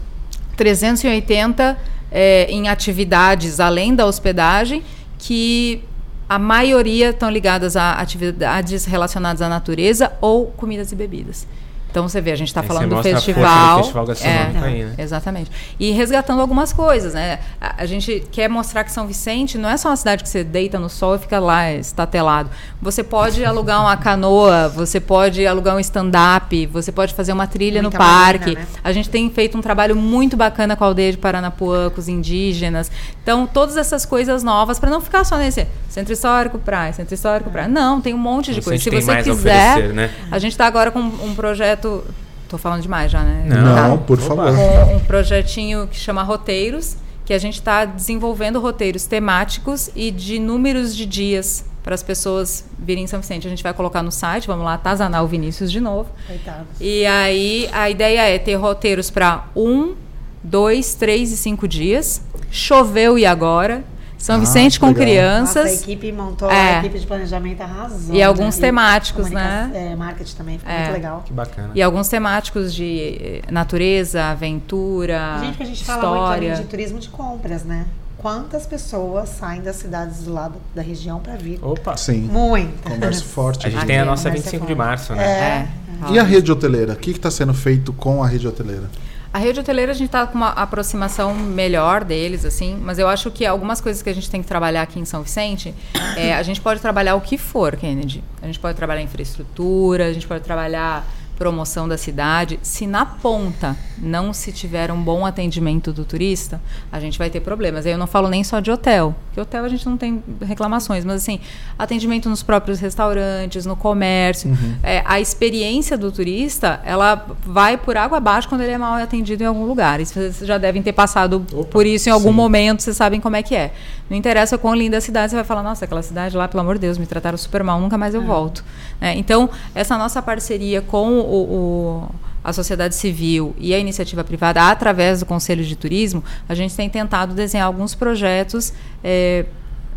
é, 0.52 0.56
380 0.58 1.78
é, 2.12 2.45
em 2.49 2.67
atividades 2.67 3.62
além 3.62 3.95
da 3.95 4.06
hospedagem, 4.06 4.84
que 5.17 5.82
a 6.28 6.38
maioria 6.38 7.12
estão 7.12 7.30
ligadas 7.30 7.78
a 7.78 7.93
atividades 7.93 8.84
relacionadas 8.84 9.41
à 9.41 9.47
natureza 9.47 10.12
ou 10.19 10.47
comidas 10.47 10.91
e 10.91 10.95
bebidas. 10.97 11.47
Então 11.93 12.10
você 12.10 12.19
vê, 12.19 12.32
a 12.32 12.36
gente 12.36 12.47
está 12.47 12.63
falando 12.63 12.89
do 12.89 13.03
festival. 13.03 13.77
Do 13.77 13.84
festival 13.84 14.08
é, 14.23 14.65
aí, 14.65 14.84
né? 14.84 14.95
Exatamente. 14.97 15.51
E 15.79 15.91
resgatando 15.91 16.41
algumas 16.41 16.73
coisas, 16.73 17.13
né? 17.13 17.38
A, 17.62 17.84
a, 17.84 17.86
gente 17.86 18.23
quer 18.32 18.49
mostrar 18.49 18.84
que 18.84 18.91
São 18.91 19.06
Vicente 19.06 19.60
não 19.60 19.69
é 19.69 19.77
só 19.77 19.89
uma 19.89 19.95
cidade 19.95 20.23
que 20.23 20.29
você 20.29 20.43
deita 20.43 20.79
no 20.79 20.89
sol 20.89 21.17
e 21.17 21.19
fica 21.19 21.38
lá 21.38 21.71
estatelado. 21.71 22.49
Você 22.82 23.03
pode 23.03 23.45
alugar 23.45 23.79
uma 23.79 23.95
canoa, 23.95 24.69
você 24.69 24.99
pode 24.99 25.45
alugar 25.45 25.75
um 25.75 25.79
stand-up, 25.79 26.65
você 26.65 26.91
pode 26.91 27.13
fazer 27.13 27.32
uma 27.32 27.45
trilha 27.45 27.79
Muita 27.79 27.95
no 27.95 28.03
parque. 28.03 28.56
né? 28.56 28.65
A 28.84 28.91
gente 28.91 29.08
tem 29.08 29.29
feito 29.29 29.56
um 29.56 29.62
trabalho 29.62 29.95
muito 29.95 30.36
bacana 30.36 30.75
com 30.75 30.84
a 30.84 30.88
aldeia 30.88 31.12
de 31.12 31.19
Paranapuã, 31.19 31.91
com 31.91 32.01
os 32.01 32.08
indígenas. 32.08 32.91
Então, 33.21 33.45
todas 33.45 33.77
essas 33.77 34.03
coisas 34.03 34.41
novas, 34.41 34.79
para 34.79 34.89
não 34.89 34.99
ficar 34.99 35.23
só 35.23 35.38
nesse 35.38 35.67
centro 35.89 36.12
histórico, 36.12 36.58
praia, 36.58 36.91
centro 36.91 37.13
histórico, 37.13 37.51
praia. 37.51 37.67
Não, 37.67 38.01
tem 38.01 38.15
um 38.15 38.17
monte 38.17 38.51
de 38.51 38.63
coisa. 38.63 38.84
Se 38.84 38.89
você 38.89 39.21
quiser, 39.21 39.89
né? 39.89 40.10
a 40.32 40.39
gente 40.39 40.53
está 40.53 40.65
agora 40.65 40.89
com 40.89 40.99
um 40.99 41.36
projeto 41.36 41.82
projeto. 41.83 42.03
Tô 42.47 42.57
falando 42.57 42.81
demais 42.81 43.11
já, 43.11 43.23
né? 43.23 43.45
Não, 43.47 43.97
tá. 43.97 44.03
por 44.03 44.19
favor. 44.19 44.51
Um, 44.51 44.97
um 44.97 44.99
projetinho 44.99 45.87
que 45.87 45.95
chama 45.95 46.21
Roteiros, 46.21 46.97
que 47.25 47.33
a 47.33 47.39
gente 47.39 47.55
está 47.55 47.83
desenvolvendo 47.83 48.59
roteiros 48.59 49.05
temáticos 49.05 49.89
e 49.95 50.11
de 50.11 50.37
números 50.37 50.95
de 50.95 51.05
dias 51.05 51.65
para 51.81 51.95
as 51.95 52.03
pessoas 52.03 52.63
virem 52.77 53.05
em 53.05 53.07
São 53.07 53.19
Vicente. 53.19 53.47
A 53.47 53.49
gente 53.49 53.63
vai 53.63 53.73
colocar 53.73 54.03
no 54.03 54.11
site, 54.11 54.45
vamos 54.45 54.63
lá, 54.63 54.77
tazanar 54.77 55.23
o 55.23 55.27
Vinícius 55.27 55.71
de 55.71 55.79
novo. 55.79 56.09
Coitado. 56.27 56.67
E 56.79 57.05
aí 57.07 57.67
a 57.71 57.89
ideia 57.89 58.21
é 58.29 58.37
ter 58.37 58.55
roteiros 58.55 59.09
para 59.09 59.47
um, 59.55 59.95
dois, 60.43 60.93
três 60.93 61.31
e 61.31 61.37
cinco 61.37 61.67
dias. 61.67 62.21
Choveu 62.51 63.17
e 63.17 63.25
agora? 63.25 63.83
São 64.23 64.38
ah, 64.38 64.39
Vicente 64.39 64.79
com 64.79 64.88
legal. 64.88 65.03
crianças. 65.03 65.65
Nossa, 65.65 65.67
a 65.67 65.73
equipe 65.73 66.09
montou, 66.13 66.49
é. 66.49 66.75
a 66.75 66.79
equipe 66.79 66.97
de 66.97 67.05
planejamento 67.05 67.59
arrasou. 67.59 68.15
E 68.15 68.19
né? 68.19 68.23
alguns 68.23 68.55
temáticos, 68.55 69.29
né? 69.29 69.69
É, 69.73 69.95
marketing 69.97 70.36
também, 70.36 70.57
ficou 70.57 70.73
é. 70.73 70.77
muito 70.77 70.93
legal. 70.93 71.23
Que 71.25 71.33
bacana. 71.33 71.71
E 71.75 71.81
alguns 71.81 72.07
temáticos 72.07 72.73
de 72.73 73.17
eh, 73.19 73.51
natureza, 73.51 74.23
aventura, 74.23 75.39
Gente, 75.41 75.57
que 75.57 75.63
a 75.63 75.65
gente 75.65 75.81
história. 75.81 76.01
fala 76.01 76.38
muito 76.38 76.62
de 76.62 76.67
turismo 76.69 76.99
de 76.99 77.09
compras, 77.09 77.65
né? 77.65 77.86
Quantas 78.17 78.65
pessoas 78.65 79.27
saem 79.27 79.62
das 79.62 79.75
cidades 79.75 80.19
do 80.23 80.31
lado 80.31 80.55
da 80.73 80.81
região 80.81 81.19
para 81.19 81.36
vir? 81.36 81.59
Opa! 81.62 81.97
Sim. 81.97 82.21
Muito. 82.21 82.89
Conversa 82.89 83.25
forte. 83.25 83.67
A 83.67 83.69
gente 83.69 83.86
tem 83.86 83.99
a 83.99 84.05
nossa 84.05 84.29
25 84.29 84.65
de 84.65 84.73
março, 84.73 85.13
né? 85.13 85.21
É. 85.21 86.07
é. 86.07 86.13
E 86.13 86.17
a 86.17 86.23
rede 86.23 86.49
hoteleira? 86.49 86.93
O 86.93 86.95
que 86.95 87.12
está 87.12 87.29
sendo 87.29 87.53
feito 87.53 87.91
com 87.91 88.23
a 88.23 88.27
rede 88.27 88.47
hoteleira? 88.47 88.89
A 89.33 89.39
rede 89.39 89.59
hoteleira 89.59 89.91
a 89.91 89.95
gente 89.95 90.09
está 90.09 90.27
com 90.27 90.35
uma 90.35 90.49
aproximação 90.49 91.33
melhor 91.33 92.03
deles, 92.03 92.45
assim, 92.45 92.77
mas 92.79 92.99
eu 92.99 93.07
acho 93.07 93.31
que 93.31 93.43
algumas 93.43 93.81
coisas 93.81 94.03
que 94.03 94.09
a 94.09 94.13
gente 94.13 94.29
tem 94.29 94.43
que 94.43 94.47
trabalhar 94.47 94.83
aqui 94.83 94.99
em 94.99 95.05
São 95.05 95.23
Vicente, 95.23 95.73
é, 96.15 96.35
a 96.35 96.43
gente 96.43 96.61
pode 96.61 96.79
trabalhar 96.79 97.15
o 97.15 97.21
que 97.21 97.35
for, 97.35 97.75
Kennedy. 97.75 98.23
A 98.43 98.45
gente 98.45 98.59
pode 98.59 98.77
trabalhar 98.77 99.01
infraestrutura, 99.01 100.05
a 100.05 100.13
gente 100.13 100.27
pode 100.27 100.43
trabalhar 100.43 101.03
promoção 101.37 101.87
da 101.87 101.97
cidade, 101.97 102.59
se 102.61 102.85
na 102.85 103.05
ponta 103.05 103.75
não 103.97 104.33
se 104.33 104.51
tiver 104.51 104.91
um 104.91 105.01
bom 105.01 105.25
atendimento 105.25 105.91
do 105.91 106.05
turista, 106.05 106.61
a 106.91 106.99
gente 106.99 107.17
vai 107.17 107.29
ter 107.29 107.39
problemas. 107.39 107.85
Eu 107.85 107.97
não 107.97 108.07
falo 108.07 108.29
nem 108.29 108.43
só 108.43 108.59
de 108.59 108.71
hotel, 108.71 109.15
que 109.33 109.39
hotel 109.39 109.65
a 109.65 109.69
gente 109.69 109.85
não 109.85 109.97
tem 109.97 110.23
reclamações, 110.41 111.03
mas 111.03 111.15
assim, 111.15 111.39
atendimento 111.77 112.29
nos 112.29 112.43
próprios 112.43 112.79
restaurantes, 112.79 113.65
no 113.65 113.75
comércio, 113.75 114.49
uhum. 114.49 114.75
é, 114.83 115.03
a 115.05 115.19
experiência 115.19 115.97
do 115.97 116.11
turista, 116.11 116.81
ela 116.85 117.25
vai 117.45 117.77
por 117.77 117.97
água 117.97 118.17
abaixo 118.17 118.47
quando 118.47 118.61
ele 118.61 118.71
é 118.71 118.77
mal 118.77 118.93
atendido 118.95 119.43
em 119.43 119.45
algum 119.45 119.65
lugar. 119.65 119.99
E 119.99 120.05
vocês 120.05 120.39
já 120.39 120.57
devem 120.57 120.81
ter 120.81 120.93
passado 120.93 121.45
Opa, 121.51 121.63
por 121.65 121.85
isso 121.85 122.09
em 122.09 122.11
algum 122.11 122.29
sim. 122.29 122.35
momento, 122.35 122.83
vocês 122.83 122.95
sabem 122.95 123.19
como 123.19 123.35
é 123.35 123.43
que 123.43 123.55
é. 123.55 123.73
Não 124.09 124.17
interessa 124.17 124.57
quão 124.57 124.75
linda 124.75 124.97
a 124.97 125.01
cidade, 125.01 125.31
você 125.31 125.35
vai 125.35 125.45
falar, 125.45 125.63
nossa, 125.63 125.85
aquela 125.85 126.01
cidade 126.01 126.35
lá, 126.37 126.47
pelo 126.47 126.61
amor 126.61 126.75
de 126.75 126.81
Deus, 126.81 126.97
me 126.97 127.05
trataram 127.05 127.37
super 127.37 127.63
mal, 127.63 127.79
nunca 127.79 127.97
mais 127.97 128.13
eu 128.13 128.21
é. 128.21 128.25
volto. 128.25 128.63
É, 129.01 129.15
então, 129.15 129.49
essa 129.73 129.97
nossa 129.97 130.21
parceria 130.21 130.81
com 130.81 131.22
o, 131.23 132.05
o, 132.05 132.09
a 132.43 132.51
sociedade 132.53 132.95
civil 132.95 133.55
e 133.57 133.73
a 133.73 133.79
iniciativa 133.79 134.23
privada, 134.23 134.69
através 134.69 135.19
do 135.19 135.25
Conselho 135.25 135.63
de 135.63 135.75
Turismo, 135.75 136.23
a 136.47 136.53
gente 136.53 136.75
tem 136.75 136.89
tentado 136.89 137.33
desenhar 137.33 137.67
alguns 137.67 137.95
projetos. 137.95 138.73
É, 139.03 139.45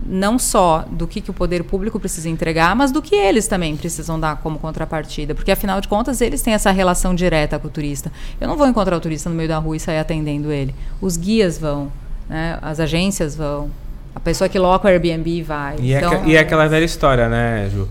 não 0.05 0.39
só 0.39 0.85
do 0.91 1.07
que, 1.07 1.21
que 1.21 1.31
o 1.31 1.35
poder 1.35 1.65
público 1.65 1.99
precisa 1.99 2.29
entregar, 2.29 2.77
mas 2.77 2.93
do 2.93 3.01
que 3.01 3.15
eles 3.15 3.49
também 3.49 3.77
precisam 3.77 4.21
dar 4.21 4.37
como 4.37 4.59
contrapartida. 4.59 5.35
Porque, 5.35 5.51
afinal 5.51 5.81
de 5.81 5.89
contas, 5.89 6.21
eles 6.21 6.43
têm 6.43 6.55
essa 6.55 6.71
relação 6.71 7.15
direta 7.15 7.59
com 7.59 7.69
o 7.69 7.71
turista. 7.71 8.13
Eu 8.41 8.47
não 8.47 8.57
vou 8.57 8.67
encontrar 8.67 8.97
o 8.97 9.01
turista 9.01 9.31
no 9.31 9.35
meio 9.35 9.49
da 9.49 9.59
rua 9.59 9.77
e 9.77 9.81
sair 9.81 9.99
atendendo 9.99 10.53
ele. 10.53 10.75
Os 11.01 11.17
guias 11.17 11.59
vão, 11.59 11.91
né? 12.29 12.59
as 12.61 12.79
agências 12.79 13.35
vão, 13.35 13.71
a 14.15 14.21
pessoa 14.21 14.49
que 14.49 14.59
loca 14.59 14.87
o 14.87 14.91
Airbnb 14.91 15.43
vai. 15.43 15.77
E, 15.81 15.93
é 15.93 15.99
então, 15.99 16.13
é, 16.13 16.27
e 16.27 16.37
é 16.37 16.41
aquela 16.41 16.67
velha 16.67 16.85
história, 16.85 17.29
né, 17.29 17.69
Ju? 17.73 17.89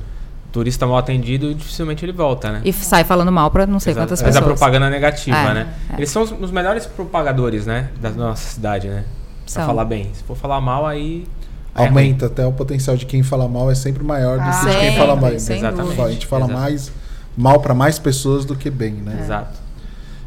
Turista 0.56 0.88
mal 0.88 0.98
atendido, 0.98 1.54
dificilmente 1.54 2.06
ele 2.06 2.13
volta, 2.13 2.50
né? 2.50 2.62
E 2.63 2.72
sai 2.72 3.04
falando 3.04 3.30
mal 3.30 3.52
para 3.52 3.68
não 3.68 3.78
sei 3.78 3.91
Exato. 3.91 4.08
quantas 4.08 4.22
pessoas. 4.22 4.36
Mas 4.36 4.52
a 4.52 4.56
propaganda 4.56 4.89
negativa, 4.89 5.36
é, 5.36 5.54
né? 5.54 5.74
É. 5.91 5.96
Eles 5.98 6.10
são 6.10 6.24
os, 6.24 6.32
os, 6.32 6.50
melhores 6.50 6.86
propagadores, 6.86 7.65
né? 7.65 7.89
Da 8.00 8.10
nossa 8.12 8.54
cidade, 8.54 8.88
né? 8.88 9.04
Pra 9.44 9.54
são. 9.54 9.65
falar 9.65 9.84
bem. 9.84 10.10
Se 10.13 10.24
for 10.24 10.38
falar 10.38 10.62
mal, 10.62 10.88
aí. 10.88 11.28
Aumenta, 11.74 12.28
até 12.28 12.48
o 12.48 12.54
potencial 12.54 12.96
de 12.96 13.06
quem 13.06 13.22
fala 13.22 13.50
mal 13.50 13.70
é 13.70 13.76
sempre 13.76 14.02
maior 14.02 14.38
do 14.38 14.44
ah, 14.44 14.62
que 14.62 14.70
de 14.70 14.78
quem 14.78 14.98
fala 14.98 15.15
mais. 15.18 15.50
Exatamente. 15.50 16.02
A 16.02 16.10
gente 16.10 16.26
fala 16.26 16.46
Exato. 16.46 16.60
mais 16.62 16.91
mal 17.36 17.60
para 17.60 17.74
mais 17.74 18.00
pessoas 18.00 18.46
do 18.46 18.56
que 18.56 18.70
bem, 18.70 18.94
né? 18.94 19.20
Exato. 19.20 19.60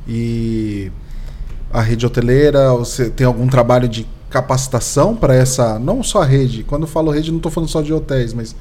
E 0.07 0.93
a 1.73 1.81
rede 1.81 2.05
hoteleira, 2.05 2.71
você 2.75 3.09
tem 3.09 3.27
algum 3.27 3.49
trabalho 3.49 3.89
de 3.89 4.07
capacitação 4.29 5.17
para 5.17 5.35
essa, 5.35 5.79
não 5.79 6.03
só 6.03 6.21
a 6.21 6.27
rede, 6.27 6.65
quando 6.65 6.83
eu 6.83 6.89
falo 6.89 7.11
rede 7.11 7.31
não 7.31 7.39
estou 7.39 7.51
falando 7.51 7.71
só 7.71 7.81
de 7.81 7.95
hotéis, 7.95 8.35
mas 8.35 8.55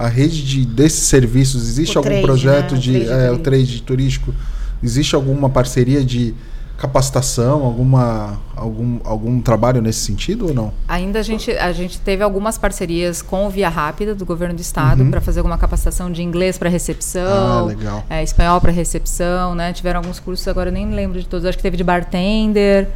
a 0.00 0.08
rede 0.08 0.42
de, 0.42 0.64
desses 0.64 1.08
serviços, 1.08 1.68
existe 1.68 1.94
o 1.94 1.98
algum 1.98 2.08
trade, 2.08 2.26
projeto 2.26 2.74
né? 2.74 2.80
de, 2.80 2.90
o 2.90 3.04
trade, 3.04 3.22
é, 3.22 3.30
o 3.32 3.38
trade 3.38 3.82
turístico? 3.82 4.34
Existe 4.82 5.14
alguma 5.14 5.50
parceria 5.50 6.02
de 6.02 6.34
capacitação, 6.78 7.62
alguma, 7.62 8.40
algum, 8.56 8.98
algum 9.04 9.42
trabalho 9.42 9.82
nesse 9.82 9.98
sentido 9.98 10.48
ou 10.48 10.54
não? 10.54 10.72
Ainda 10.88 11.18
a 11.18 11.22
gente, 11.22 11.50
a 11.50 11.70
gente 11.72 12.00
teve 12.00 12.22
algumas 12.22 12.56
parcerias 12.56 13.20
com 13.20 13.46
o 13.46 13.50
Via 13.50 13.68
Rápida 13.68 14.14
do 14.14 14.24
governo 14.24 14.54
do 14.54 14.62
estado 14.62 15.02
uhum. 15.02 15.10
para 15.10 15.20
fazer 15.20 15.40
alguma 15.40 15.58
capacitação 15.58 16.10
de 16.10 16.22
inglês 16.22 16.56
para 16.56 16.70
recepção, 16.70 17.68
ah, 17.86 18.02
é, 18.08 18.22
espanhol 18.22 18.58
para 18.58 18.72
recepção, 18.72 19.54
né? 19.54 19.74
Tiveram 19.74 20.00
alguns 20.00 20.18
cursos, 20.18 20.48
agora 20.48 20.70
eu 20.70 20.72
nem 20.72 20.90
lembro 20.90 21.20
de 21.20 21.26
todos, 21.26 21.44
acho 21.44 21.58
que 21.58 21.62
teve 21.62 21.76
de 21.76 21.84
bartender. 21.84 22.88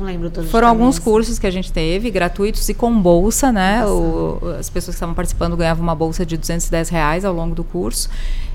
Não 0.00 0.06
lembro 0.06 0.30
todos. 0.30 0.50
Foram 0.50 0.66
alguns 0.68 0.98
cursos 0.98 1.38
que 1.38 1.46
a 1.46 1.50
gente 1.50 1.70
teve, 1.70 2.10
gratuitos 2.10 2.66
e 2.68 2.74
com 2.74 2.90
bolsa, 3.00 3.52
né? 3.52 3.84
O- 3.86 4.38
as 4.58 4.70
pessoas 4.70 4.94
que 4.94 4.96
estavam 4.96 5.14
participando 5.14 5.54
ganhavam 5.56 5.82
uma 5.82 5.94
bolsa 5.94 6.24
de 6.24 6.36
210 6.38 6.88
reais 6.88 7.24
ao 7.24 7.34
longo 7.34 7.54
do 7.54 7.62
curso. 7.62 8.08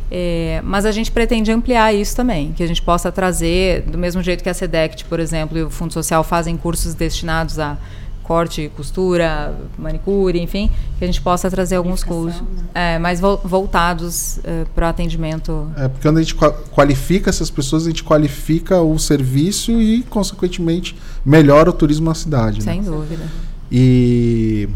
É, 0.10 0.60
mas 0.64 0.86
a 0.86 0.92
gente 0.92 1.12
pretende 1.12 1.52
ampliar 1.52 1.94
isso 1.94 2.16
também, 2.16 2.52
que 2.54 2.62
a 2.64 2.68
gente 2.68 2.82
possa 2.82 3.12
trazer, 3.12 3.82
do 3.84 3.98
mesmo 3.98 4.22
jeito 4.22 4.44
que 4.44 4.50
a 4.50 4.54
SEDECT, 4.54 5.06
por 5.06 5.20
exemplo, 5.20 5.58
e 5.58 5.64
o 5.64 5.70
Fundo 5.70 5.94
Social 5.94 6.24
fazem 6.24 6.56
cursos 6.58 6.94
destinados 6.94 7.58
a 7.60 7.78
corte, 8.26 8.72
costura, 8.76 9.56
manicure, 9.78 10.40
enfim, 10.42 10.70
que 10.98 11.04
a 11.04 11.08
gente 11.08 11.22
possa 11.22 11.50
trazer 11.50 11.76
alguns 11.76 12.04
cursos 12.04 12.40
Qualificação, 12.42 12.70
é, 12.74 13.00
mais 13.00 13.20
vol- 13.20 13.40
voltados 13.44 14.40
para 14.74 14.90
atendimento. 14.90 15.70
É, 15.78 15.88
porque 15.88 16.08
quando 16.08 16.18
a 16.18 16.22
gente 16.22 16.36
qua- 16.36 16.52
qualifica 16.52 17.30
essas 17.30 17.50
pessoas, 17.50 17.84
a 17.84 17.90
gente 17.90 18.04
qualifica 18.04 18.82
o 18.82 18.98
serviço 19.00 19.72
e, 19.82 20.04
consequentemente, 20.04 20.96
melhora 21.26 21.70
o 21.70 21.74
turismo 21.74 22.06
na 22.06 22.16
cidade. 22.16 22.60
né? 22.66 22.74
Sem 22.74 22.82
dúvida. 22.82 23.24
E. 23.72 24.68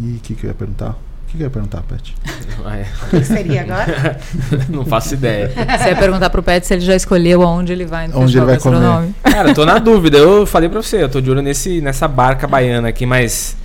E 0.00 0.16
o 0.16 0.20
que, 0.20 0.34
que 0.34 0.44
eu 0.44 0.48
ia 0.48 0.54
perguntar? 0.54 0.96
O 1.32 1.34
que, 1.34 1.38
que 1.38 1.42
eu 1.44 1.46
ia 1.46 1.50
perguntar, 1.50 1.82
Pet? 1.82 2.14
O 2.62 3.18
que 3.18 3.24
seria 3.24 3.62
agora? 3.62 4.20
Não 4.68 4.84
faço 4.84 5.14
ideia. 5.14 5.48
Você 5.48 5.88
ia 5.88 5.96
perguntar 5.96 6.30
pro 6.30 6.42
Pet 6.42 6.64
se 6.64 6.74
ele 6.74 6.82
já 6.82 6.94
escolheu 6.94 7.42
aonde 7.42 7.72
ele 7.72 7.86
vai 7.86 8.06
no 8.06 8.20
Onde 8.20 8.36
ele 8.36 8.44
vai 8.44 8.58
comer. 8.58 9.10
Cara, 9.24 9.48
eu 9.48 9.54
tô 9.54 9.64
na 9.64 9.78
dúvida. 9.80 10.18
Eu 10.18 10.46
falei 10.46 10.68
pra 10.68 10.80
você, 10.80 11.02
eu 11.02 11.08
tô 11.08 11.20
de 11.20 11.30
olho 11.30 11.42
nesse, 11.42 11.80
nessa 11.80 12.06
barca 12.06 12.46
baiana 12.46 12.88
aqui, 12.88 13.04
mas 13.04 13.56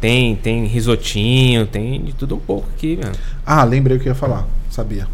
tem, 0.00 0.34
tem 0.36 0.66
risotinho, 0.66 1.66
tem 1.66 2.02
de 2.02 2.12
tudo 2.12 2.34
um 2.34 2.40
pouco 2.40 2.68
aqui, 2.76 2.98
mano. 3.00 3.14
Ah, 3.46 3.64
lembrei 3.64 3.96
o 3.96 4.00
que 4.00 4.08
eu 4.08 4.10
ia 4.10 4.16
falar. 4.16 4.44
Sabia. 4.68 5.06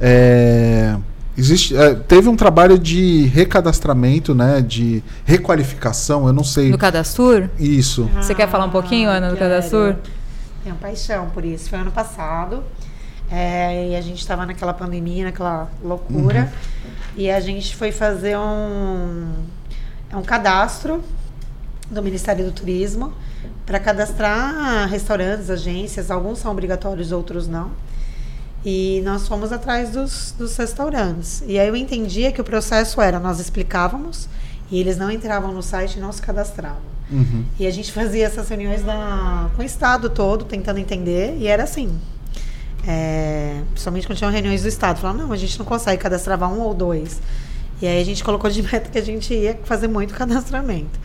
É, 0.00 0.96
existe, 1.36 1.76
é, 1.76 1.94
teve 1.94 2.28
um 2.28 2.36
trabalho 2.36 2.76
de 2.78 3.26
recadastramento, 3.26 4.34
né? 4.34 4.64
De 4.66 5.04
requalificação, 5.24 6.26
eu 6.26 6.32
não 6.32 6.44
sei. 6.44 6.72
Do 6.72 6.78
Cadastur? 6.78 7.50
Isso. 7.60 8.10
Você 8.16 8.34
quer 8.34 8.48
falar 8.48 8.64
um 8.64 8.70
pouquinho, 8.70 9.08
Ana, 9.10 9.28
do 9.28 9.36
quero. 9.36 9.96
Tenho 10.64 10.76
paixão 10.76 11.28
por 11.30 11.44
isso. 11.44 11.68
Foi 11.68 11.78
ano 11.78 11.92
passado. 11.92 12.64
é, 13.30 13.90
e 13.90 13.96
a 13.96 14.00
gente 14.00 14.18
estava 14.18 14.44
naquela 14.46 14.72
pandemia, 14.72 15.24
naquela 15.24 15.70
loucura. 15.82 16.50
E 17.16 17.30
a 17.30 17.38
gente 17.38 17.76
foi 17.76 17.92
fazer 17.92 18.36
um, 18.36 19.32
um 20.12 20.22
cadastro 20.22 21.04
do 21.90 22.02
Ministério 22.02 22.44
do 22.44 22.52
Turismo 22.52 23.12
para 23.66 23.78
cadastrar 23.78 24.88
restaurantes, 24.88 25.50
agências. 25.50 26.10
Alguns 26.10 26.38
são 26.38 26.50
obrigatórios, 26.50 27.12
outros 27.12 27.46
não. 27.46 27.70
E 28.64 29.02
nós 29.04 29.28
fomos 29.28 29.52
atrás 29.52 29.90
dos, 29.90 30.34
dos 30.36 30.56
restaurantes. 30.56 31.42
E 31.46 31.58
aí 31.58 31.68
eu 31.68 31.76
entendia 31.76 32.32
que 32.32 32.40
o 32.40 32.44
processo 32.44 33.00
era: 33.00 33.20
nós 33.20 33.38
explicávamos 33.38 34.28
e 34.70 34.80
eles 34.80 34.96
não 34.96 35.10
entravam 35.10 35.52
no 35.52 35.62
site 35.62 35.96
e 35.96 36.00
não 36.00 36.10
se 36.10 36.22
cadastravam. 36.22 36.93
Uhum. 37.10 37.44
E 37.58 37.66
a 37.66 37.70
gente 37.70 37.92
fazia 37.92 38.26
essas 38.26 38.48
reuniões 38.48 38.82
da, 38.82 39.48
com 39.54 39.62
o 39.62 39.64
Estado 39.64 40.08
todo, 40.08 40.44
tentando 40.44 40.78
entender, 40.78 41.36
e 41.38 41.46
era 41.46 41.64
assim. 41.64 41.98
É, 42.86 43.60
principalmente 43.70 44.06
quando 44.06 44.18
tinham 44.18 44.30
reuniões 44.30 44.62
do 44.62 44.68
Estado. 44.68 45.00
Falavam, 45.00 45.26
não, 45.26 45.32
a 45.32 45.36
gente 45.36 45.58
não 45.58 45.66
consegue 45.66 46.02
cadastrar 46.02 46.42
um 46.52 46.60
ou 46.60 46.74
dois. 46.74 47.20
E 47.80 47.86
aí 47.86 48.00
a 48.00 48.04
gente 48.04 48.22
colocou 48.22 48.50
de 48.50 48.62
meta 48.64 48.90
que 48.90 48.98
a 48.98 49.02
gente 49.02 49.34
ia 49.34 49.58
fazer 49.64 49.88
muito 49.88 50.14
cadastramento. 50.14 50.98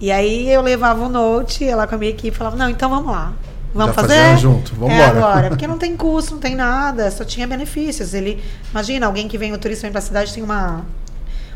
E 0.00 0.10
aí 0.10 0.50
eu 0.50 0.60
levava 0.62 1.04
o 1.04 1.08
note, 1.08 1.64
ia 1.64 1.76
lá 1.76 1.86
com 1.86 1.94
a 1.94 1.98
minha 1.98 2.10
equipe 2.10 2.34
e 2.34 2.38
falava, 2.38 2.56
não, 2.56 2.68
então 2.68 2.90
vamos 2.90 3.10
lá. 3.10 3.32
Vamos 3.74 3.96
Já 3.96 4.02
fazer? 4.02 4.36
junto, 4.38 4.74
vamos 4.74 4.94
é 4.94 4.96
embora. 4.96 5.18
agora, 5.18 5.48
porque 5.48 5.66
não 5.66 5.78
tem 5.78 5.96
custo, 5.96 6.32
não 6.32 6.40
tem 6.40 6.54
nada, 6.54 7.10
só 7.10 7.24
tinha 7.24 7.46
benefícios. 7.46 8.12
Ele, 8.12 8.42
imagina, 8.70 9.06
alguém 9.06 9.28
que 9.28 9.38
vem, 9.38 9.52
o 9.52 9.58
turista 9.58 9.82
vem 9.82 9.92
pra 9.92 10.00
cidade, 10.00 10.34
tem 10.34 10.42
uma 10.42 10.84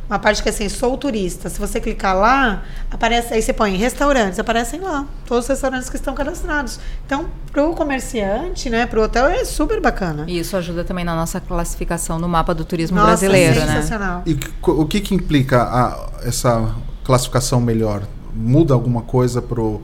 uma 0.08 0.18
parte 0.18 0.42
que 0.42 0.48
é 0.48 0.52
assim, 0.52 0.68
sou 0.68 0.96
turista. 0.96 1.48
Se 1.48 1.58
você 1.58 1.80
clicar 1.80 2.16
lá, 2.16 2.62
aparece, 2.90 3.34
aí 3.34 3.42
você 3.42 3.52
põe 3.52 3.76
restaurantes, 3.76 4.38
aparecem 4.38 4.80
lá, 4.80 5.04
todos 5.26 5.44
os 5.44 5.48
restaurantes 5.48 5.90
que 5.90 5.96
estão 5.96 6.14
cadastrados. 6.14 6.78
Então, 7.04 7.26
pro 7.52 7.72
comerciante, 7.74 8.70
né, 8.70 8.86
pro 8.86 9.02
hotel 9.02 9.26
é 9.26 9.44
super 9.44 9.80
bacana. 9.80 10.24
E 10.28 10.38
isso 10.38 10.56
ajuda 10.56 10.84
também 10.84 11.04
na 11.04 11.14
nossa 11.16 11.40
classificação 11.40 12.18
no 12.18 12.28
mapa 12.28 12.54
do 12.54 12.64
turismo 12.64 12.96
Nossa, 12.96 13.08
brasileiro, 13.08 13.60
né? 13.60 13.66
sensacional. 13.66 14.22
E 14.24 14.34
que- 14.34 14.48
co- 14.60 14.72
o 14.72 14.86
que, 14.86 15.00
que 15.00 15.14
implica 15.14 15.62
a- 15.62 16.08
essa 16.22 16.72
classificação 17.04 17.60
melhor? 17.60 18.02
Muda 18.34 18.74
alguma 18.74 19.02
coisa 19.02 19.40
pro 19.42 19.82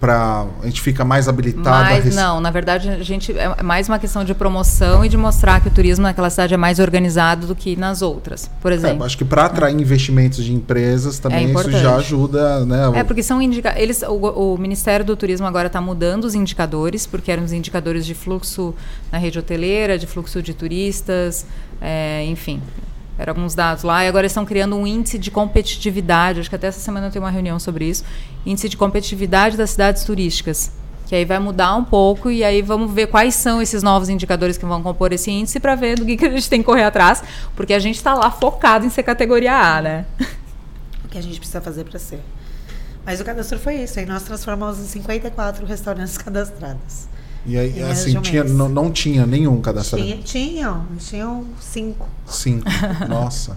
para 0.00 0.46
a 0.62 0.66
gente 0.66 0.80
fica 0.80 1.04
mais 1.04 1.28
habilitado 1.28 1.68
a 1.68 2.14
não, 2.14 2.40
na 2.40 2.50
verdade, 2.50 2.88
a 2.88 3.02
gente 3.02 3.36
é 3.36 3.62
mais 3.62 3.88
uma 3.88 3.98
questão 3.98 4.24
de 4.24 4.32
promoção 4.34 5.04
e 5.04 5.08
de 5.08 5.16
mostrar 5.16 5.60
que 5.60 5.68
o 5.68 5.70
turismo 5.70 6.02
naquela 6.04 6.30
cidade 6.30 6.54
é 6.54 6.56
mais 6.56 6.78
organizado 6.78 7.46
do 7.48 7.54
que 7.54 7.74
nas 7.76 8.00
outras, 8.00 8.48
por 8.62 8.70
É, 8.70 8.74
exemplo. 8.76 9.04
acho 9.04 9.18
que 9.18 9.24
para 9.24 9.46
atrair 9.46 9.74
investimentos 9.78 10.44
de 10.44 10.52
empresas 10.52 11.18
também 11.18 11.42
isso 11.44 11.50
importante. 11.50 11.82
já 11.82 11.96
ajuda, 11.96 12.64
né? 12.64 12.92
É, 12.94 13.02
porque 13.04 13.22
são 13.22 13.42
indica 13.42 13.74
eles 13.76 14.02
o, 14.02 14.54
o 14.54 14.58
Ministério 14.58 15.04
do 15.04 15.16
Turismo 15.16 15.46
agora 15.46 15.66
está 15.66 15.80
mudando 15.80 16.24
os 16.24 16.34
indicadores, 16.34 17.06
porque 17.06 17.30
eram 17.32 17.42
os 17.44 17.52
indicadores 17.52 18.06
de 18.06 18.14
fluxo 18.14 18.74
na 19.10 19.18
rede 19.18 19.38
hoteleira, 19.38 19.98
de 19.98 20.06
fluxo 20.06 20.40
de 20.42 20.54
turistas, 20.54 21.44
é, 21.80 22.24
enfim. 22.26 22.62
Eram 23.18 23.32
alguns 23.32 23.54
dados 23.54 23.82
lá, 23.82 24.04
e 24.04 24.08
agora 24.08 24.26
estão 24.26 24.46
criando 24.46 24.76
um 24.76 24.86
índice 24.86 25.18
de 25.18 25.30
competitividade. 25.30 26.38
Acho 26.38 26.48
que 26.48 26.54
até 26.54 26.68
essa 26.68 26.78
semana 26.78 27.08
eu 27.08 27.10
tenho 27.10 27.24
uma 27.24 27.30
reunião 27.30 27.58
sobre 27.58 27.84
isso. 27.84 28.04
Índice 28.46 28.68
de 28.68 28.76
competitividade 28.76 29.56
das 29.56 29.70
cidades 29.70 30.04
turísticas. 30.04 30.70
Que 31.06 31.16
aí 31.16 31.24
vai 31.24 31.38
mudar 31.38 31.74
um 31.74 31.84
pouco 31.84 32.30
e 32.30 32.44
aí 32.44 32.62
vamos 32.62 32.92
ver 32.92 33.08
quais 33.08 33.34
são 33.34 33.60
esses 33.60 33.82
novos 33.82 34.08
indicadores 34.08 34.56
que 34.56 34.64
vão 34.64 34.82
compor 34.82 35.12
esse 35.12 35.30
índice 35.30 35.58
para 35.58 35.74
ver 35.74 35.98
do 35.98 36.06
que, 36.06 36.16
que 36.16 36.26
a 36.26 36.30
gente 36.30 36.48
tem 36.48 36.60
que 36.60 36.66
correr 36.66 36.84
atrás, 36.84 37.24
porque 37.56 37.72
a 37.72 37.78
gente 37.78 37.96
está 37.96 38.14
lá 38.14 38.30
focado 38.30 38.86
em 38.86 38.90
ser 38.90 39.02
categoria 39.02 39.54
A, 39.54 39.82
né? 39.82 40.06
O 41.04 41.08
que 41.08 41.16
a 41.16 41.22
gente 41.22 41.38
precisa 41.38 41.60
fazer 41.60 41.84
para 41.84 41.98
ser. 41.98 42.20
Mas 43.06 43.20
o 43.20 43.24
cadastro 43.24 43.58
foi 43.58 43.76
isso, 43.76 43.98
aí 43.98 44.04
nós 44.04 44.22
transformamos 44.22 44.78
em 44.78 44.84
54 44.84 45.64
restaurantes 45.64 46.16
cadastrados. 46.18 47.08
E 47.48 47.56
aí, 47.56 47.82
assim, 47.82 48.20
tinha, 48.20 48.44
não, 48.44 48.68
não 48.68 48.90
tinha 48.90 49.24
nenhum 49.24 49.58
cadastrado. 49.62 50.04
Tinha, 50.04 50.18
tinham, 50.18 50.86
tinham 50.98 51.46
cinco. 51.58 52.06
Cinco. 52.26 52.66
Nossa. 53.08 53.56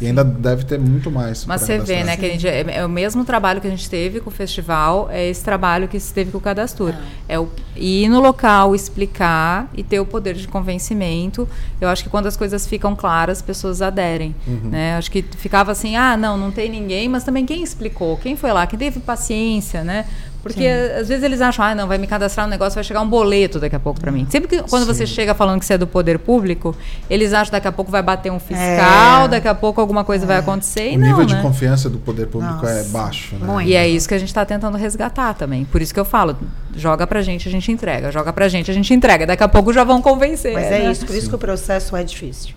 E 0.00 0.06
ainda 0.06 0.22
deve 0.22 0.64
ter 0.64 0.78
muito 0.78 1.10
mais. 1.10 1.44
Mas 1.46 1.62
você 1.62 1.78
vê, 1.78 2.04
né, 2.04 2.16
que 2.16 2.26
a 2.26 2.28
gente, 2.28 2.46
é, 2.46 2.64
é 2.68 2.84
o 2.84 2.88
mesmo 2.88 3.24
trabalho 3.24 3.60
que 3.60 3.66
a 3.66 3.70
gente 3.70 3.88
teve 3.88 4.20
com 4.20 4.28
o 4.28 4.32
festival, 4.32 5.08
é 5.10 5.28
esse 5.28 5.42
trabalho 5.42 5.88
que 5.88 5.98
se 5.98 6.12
teve 6.12 6.30
com 6.30 6.38
o 6.38 6.40
Cadastur. 6.40 6.94
É 7.26 7.38
o 7.38 7.48
ir 7.74 8.08
no 8.08 8.20
local, 8.20 8.74
explicar 8.74 9.68
e 9.74 9.82
ter 9.82 9.98
o 9.98 10.06
poder 10.06 10.34
de 10.34 10.46
convencimento. 10.46 11.48
Eu 11.80 11.88
acho 11.88 12.04
que 12.04 12.10
quando 12.10 12.26
as 12.26 12.36
coisas 12.36 12.66
ficam 12.66 12.94
claras, 12.94 13.38
as 13.38 13.42
pessoas 13.42 13.82
aderem. 13.82 14.36
Né? 14.46 14.96
Acho 14.96 15.10
que 15.10 15.22
ficava 15.22 15.72
assim, 15.72 15.96
ah, 15.96 16.16
não, 16.16 16.36
não 16.36 16.50
tem 16.52 16.70
ninguém, 16.70 17.08
mas 17.08 17.24
também 17.24 17.46
quem 17.46 17.62
explicou? 17.62 18.18
Quem 18.18 18.36
foi 18.36 18.52
lá? 18.52 18.66
Quem 18.66 18.78
teve 18.78 19.00
paciência, 19.00 19.82
né? 19.82 20.04
Porque 20.52 20.66
às 20.66 21.08
vezes 21.08 21.22
eles 21.24 21.40
acham, 21.40 21.64
ah, 21.64 21.74
não, 21.74 21.86
vai 21.88 21.98
me 21.98 22.06
cadastrar 22.06 22.46
no 22.46 22.50
negócio, 22.50 22.74
vai 22.74 22.84
chegar 22.84 23.00
um 23.00 23.08
boleto 23.08 23.58
daqui 23.58 23.74
a 23.76 23.80
pouco 23.80 24.00
para 24.00 24.12
mim. 24.12 24.26
Sempre 24.30 24.48
que 24.48 24.62
quando 24.68 24.86
você 24.86 25.06
chega 25.06 25.34
falando 25.34 25.58
que 25.60 25.66
você 25.66 25.74
é 25.74 25.78
do 25.78 25.86
poder 25.86 26.18
público, 26.18 26.74
eles 27.10 27.32
acham 27.32 27.46
que 27.46 27.52
daqui 27.52 27.68
a 27.68 27.72
pouco 27.72 27.90
vai 27.90 28.02
bater 28.02 28.30
um 28.30 28.38
fiscal, 28.38 29.24
É. 29.24 29.28
daqui 29.28 29.48
a 29.48 29.54
pouco 29.54 29.80
alguma 29.80 30.04
coisa 30.04 30.26
vai 30.26 30.36
acontecer. 30.38 30.92
E 30.92 30.96
O 30.96 30.98
não, 30.98 31.06
nível 31.08 31.24
de 31.24 31.34
né? 31.34 31.42
confiança 31.42 31.88
do 31.90 31.98
poder 31.98 32.26
público 32.26 32.66
é 32.66 32.78
Nossa, 32.78 32.88
baixo, 32.90 33.36
né? 33.36 33.46
muito. 33.46 33.68
E 33.68 33.74
é 33.74 33.88
isso 33.88 34.08
que 34.08 34.14
a 34.14 34.18
gente 34.18 34.28
está 34.28 34.44
tentando 34.44 34.76
resgatar 34.76 35.34
também. 35.34 35.64
Por 35.64 35.82
isso 35.82 35.92
que 35.92 36.00
eu 36.00 36.04
falo, 36.04 36.36
joga 36.74 37.06
pra 37.06 37.22
gente, 37.22 37.48
a 37.48 37.50
gente 37.50 37.70
entrega. 37.72 38.10
Joga 38.12 38.32
pra 38.32 38.48
gente, 38.48 38.70
a 38.70 38.74
gente 38.74 38.92
entrega. 38.92 39.26
Daqui 39.26 39.42
a 39.42 39.48
pouco 39.48 39.72
já 39.72 39.84
vão 39.84 40.00
convencer. 40.02 40.52
Mas 40.54 40.66
é 40.66 40.78
né? 40.80 40.90
isso, 40.92 41.06
por 41.06 41.14
isso 41.14 41.28
que 41.28 41.34
o 41.34 41.38
processo 41.38 41.96
é 41.96 42.04
difícil. 42.04 42.54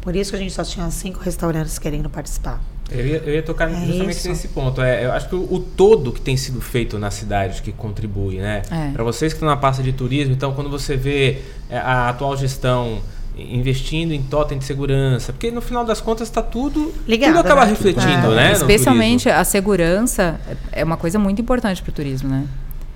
Por 0.00 0.14
isso 0.16 0.30
que 0.30 0.36
a 0.36 0.40
gente 0.40 0.52
só 0.52 0.64
tinha 0.64 0.90
cinco 0.90 1.20
restaurantes 1.20 1.78
querendo 1.78 2.08
participar. 2.10 2.60
Eu 2.90 3.04
ia, 3.04 3.16
eu 3.18 3.34
ia 3.34 3.42
tocar 3.42 3.68
É 3.70 3.74
justamente 3.86 4.16
isso. 4.16 4.28
nesse 4.28 4.48
ponto. 4.48 4.80
É, 4.80 5.04
eu 5.04 5.12
acho 5.12 5.28
que 5.28 5.34
o, 5.34 5.54
o 5.54 5.58
todo 5.58 6.12
que 6.12 6.20
tem 6.20 6.36
sido 6.36 6.60
feito 6.60 6.98
na 6.98 7.10
cidade 7.10 7.60
que 7.62 7.72
contribui, 7.72 8.36
né? 8.36 8.62
É. 8.70 8.90
Para 8.92 9.02
vocês 9.02 9.32
que 9.32 9.36
estão 9.38 9.48
na 9.48 9.56
pasta 9.56 9.82
de 9.82 9.92
turismo, 9.92 10.32
então 10.32 10.52
quando 10.54 10.70
você 10.70 10.96
vê 10.96 11.42
é, 11.68 11.78
a 11.78 12.08
atual 12.10 12.36
gestão 12.36 13.00
investindo 13.36 14.12
em 14.12 14.22
totem 14.22 14.56
de 14.56 14.64
segurança, 14.64 15.32
porque 15.32 15.50
no 15.50 15.60
final 15.60 15.84
das 15.84 16.00
contas 16.00 16.26
está 16.28 16.40
tudo 16.40 16.94
Ligado, 17.06 17.32
tudo 17.34 17.40
acaba 17.40 17.64
né? 17.64 17.70
refletindo, 17.70 18.32
É, 18.32 18.36
né? 18.36 18.52
Especialmente 18.52 19.28
a 19.28 19.44
segurança 19.44 20.40
é 20.72 20.82
uma 20.82 20.96
coisa 20.96 21.18
muito 21.18 21.42
importante 21.42 21.82
para 21.82 21.90
o 21.90 21.92
turismo, 21.92 22.28
né? 22.30 22.46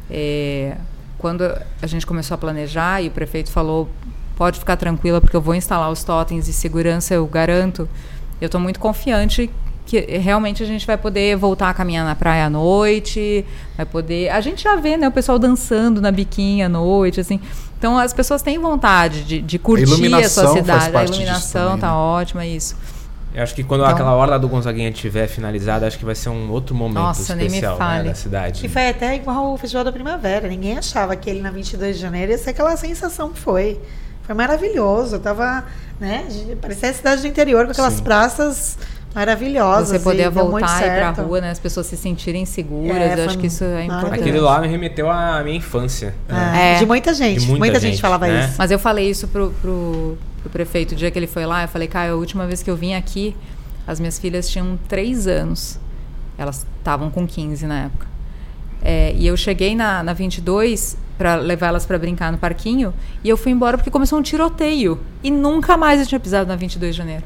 É, 0.09 0.77
quando 1.19 1.43
a 1.83 1.87
gente 1.87 2.07
começou 2.07 2.35
a 2.35 2.39
planejar 2.39 3.03
e 3.03 3.09
o 3.09 3.11
prefeito 3.11 3.51
falou, 3.51 3.91
pode 4.41 4.59
ficar 4.59 4.75
tranquila 4.75 5.21
porque 5.21 5.37
eu 5.37 5.41
vou 5.43 5.55
instalar 5.55 5.93
os 5.93 6.03
totens 6.03 6.47
de 6.47 6.55
segurança, 6.55 7.13
eu 7.13 7.27
garanto. 7.27 7.87
Eu 8.41 8.47
estou 8.47 8.59
muito 8.59 8.81
confiante 8.81 9.51
que 9.85 10.01
realmente 10.01 10.63
a 10.63 10.67
gente 10.67 10.87
vai 10.87 10.97
poder 10.97 11.37
voltar 11.37 11.69
a 11.69 11.75
caminhar 11.75 12.07
na 12.07 12.15
praia 12.15 12.47
à 12.47 12.51
noite, 12.51 13.45
vai 13.77 13.85
poder. 13.85 14.31
A 14.31 14.41
gente 14.41 14.63
já 14.63 14.77
vê, 14.77 14.97
né, 14.97 15.09
o 15.09 15.13
pessoal 15.13 15.39
dançando 15.39 16.01
na 16.01 16.11
biquinha 16.11 16.67
à 16.67 16.69
noite, 16.71 17.21
assim. 17.21 17.39
Então 17.79 17.99
as 17.99 18.15
pessoas 18.15 18.41
têm 18.41 18.59
vontade 18.59 19.25
de, 19.25 19.43
de 19.43 19.59
curtir 19.59 19.85
a, 19.85 19.89
iluminação 19.89 20.55
sua 20.55 20.65
faz 20.65 20.85
cidade. 20.85 20.97
A 20.97 21.05
iluminação 21.05 21.67
também, 21.67 21.81
tá 21.81 21.89
né? 21.89 21.93
ótima, 21.93 22.47
isso. 22.47 22.79
Eu 23.35 23.43
acho 23.43 23.55
que 23.55 23.63
quando 23.63 23.83
Então- 23.83 23.93
aquela 23.93 24.17
orla 24.17 24.39
do 24.39 24.49
Gonzaguinha 24.49 24.89
estiver 24.89 25.29
finalizada, 25.29 25.87
acho 25.87 25.99
que 25.99 26.05
vai 26.07 26.15
ser 26.15 26.31
um 26.31 26.51
outro 26.51 26.75
momento 26.75 27.03
Nossa, 27.03 27.35
nem 27.35 27.47
me 27.47 27.57
especial 27.59 27.79
né, 27.79 28.05
da 28.05 28.15
cidade. 28.15 28.65
E 28.65 28.71
foi 28.71 28.89
até 28.89 29.17
igual 29.17 29.53
o 29.53 29.59
Festival 29.59 29.85
da 29.85 29.93
Primavera. 29.93 30.49
Ninguém 30.49 30.79
achava 30.79 31.15
que 31.15 31.29
ele 31.29 31.43
na 31.43 31.51
22 31.51 31.97
de 31.97 32.01
janeiro 32.01 32.33
ia 32.33 32.39
ser 32.39 32.51
aquela 32.51 32.75
sensação 32.79 33.29
que 33.29 33.39
foi. 33.39 33.79
Foi 34.31 34.37
maravilhoso. 34.37 35.19
Tava, 35.19 35.65
né? 35.99 36.25
de- 36.29 36.55
Parecia 36.55 36.91
a 36.91 36.93
cidade 36.93 37.21
do 37.23 37.27
interior 37.27 37.65
com 37.65 37.73
aquelas 37.73 37.95
Sim. 37.95 38.05
praças 38.05 38.79
maravilhosas. 39.13 39.89
Você 39.89 39.99
poder 39.99 40.27
e 40.27 40.31
voltar 40.31 40.83
e 40.83 40.87
ir 40.87 41.13
pra 41.15 41.25
rua, 41.25 41.41
né? 41.41 41.51
As 41.51 41.59
pessoas 41.59 41.87
se 41.87 41.97
sentirem 41.97 42.47
seguras. 42.47 42.97
É, 42.97 43.13
eu 43.13 43.17
foi 43.17 43.25
acho 43.25 43.39
que 43.39 43.49
isso 43.49 43.65
é 43.65 43.87
importante. 43.87 44.21
Aquilo 44.21 44.41
lá 44.43 44.61
me 44.61 44.69
remeteu 44.69 45.11
à 45.11 45.43
minha 45.43 45.57
infância. 45.57 46.15
É, 46.29 46.77
É. 46.77 46.79
De 46.79 46.87
muita 46.87 47.13
gente. 47.13 47.41
De 47.41 47.47
muita 47.49 47.59
muita, 47.59 47.81
gente, 47.81 47.95
gente, 47.95 48.01
falava 48.01 48.29
né? 48.29 48.45
isso. 48.45 48.55
Mas 48.57 48.71
eu 48.71 48.79
falei 48.79 49.11
isso 49.11 49.27
pro, 49.27 49.51
pro, 49.61 50.17
pro 50.43 50.51
prefeito 50.51 50.93
o 50.93 50.95
dia 50.95 51.11
que 51.11 51.19
ele 51.19 51.27
foi 51.27 51.45
lá. 51.45 51.63
Eu 51.65 51.69
falei, 51.69 51.89
Caio, 51.89 52.13
a 52.13 52.17
última 52.17 52.47
vez 52.47 52.63
que 52.63 52.71
eu 52.71 52.77
vim 52.77 52.95
aqui, 52.95 53.35
as 53.85 53.99
minhas 53.99 54.17
filhas 54.17 54.49
tinham 54.49 54.79
3 54.87 55.27
anos. 55.27 55.77
Elas 56.39 56.65
estavam 56.79 57.11
com 57.11 57.27
15 57.27 57.67
na 57.67 57.81
época. 57.81 58.07
É, 58.81 59.13
e 59.13 59.27
eu 59.27 59.37
cheguei 59.37 59.75
na, 59.75 60.05
na 60.05 60.13
22 60.13 60.97
para 61.21 61.35
levar 61.35 61.67
elas 61.67 61.85
para 61.85 61.99
brincar 61.99 62.33
no 62.33 62.39
parquinho 62.39 62.95
e 63.23 63.29
eu 63.29 63.37
fui 63.37 63.53
embora 63.53 63.77
porque 63.77 63.91
começou 63.91 64.19
um 64.19 64.23
tiroteio. 64.23 64.99
E 65.23 65.31
nunca 65.31 65.77
mais 65.77 66.01
eu 66.01 66.07
tinha 66.07 66.19
pisado 66.19 66.49
na 66.49 66.57
22 66.57 66.95
de 66.95 66.99
janeiro. 66.99 67.25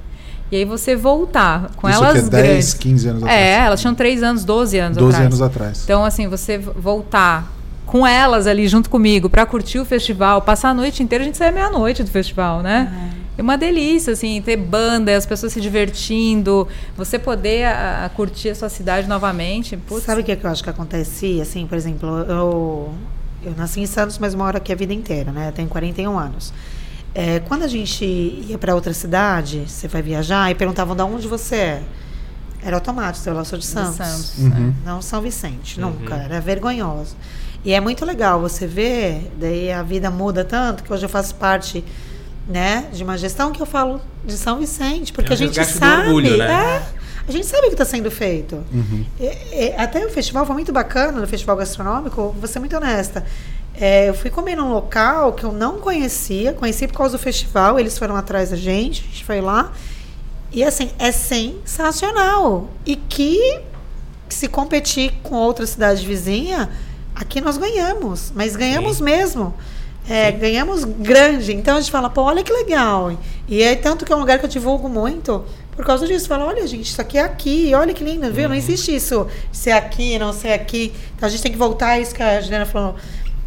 E 0.51 0.57
aí 0.57 0.65
você 0.65 0.97
voltar 0.97 1.71
com 1.77 1.89
Isso 1.89 2.03
elas 2.03 2.13
que 2.13 2.19
é 2.19 2.23
10, 2.23 2.47
grandes. 2.47 2.75
15 2.75 3.09
anos 3.09 3.23
atrás. 3.23 3.41
É, 3.41 3.55
elas 3.61 3.81
tinham 3.81 3.95
3 3.95 4.23
anos, 4.25 4.45
12 4.45 4.79
anos 4.79 4.99
12 4.99 5.11
atrás. 5.15 5.27
anos 5.27 5.43
atrás. 5.43 5.83
Então, 5.85 6.05
assim, 6.05 6.27
você 6.27 6.59
voltar 6.59 7.53
com 7.87 8.05
elas 8.05 8.49
ali 8.49 8.67
junto 8.67 8.91
comigo 8.91 9.31
para 9.31 9.47
curtir 9.47 9.79
o 9.79 9.85
festival, 9.85 10.43
passar 10.43 10.71
a 10.71 10.75
noite 10.75 11.01
inteira, 11.01 11.23
a 11.23 11.27
gente 11.27 11.39
sai 11.39 11.53
meia-noite 11.53 12.03
do 12.03 12.11
festival, 12.11 12.63
né? 12.63 13.13
É 13.39 13.43
uma 13.43 13.57
delícia, 13.57 14.13
assim, 14.13 14.43
ter 14.43 14.57
banda, 14.57 15.17
as 15.17 15.25
pessoas 15.25 15.53
se 15.53 15.61
divertindo, 15.61 16.67
você 16.97 17.17
poder 17.17 17.65
a, 17.65 18.07
a 18.07 18.09
curtir 18.09 18.51
a 18.51 18.55
sua 18.57 18.69
cidade 18.69 19.09
novamente. 19.09 19.77
Putz, 19.77 20.05
Sabe 20.05 20.21
o 20.21 20.25
que, 20.25 20.33
é 20.33 20.37
que 20.37 20.45
eu 20.45 20.51
acho 20.51 20.65
que 20.65 20.71
acontecia? 20.71 21.43
Assim, 21.43 21.67
por 21.67 21.77
exemplo, 21.77 22.09
eu, 22.29 22.95
eu 23.45 23.55
nasci 23.57 23.81
em 23.81 23.87
Santos, 23.87 24.19
mas 24.19 24.35
moro 24.35 24.57
aqui 24.57 24.73
a 24.73 24.77
vida 24.77 24.93
inteira, 24.93 25.31
né? 25.33 25.49
Eu 25.49 25.53
tenho 25.53 25.69
41 25.69 26.19
anos. 26.19 26.53
É, 27.15 27.39
quando 27.41 27.63
a 27.63 27.69
gente 27.69 28.05
ia 28.05 28.59
para 28.59 28.75
outra 28.75 28.93
cidade, 28.93 29.65
você 29.69 29.87
vai 29.87 30.03
viajar 30.03 30.51
e 30.51 30.55
perguntavam 30.55 30.97
de 30.97 31.03
onde 31.03 31.29
você 31.29 31.57
é. 31.57 31.83
Era 32.63 32.77
automático, 32.77 33.29
eu 33.29 33.35
lá 33.35 33.45
sou 33.45 33.59
de 33.59 33.65
de 33.65 33.71
Santos. 33.71 33.97
Santos. 33.97 34.39
Uhum. 34.39 34.75
Não 34.85 35.01
São 35.03 35.21
Vicente, 35.21 35.79
nunca. 35.79 36.15
Era 36.15 36.41
vergonhoso. 36.41 37.15
E 37.65 37.73
é 37.73 37.81
muito 37.81 38.05
legal 38.05 38.41
você 38.41 38.67
ver, 38.67 39.31
daí 39.39 39.71
a 39.71 39.83
vida 39.83 40.11
muda 40.11 40.45
tanto 40.45 40.83
que 40.83 40.93
hoje 40.93 41.05
eu 41.05 41.09
faço 41.09 41.35
parte 41.37 41.85
né, 42.49 42.87
de 42.93 43.03
uma 43.05 43.17
gestão 43.17 43.53
que 43.53 43.61
eu 43.63 43.67
falo 43.67 44.01
de 44.25 44.37
São 44.37 44.59
Vicente, 44.59 45.13
porque 45.13 45.29
É 45.29 45.31
um 45.31 45.35
a 45.35 45.37
gente 45.37 45.65
sabe. 45.65 46.09
orgulho, 46.09 46.37
né? 46.37 46.47
é, 46.47 46.83
a 47.27 47.33
gente 47.33 47.47
sabe 47.47 47.67
o 47.67 47.69
que 47.69 47.75
está 47.75 47.85
sendo 47.85 48.11
feito. 48.11 48.57
Uhum. 48.73 49.05
E- 49.21 49.25
e- 49.67 49.75
até 49.77 50.05
o 50.05 50.11
festival 50.11 50.45
foi 50.47 50.55
muito 50.55 50.73
bacana, 50.73 51.21
no 51.21 51.27
festival 51.27 51.57
gastronômico, 51.57 52.35
vou 52.39 52.49
ser 52.49 52.59
muito 52.59 52.77
honesta. 52.77 53.25
É, 53.77 54.09
eu 54.09 54.15
fui 54.15 54.31
comer 54.31 54.55
num 54.57 54.71
local 54.73 55.33
que 55.33 55.45
eu 55.45 55.51
não 55.53 55.79
conhecia, 55.81 56.53
conheci 56.53 56.87
por 56.87 56.99
causa 56.99 57.17
do 57.17 57.23
festival, 57.23 57.79
eles 57.81 57.99
foram 57.99 58.15
atrás 58.15 58.51
da 58.51 58.57
gente, 58.57 59.03
a 59.03 59.11
gente 59.11 59.25
foi 59.25 59.41
lá. 59.41 59.73
E 60.53 60.63
assim, 60.63 60.91
é 60.99 61.11
sensacional. 61.11 62.69
E 62.87 62.97
que 62.97 63.61
se 64.29 64.49
competir 64.49 65.13
com 65.23 65.35
outra 65.37 65.67
cidade 65.67 66.07
vizinha, 66.07 66.71
aqui 67.15 67.41
nós 67.41 67.57
ganhamos, 67.57 68.33
mas 68.35 68.55
ganhamos 68.57 68.99
Sim. 68.99 69.05
mesmo. 69.05 69.55
É, 70.09 70.31
ganhamos 70.31 70.85
grande. 70.85 71.53
Então 71.55 71.77
a 71.79 71.81
gente 71.81 71.91
fala, 71.91 72.11
pô, 72.11 72.23
olha 72.23 72.43
que 72.43 72.53
legal. 72.53 73.17
E 73.49 73.63
é 73.63 73.75
tanto 73.75 74.05
que 74.05 74.13
é 74.13 74.17
um 74.17 74.21
lugar 74.21 74.39
que 74.39 74.45
eu 74.45 74.49
divulgo 74.51 74.89
muito 74.89 75.45
por 75.77 75.85
causa 75.85 76.07
disso. 76.07 76.29
Fala, 76.29 76.45
olha, 76.45 76.67
gente, 76.67 76.87
isso 76.87 77.01
aqui 77.01 77.19
é 77.19 77.23
aqui, 77.23 77.73
olha 77.75 77.93
que 77.93 78.05
lindo, 78.05 78.31
viu? 78.33 78.49
Não 78.49 78.57
existe 78.57 78.95
isso 78.95 79.27
ser 79.53 79.73
aqui, 79.73 80.19
não 80.19 80.33
ser 80.33 80.53
aqui. 80.53 80.93
Então 81.17 81.27
a 81.27 81.31
gente 81.31 81.43
tem 81.43 81.53
que 81.53 81.59
voltar 81.59 81.91
a 81.91 82.01
isso 82.01 82.15
que 82.15 82.23
a 82.23 82.41
Juliana 82.41 82.67
falou. 82.67 82.97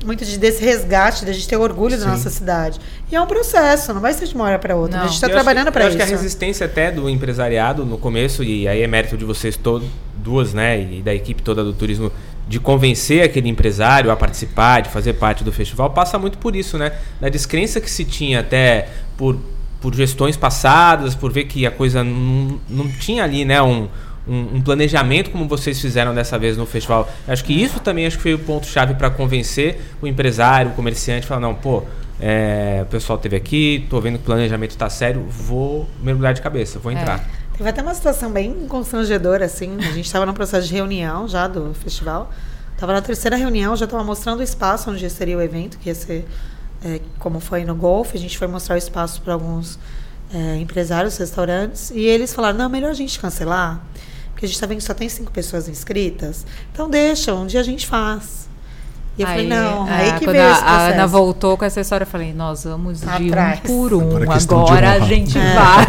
Muito 0.05 0.23
de, 0.23 0.37
desse 0.37 0.63
resgate, 0.63 1.25
da 1.25 1.33
gente 1.33 1.47
ter 1.47 1.57
orgulho 1.57 1.97
Sim. 1.97 2.05
da 2.05 2.11
nossa 2.11 2.29
cidade. 2.29 2.79
E 3.11 3.15
é 3.15 3.21
um 3.21 3.25
processo, 3.25 3.93
não 3.93 3.99
vai 3.99 4.13
ser 4.13 4.27
de 4.27 4.35
uma 4.35 4.43
hora 4.45 4.59
para 4.59 4.75
outra. 4.75 4.97
Não. 4.97 5.05
A 5.05 5.07
gente 5.07 5.15
está 5.15 5.27
Eu 5.27 5.31
trabalhando 5.31 5.71
para 5.71 5.85
eu 5.85 5.89
isso. 5.89 5.97
acho 5.97 6.07
que 6.07 6.13
a 6.13 6.17
resistência 6.17 6.65
até 6.67 6.91
do 6.91 7.09
empresariado 7.09 7.83
no 7.83 7.97
começo, 7.97 8.43
e 8.43 8.67
aí 8.67 8.83
é 8.83 8.87
mérito 8.87 9.17
de 9.17 9.25
vocês 9.25 9.57
todos, 9.57 9.87
duas, 10.15 10.53
né, 10.53 10.79
e 10.79 11.01
da 11.01 11.15
equipe 11.15 11.41
toda 11.41 11.63
do 11.63 11.73
turismo, 11.73 12.11
de 12.47 12.59
convencer 12.59 13.23
aquele 13.23 13.49
empresário 13.49 14.11
a 14.11 14.15
participar, 14.15 14.81
de 14.81 14.89
fazer 14.89 15.13
parte 15.13 15.43
do 15.43 15.51
festival, 15.51 15.89
passa 15.89 16.17
muito 16.19 16.37
por 16.37 16.55
isso, 16.55 16.77
né? 16.77 16.93
Da 17.19 17.27
descrença 17.27 17.81
que 17.81 17.89
se 17.89 18.05
tinha 18.05 18.39
até 18.39 18.87
por, 19.17 19.37
por 19.81 19.93
gestões 19.95 20.35
passadas, 20.35 21.15
por 21.15 21.31
ver 21.31 21.45
que 21.45 21.65
a 21.65 21.71
coisa 21.71 22.03
não, 22.03 22.59
não 22.69 22.87
tinha 22.87 23.23
ali, 23.23 23.45
né, 23.45 23.61
um, 23.61 23.87
um, 24.27 24.55
um 24.55 24.61
planejamento 24.61 25.29
como 25.29 25.47
vocês 25.47 25.79
fizeram 25.79 26.13
dessa 26.13 26.37
vez 26.37 26.57
no 26.57 26.65
festival. 26.65 27.09
Acho 27.27 27.43
que 27.43 27.53
isso 27.53 27.79
também 27.79 28.05
acho 28.05 28.17
que 28.17 28.23
foi 28.23 28.33
o 28.33 28.39
ponto-chave 28.39 28.95
para 28.95 29.09
convencer 29.09 29.79
o 30.01 30.07
empresário, 30.07 30.71
o 30.71 30.73
comerciante, 30.73 31.25
falar, 31.25 31.41
não, 31.41 31.55
pô, 31.55 31.83
é, 32.19 32.79
o 32.83 32.85
pessoal 32.87 33.17
teve 33.17 33.35
aqui, 33.35 33.85
tô 33.89 34.01
vendo 34.01 34.15
que 34.17 34.23
o 34.23 34.25
planejamento 34.25 34.71
está 34.71 34.89
sério, 34.89 35.23
vou 35.29 35.87
mergulhar 36.01 36.33
de 36.33 36.41
cabeça, 36.41 36.79
vou 36.79 36.91
entrar. 36.91 37.23
Teve 37.55 37.69
até 37.69 37.81
uma 37.81 37.93
situação 37.93 38.31
bem 38.31 38.67
constrangedora, 38.67 39.45
assim. 39.45 39.77
A 39.79 39.91
gente 39.91 40.05
estava 40.05 40.25
num 40.25 40.33
processo 40.33 40.67
de 40.67 40.75
reunião 40.75 41.27
já 41.27 41.47
do 41.47 41.73
festival. 41.73 42.31
Estava 42.73 42.93
na 42.93 43.01
terceira 43.01 43.35
reunião, 43.35 43.75
já 43.75 43.85
estava 43.85 44.03
mostrando 44.03 44.41
o 44.41 44.43
espaço 44.43 44.91
onde 44.91 45.09
seria 45.09 45.35
o 45.35 45.41
evento, 45.41 45.79
que 45.79 45.89
ia 45.89 45.95
ser 45.95 46.25
é, 46.87 47.01
como 47.19 47.39
foi 47.39 47.65
no 47.65 47.75
Golf. 47.75 48.15
A 48.15 48.17
gente 48.17 48.37
foi 48.37 48.47
mostrar 48.47 48.75
o 48.75 48.77
espaço 48.77 49.21
para 49.21 49.33
alguns 49.33 49.77
é, 50.33 50.55
empresários, 50.57 51.17
restaurantes. 51.17 51.91
E 51.91 51.99
eles 51.99 52.33
falaram: 52.33 52.57
não, 52.57 52.69
melhor 52.69 52.91
a 52.91 52.93
gente 52.93 53.19
cancelar, 53.19 53.83
porque 54.31 54.45
a 54.45 54.47
gente 54.47 54.55
está 54.55 54.65
vendo 54.65 54.77
que 54.77 54.83
só 54.83 54.93
tem 54.93 55.09
cinco 55.09 55.31
pessoas 55.31 55.67
inscritas. 55.67 56.45
Então 56.71 56.89
deixa, 56.89 57.33
um 57.33 57.45
dia 57.45 57.59
a 57.59 57.63
gente 57.63 57.85
faz. 57.85 58.47
E 59.17 59.21
eu 59.23 59.27
falei: 59.27 59.47
não, 59.47 59.87
é, 59.87 59.93
aí 59.93 60.11
que 60.13 60.25
quando 60.25 60.35
veio 60.35 60.45
a, 60.47 60.55
a. 60.57 60.87
Ana 60.89 61.07
voltou 61.07 61.57
com 61.57 61.65
essa 61.65 61.81
história, 61.81 62.03
eu 62.03 62.07
falei, 62.07 62.33
nós 62.33 62.63
vamos 62.65 63.01
de 63.01 63.29
Atrás. 63.29 63.59
um 63.59 63.67
por 63.67 63.93
um. 63.93 64.15
Agora 64.17 64.35
Agora 64.39 64.91
a 64.91 64.99
gente 64.99 65.37
É. 65.37 65.53
vai. 65.53 65.87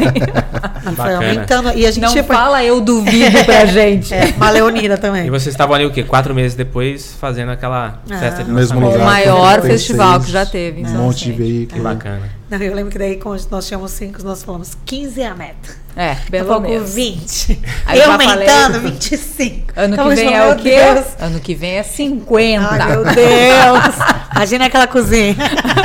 E 0.78 0.90
Bacana. 0.94 1.16
aumentando. 1.16 1.72
E 1.76 1.84
a 1.86 1.90
gente 1.90 2.02
Não 2.04 2.10
foi- 2.12 2.22
fala 2.22 2.64
eu 2.64 2.80
duvido 2.80 3.44
pra 3.44 3.66
gente. 3.66 4.14
É, 4.14 4.32
uma 4.36 4.48
leonina 4.48 4.96
também. 4.96 5.26
E 5.26 5.30
vocês 5.30 5.52
estavam 5.52 5.74
ali 5.74 5.84
o 5.84 5.90
quê? 5.90 6.02
Quatro 6.02 6.34
meses 6.34 6.56
depois 6.56 7.14
fazendo 7.20 7.50
aquela 7.50 8.00
Ah. 8.10 8.18
festa 8.18 8.42
de 8.44 8.48
No 8.48 8.56
mesmo 8.56 8.80
lugar. 8.80 9.00
O 9.00 9.04
maior 9.04 9.60
festival 9.60 10.20
que 10.20 10.30
já 10.30 10.46
teve 10.46 10.82
Um 10.82 10.86
São 10.86 11.02
monte 11.02 11.24
de 11.24 11.32
Vicente. 11.32 11.66
Que 11.66 11.74
veículo. 11.74 11.82
bacana. 11.82 12.37
Não, 12.50 12.58
eu 12.58 12.74
lembro 12.74 12.90
que 12.90 12.98
daí, 12.98 13.16
quando 13.16 13.46
nós 13.50 13.66
tínhamos 13.66 13.90
cinco, 13.92 14.22
nós 14.22 14.42
falamos 14.42 14.70
15 14.86 15.20
é 15.20 15.26
a 15.26 15.34
meta. 15.34 15.76
É, 15.94 16.14
pelo 16.30 16.46
pouco 16.46 16.62
menos. 16.68 16.94
20. 16.94 17.60
Aí 17.84 17.98
e 17.98 18.02
já 18.02 18.12
aumentando, 18.12 18.74
falei- 18.74 18.90
25. 18.92 19.72
Ano 19.76 19.94
Então, 19.94 20.06
que 20.06 20.12
eu 20.12 20.16
vem 20.16 20.34
é 20.34 20.52
o 20.52 20.56
quê? 20.56 20.70
Deus. 20.94 21.06
Ano 21.20 21.40
que 21.40 21.54
vem 21.54 21.72
é 21.72 21.82
50. 21.82 22.68
Ai, 22.70 22.90
meu 22.90 23.04
Deus. 23.04 23.94
Imagina 24.34 24.66
aquela 24.66 24.86
cozinha. 24.86 25.36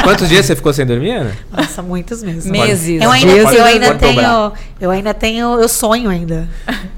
Quantos 0.04 0.30
dias 0.30 0.46
você 0.46 0.56
ficou 0.56 0.72
sem 0.72 0.86
dormir, 0.86 1.12
Ana? 1.12 1.32
Nossa, 1.52 1.82
muitos 1.82 2.22
meses. 2.24 2.46
Meses. 2.46 3.02
Eu 3.02 3.12
ainda, 3.12 3.34
Dias 3.34 3.54
eu 3.54 3.66
ainda 3.66 3.96
tenho. 3.96 4.54
Eu 4.80 4.92
ainda 4.92 5.14
tenho. 5.14 5.60
Eu 5.60 5.68
sonho 5.68 6.10
ainda. 6.10 6.48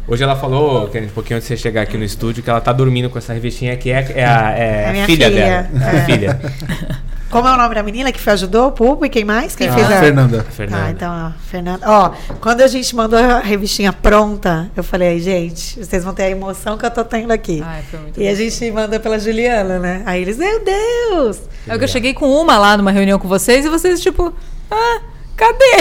Hoje 0.08 0.22
ela 0.24 0.36
falou, 0.36 0.88
Kennedy, 0.90 1.12
um 1.12 1.16
pouquinho 1.16 1.38
antes 1.38 1.48
de 1.48 1.56
você 1.56 1.62
chegar 1.62 1.82
aqui 1.84 1.98
no 1.98 2.04
estúdio, 2.04 2.44
que 2.44 2.50
ela 2.50 2.62
tá 2.62 2.72
dormindo 2.74 3.10
com 3.10 3.18
essa 3.18 3.34
revistinha 3.34 3.76
que 3.78 3.90
é, 3.90 4.12
é 4.14 4.26
a, 4.26 4.52
é 4.52 4.84
É 4.84 4.90
a 4.90 4.92
minha 4.92 5.06
filha, 5.06 5.28
filha. 5.30 5.70
dela. 5.72 5.86
É. 5.86 6.00
A 6.02 6.06
filha. 6.06 6.40
Como 7.36 7.50
é 7.50 7.54
o 7.54 7.58
nome 7.58 7.76
da 7.76 7.84
menina 7.84 8.14
que 8.14 8.30
ajudou? 8.30 8.68
O 8.68 8.72
Pulpo 8.72 9.06
e 9.06 9.10
quem 9.10 9.26
mais? 9.26 9.58
Quem 9.58 9.68
Ah, 9.68 9.74
fez 9.74 9.92
a. 9.92 10.00
Fernanda. 10.00 10.46
Fernanda. 10.50 10.84
Ah, 10.86 10.90
então, 10.92 11.12
ó, 11.28 11.32
Fernanda. 11.50 11.82
Ó, 11.86 12.12
quando 12.40 12.62
a 12.62 12.68
gente 12.68 12.96
mandou 12.96 13.20
a 13.20 13.40
revistinha 13.40 13.92
pronta, 13.92 14.72
eu 14.74 14.82
falei, 14.82 15.10
"Ai, 15.10 15.20
gente, 15.20 15.84
vocês 15.84 16.02
vão 16.06 16.14
ter 16.14 16.24
a 16.24 16.30
emoção 16.30 16.78
que 16.78 16.86
eu 16.86 16.92
tô 16.92 17.04
tendo 17.04 17.32
aqui. 17.32 17.62
Ai, 17.66 17.82
foi 17.92 18.00
muito 18.00 18.22
e 18.22 18.26
a 18.26 18.32
bom. 18.32 18.38
gente 18.38 18.72
mandou 18.72 19.00
pela 19.02 19.20
Juliana, 19.20 19.80
né? 19.80 20.02
Aí 20.06 20.22
eles, 20.22 20.38
meu 20.38 20.62
Deus! 20.64 21.42
É 21.68 21.78
que 21.78 21.84
eu 21.84 21.88
cheguei 21.90 22.14
com 22.14 22.32
uma 22.32 22.58
lá 22.58 22.78
numa 22.78 22.92
reunião 22.92 23.20
com 23.20 23.28
vocês 23.28 23.66
e 23.66 23.70
vocês, 23.70 24.00
tipo, 24.02 24.34
ah, 24.72 25.02
cadê? 25.36 25.76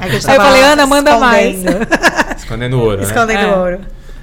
Aí, 0.00 0.10
a 0.10 0.14
eu 0.14 0.20
falei, 0.20 0.62
Ana, 0.64 0.86
manda 0.88 1.18
mais. 1.20 1.58
escondendo. 1.58 1.86
Escondendo 2.36 2.80
ouro, 2.80 2.96
né? 2.98 3.02
Escondendo 3.04 3.38
É. 3.40 3.56
ouro. 3.56 3.80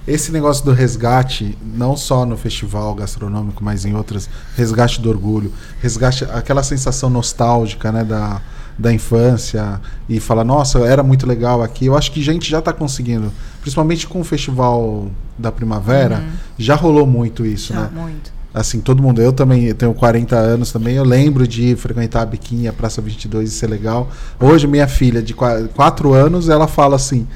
Esse 0.07 0.31
negócio 0.31 0.65
do 0.65 0.73
resgate, 0.73 1.57
não 1.63 1.95
só 1.95 2.25
no 2.25 2.35
festival 2.35 2.93
gastronômico, 2.93 3.63
mas 3.63 3.85
em 3.85 3.95
outras, 3.95 4.29
resgate 4.55 4.99
do 4.99 5.09
orgulho, 5.09 5.51
resgate, 5.81 6.25
aquela 6.25 6.61
sensação 6.61 7.09
nostálgica, 7.09 7.89
né, 7.91 8.03
da, 8.03 8.41
da 8.77 8.91
infância 8.91 9.79
e 10.09 10.19
falar, 10.19 10.43
nossa, 10.43 10.79
era 10.79 11.01
muito 11.03 11.25
legal 11.25 11.63
aqui. 11.63 11.85
Eu 11.85 11.95
acho 11.95 12.11
que 12.11 12.19
a 12.19 12.23
gente 12.23 12.49
já 12.49 12.59
está 12.59 12.73
conseguindo, 12.73 13.31
principalmente 13.61 14.05
com 14.05 14.19
o 14.19 14.23
festival 14.23 15.07
da 15.37 15.51
primavera, 15.51 16.23
já 16.57 16.75
rolou 16.75 17.07
muito 17.07 17.45
isso, 17.45 17.73
né? 17.73 17.89
Muito. 17.93 18.33
Assim, 18.53 18.79
todo 18.81 19.01
mundo, 19.01 19.19
eu 19.19 19.33
também 19.33 19.63
eu 19.63 19.73
tenho 19.73 19.91
40 19.95 20.35
anos 20.35 20.71
também, 20.71 20.95
eu 20.95 21.03
lembro 21.03 21.47
de 21.47 21.75
frequentar 21.75 22.21
a 22.21 22.25
Biquinha, 22.25 22.69
a 22.69 22.73
Praça 22.73 23.01
22 23.01 23.49
e 23.49 23.51
ser 23.51 23.67
legal. 23.67 24.11
Hoje, 24.39 24.67
minha 24.67 24.87
filha, 24.87 25.23
de 25.23 25.33
4 25.33 26.13
anos, 26.13 26.49
ela 26.49 26.67
fala 26.67 26.95
assim, 26.95 27.27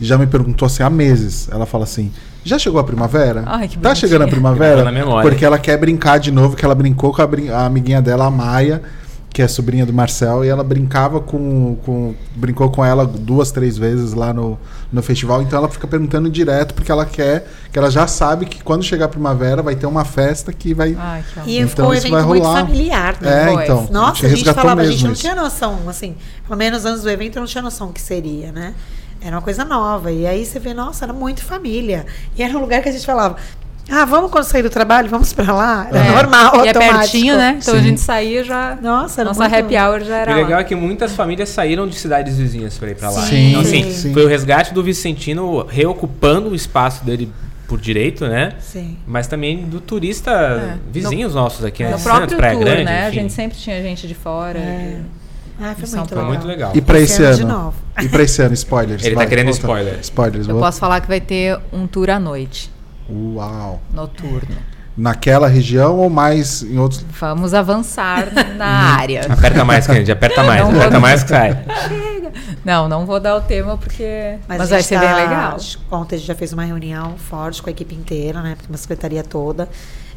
já 0.00 0.18
me 0.18 0.26
perguntou 0.26 0.66
assim 0.66 0.82
há 0.82 0.90
meses, 0.90 1.48
ela 1.50 1.66
fala 1.66 1.84
assim, 1.84 2.12
já 2.44 2.58
chegou 2.58 2.78
a 2.80 2.84
primavera? 2.84 3.42
Ai, 3.46 3.66
que 3.68 3.78
tá 3.78 3.94
chegando 3.94 4.22
a 4.22 4.28
primavera? 4.28 4.84
Na 4.84 4.92
memória. 4.92 5.28
Porque 5.28 5.44
ela 5.44 5.58
quer 5.58 5.76
brincar 5.78 6.18
de 6.18 6.30
novo, 6.30 6.54
que 6.56 6.64
ela 6.64 6.74
brincou 6.74 7.12
com 7.12 7.22
a, 7.22 7.26
brin- 7.26 7.48
a 7.48 7.66
amiguinha 7.66 8.00
dela, 8.02 8.26
a 8.26 8.30
Maia, 8.30 8.82
que 9.30 9.42
é 9.42 9.48
sobrinha 9.48 9.84
do 9.84 9.92
Marcel, 9.92 10.44
e 10.44 10.48
ela 10.48 10.64
brincava 10.64 11.20
com, 11.20 11.76
com 11.84 12.14
brincou 12.34 12.70
com 12.70 12.82
ela 12.82 13.04
duas, 13.06 13.50
três 13.50 13.76
vezes 13.76 14.14
lá 14.14 14.32
no, 14.32 14.58
no 14.90 15.02
festival, 15.02 15.42
então 15.42 15.58
ela 15.58 15.68
fica 15.68 15.86
perguntando 15.86 16.30
direto, 16.30 16.72
porque 16.72 16.90
ela 16.90 17.04
quer, 17.04 17.46
que 17.70 17.78
ela 17.78 17.90
já 17.90 18.06
sabe 18.06 18.46
que 18.46 18.62
quando 18.64 18.82
chegar 18.82 19.04
a 19.06 19.08
primavera 19.08 19.62
vai 19.62 19.74
ter 19.76 19.86
uma 19.86 20.06
festa 20.06 20.52
que 20.54 20.72
vai... 20.72 20.96
Ai, 20.98 21.22
que. 21.44 21.50
E 21.50 21.58
Então 21.58 21.68
ficou 21.68 21.86
um 21.92 22.10
vai 22.12 22.22
muito 22.22 22.44
rolar. 22.44 22.60
familiar, 22.66 23.16
né? 23.20 23.50
É, 23.50 23.52
então. 23.64 23.78
a 23.78 23.80
gente 23.82 23.92
Nossa, 23.92 24.26
a 24.26 24.28
gente 24.30 24.54
falava, 24.54 24.80
a 24.80 24.86
gente 24.86 25.04
não 25.04 25.12
isso. 25.12 25.20
tinha 25.20 25.34
noção, 25.34 25.80
assim, 25.86 26.14
pelo 26.46 26.56
menos 26.56 26.86
antes 26.86 27.02
do 27.02 27.10
evento 27.10 27.36
eu 27.36 27.40
não 27.40 27.46
tinha 27.48 27.62
noção 27.62 27.88
o 27.88 27.92
que 27.92 28.00
seria, 28.00 28.50
né? 28.52 28.72
Era 29.20 29.36
uma 29.36 29.42
coisa 29.42 29.64
nova. 29.64 30.12
E 30.12 30.26
aí 30.26 30.44
você 30.44 30.58
vê, 30.58 30.72
nossa, 30.74 31.04
era 31.04 31.12
muito 31.12 31.42
família. 31.42 32.06
E 32.36 32.42
era 32.42 32.56
um 32.56 32.60
lugar 32.60 32.82
que 32.82 32.88
a 32.88 32.92
gente 32.92 33.04
falava, 33.04 33.36
ah, 33.90 34.04
vamos 34.04 34.30
quando 34.30 34.44
sair 34.44 34.62
do 34.62 34.70
trabalho, 34.70 35.08
vamos 35.08 35.32
pra 35.32 35.52
lá. 35.52 35.86
Era 35.90 35.98
É. 36.06 36.10
normal, 36.10 36.52
E 36.56 36.56
é 36.56 36.68
automático. 36.68 36.98
pertinho, 36.98 37.36
né? 37.36 37.58
Então 37.60 37.74
a 37.74 37.78
Sim. 37.78 37.84
gente 37.84 38.00
saía 38.00 38.42
já. 38.44 38.76
Nossa, 38.82 39.20
era 39.20 39.30
Nossa 39.30 39.48
muito... 39.48 39.54
happy 39.54 39.76
hour 39.76 40.00
já 40.00 40.12
O 40.12 40.16
era. 40.16 40.34
legal 40.34 40.50
lá. 40.52 40.60
é 40.60 40.64
que 40.64 40.74
muitas 40.74 41.12
famílias 41.14 41.48
saíram 41.48 41.86
de 41.88 41.94
cidades 41.96 42.36
vizinhas 42.36 42.76
para 42.78 42.90
ir 42.90 42.94
para 42.96 43.10
lá. 43.10 43.20
Sim, 43.22 43.50
então, 43.50 43.60
assim, 43.62 43.90
sim. 43.92 44.12
foi 44.12 44.24
o 44.24 44.28
resgate 44.28 44.74
do 44.74 44.82
Vicentino 44.82 45.64
reocupando 45.66 46.50
o 46.50 46.54
espaço 46.54 47.04
dele 47.04 47.32
por 47.68 47.80
direito, 47.80 48.26
né? 48.28 48.52
Sim. 48.60 48.96
Mas 49.06 49.26
também 49.26 49.64
do 49.64 49.80
turista 49.80 50.78
vizinhos 50.90 51.34
nossos 51.34 51.64
aqui, 51.64 51.82
né? 51.82 51.90
No 51.90 51.98
Santos, 51.98 52.16
próprio 52.18 52.36
Praia 52.36 52.54
tour, 52.54 52.64
Grande, 52.64 52.84
né? 52.84 53.04
A 53.04 53.08
enfim. 53.08 53.20
gente 53.20 53.32
sempre 53.32 53.58
tinha 53.58 53.82
gente 53.82 54.06
de 54.06 54.14
fora. 54.14 54.58
É. 54.58 55.00
Ah, 55.60 55.74
foi 55.74 55.86
São 55.86 56.00
muito 56.00 56.08
Foi 56.10 56.18
legal. 56.18 56.28
muito 56.32 56.46
legal. 56.46 56.72
E 56.74 56.80
pra 56.80 56.98
Esse 57.00 57.22
esse 57.22 57.42
ano 57.42 57.50
ano? 57.54 57.74
E 58.02 58.08
pra 58.08 58.22
esse 58.22 58.42
ano, 58.42 58.52
spoilers. 58.54 59.02
Ele 59.04 59.14
tá 59.14 59.20
vai, 59.20 59.26
querendo 59.26 59.46
conta. 59.46 59.58
spoiler. 59.58 59.98
Spoilers, 60.00 60.46
Eu 60.48 60.54
vou- 60.54 60.62
posso 60.62 60.78
falar 60.78 61.00
que 61.00 61.08
vai 61.08 61.20
ter 61.20 61.58
um 61.72 61.86
tour 61.86 62.10
à 62.10 62.18
noite, 62.20 62.70
Uau. 63.10 63.80
noturno. 63.92 64.56
Naquela 64.96 65.46
região 65.46 65.98
ou 65.98 66.08
mais 66.08 66.62
em 66.62 66.78
outros. 66.78 67.04
Vamos 67.20 67.52
avançar 67.52 68.28
na 68.56 68.66
área. 68.96 69.26
Aperta 69.30 69.62
mais, 69.64 69.86
Kennedy, 69.86 70.10
aperta 70.12 70.42
mais. 70.42 70.60
Não 70.62 70.70
aperta 70.70 70.90
vou- 70.92 71.00
mais 71.00 71.22
que 71.22 71.28
sai. 71.28 71.64
Não, 72.64 72.88
não 72.88 73.04
vou 73.06 73.20
dar 73.20 73.36
o 73.36 73.40
tema 73.42 73.76
porque. 73.76 74.36
Mas, 74.48 74.60
a 74.60 74.64
vai 74.64 74.82
ser 74.82 74.94
tá- 74.98 75.00
bem 75.00 75.14
legal. 75.14 75.56
Ontem 75.90 76.16
a 76.16 76.18
gente 76.18 76.26
já 76.28 76.34
fez 76.34 76.52
uma 76.52 76.64
reunião 76.64 77.14
forte 77.16 77.62
com 77.62 77.68
a 77.68 77.72
equipe 77.72 77.94
inteira, 77.94 78.40
né? 78.42 78.56
Uma 78.68 78.78
secretaria 78.78 79.22
toda, 79.22 79.68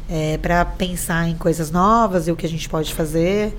é, 0.08 0.38
para 0.38 0.64
pensar 0.64 1.28
em 1.28 1.34
coisas 1.36 1.70
novas 1.70 2.26
e 2.26 2.32
o 2.32 2.36
que 2.36 2.46
a 2.46 2.48
gente 2.48 2.68
pode 2.68 2.92
fazer. 2.94 3.56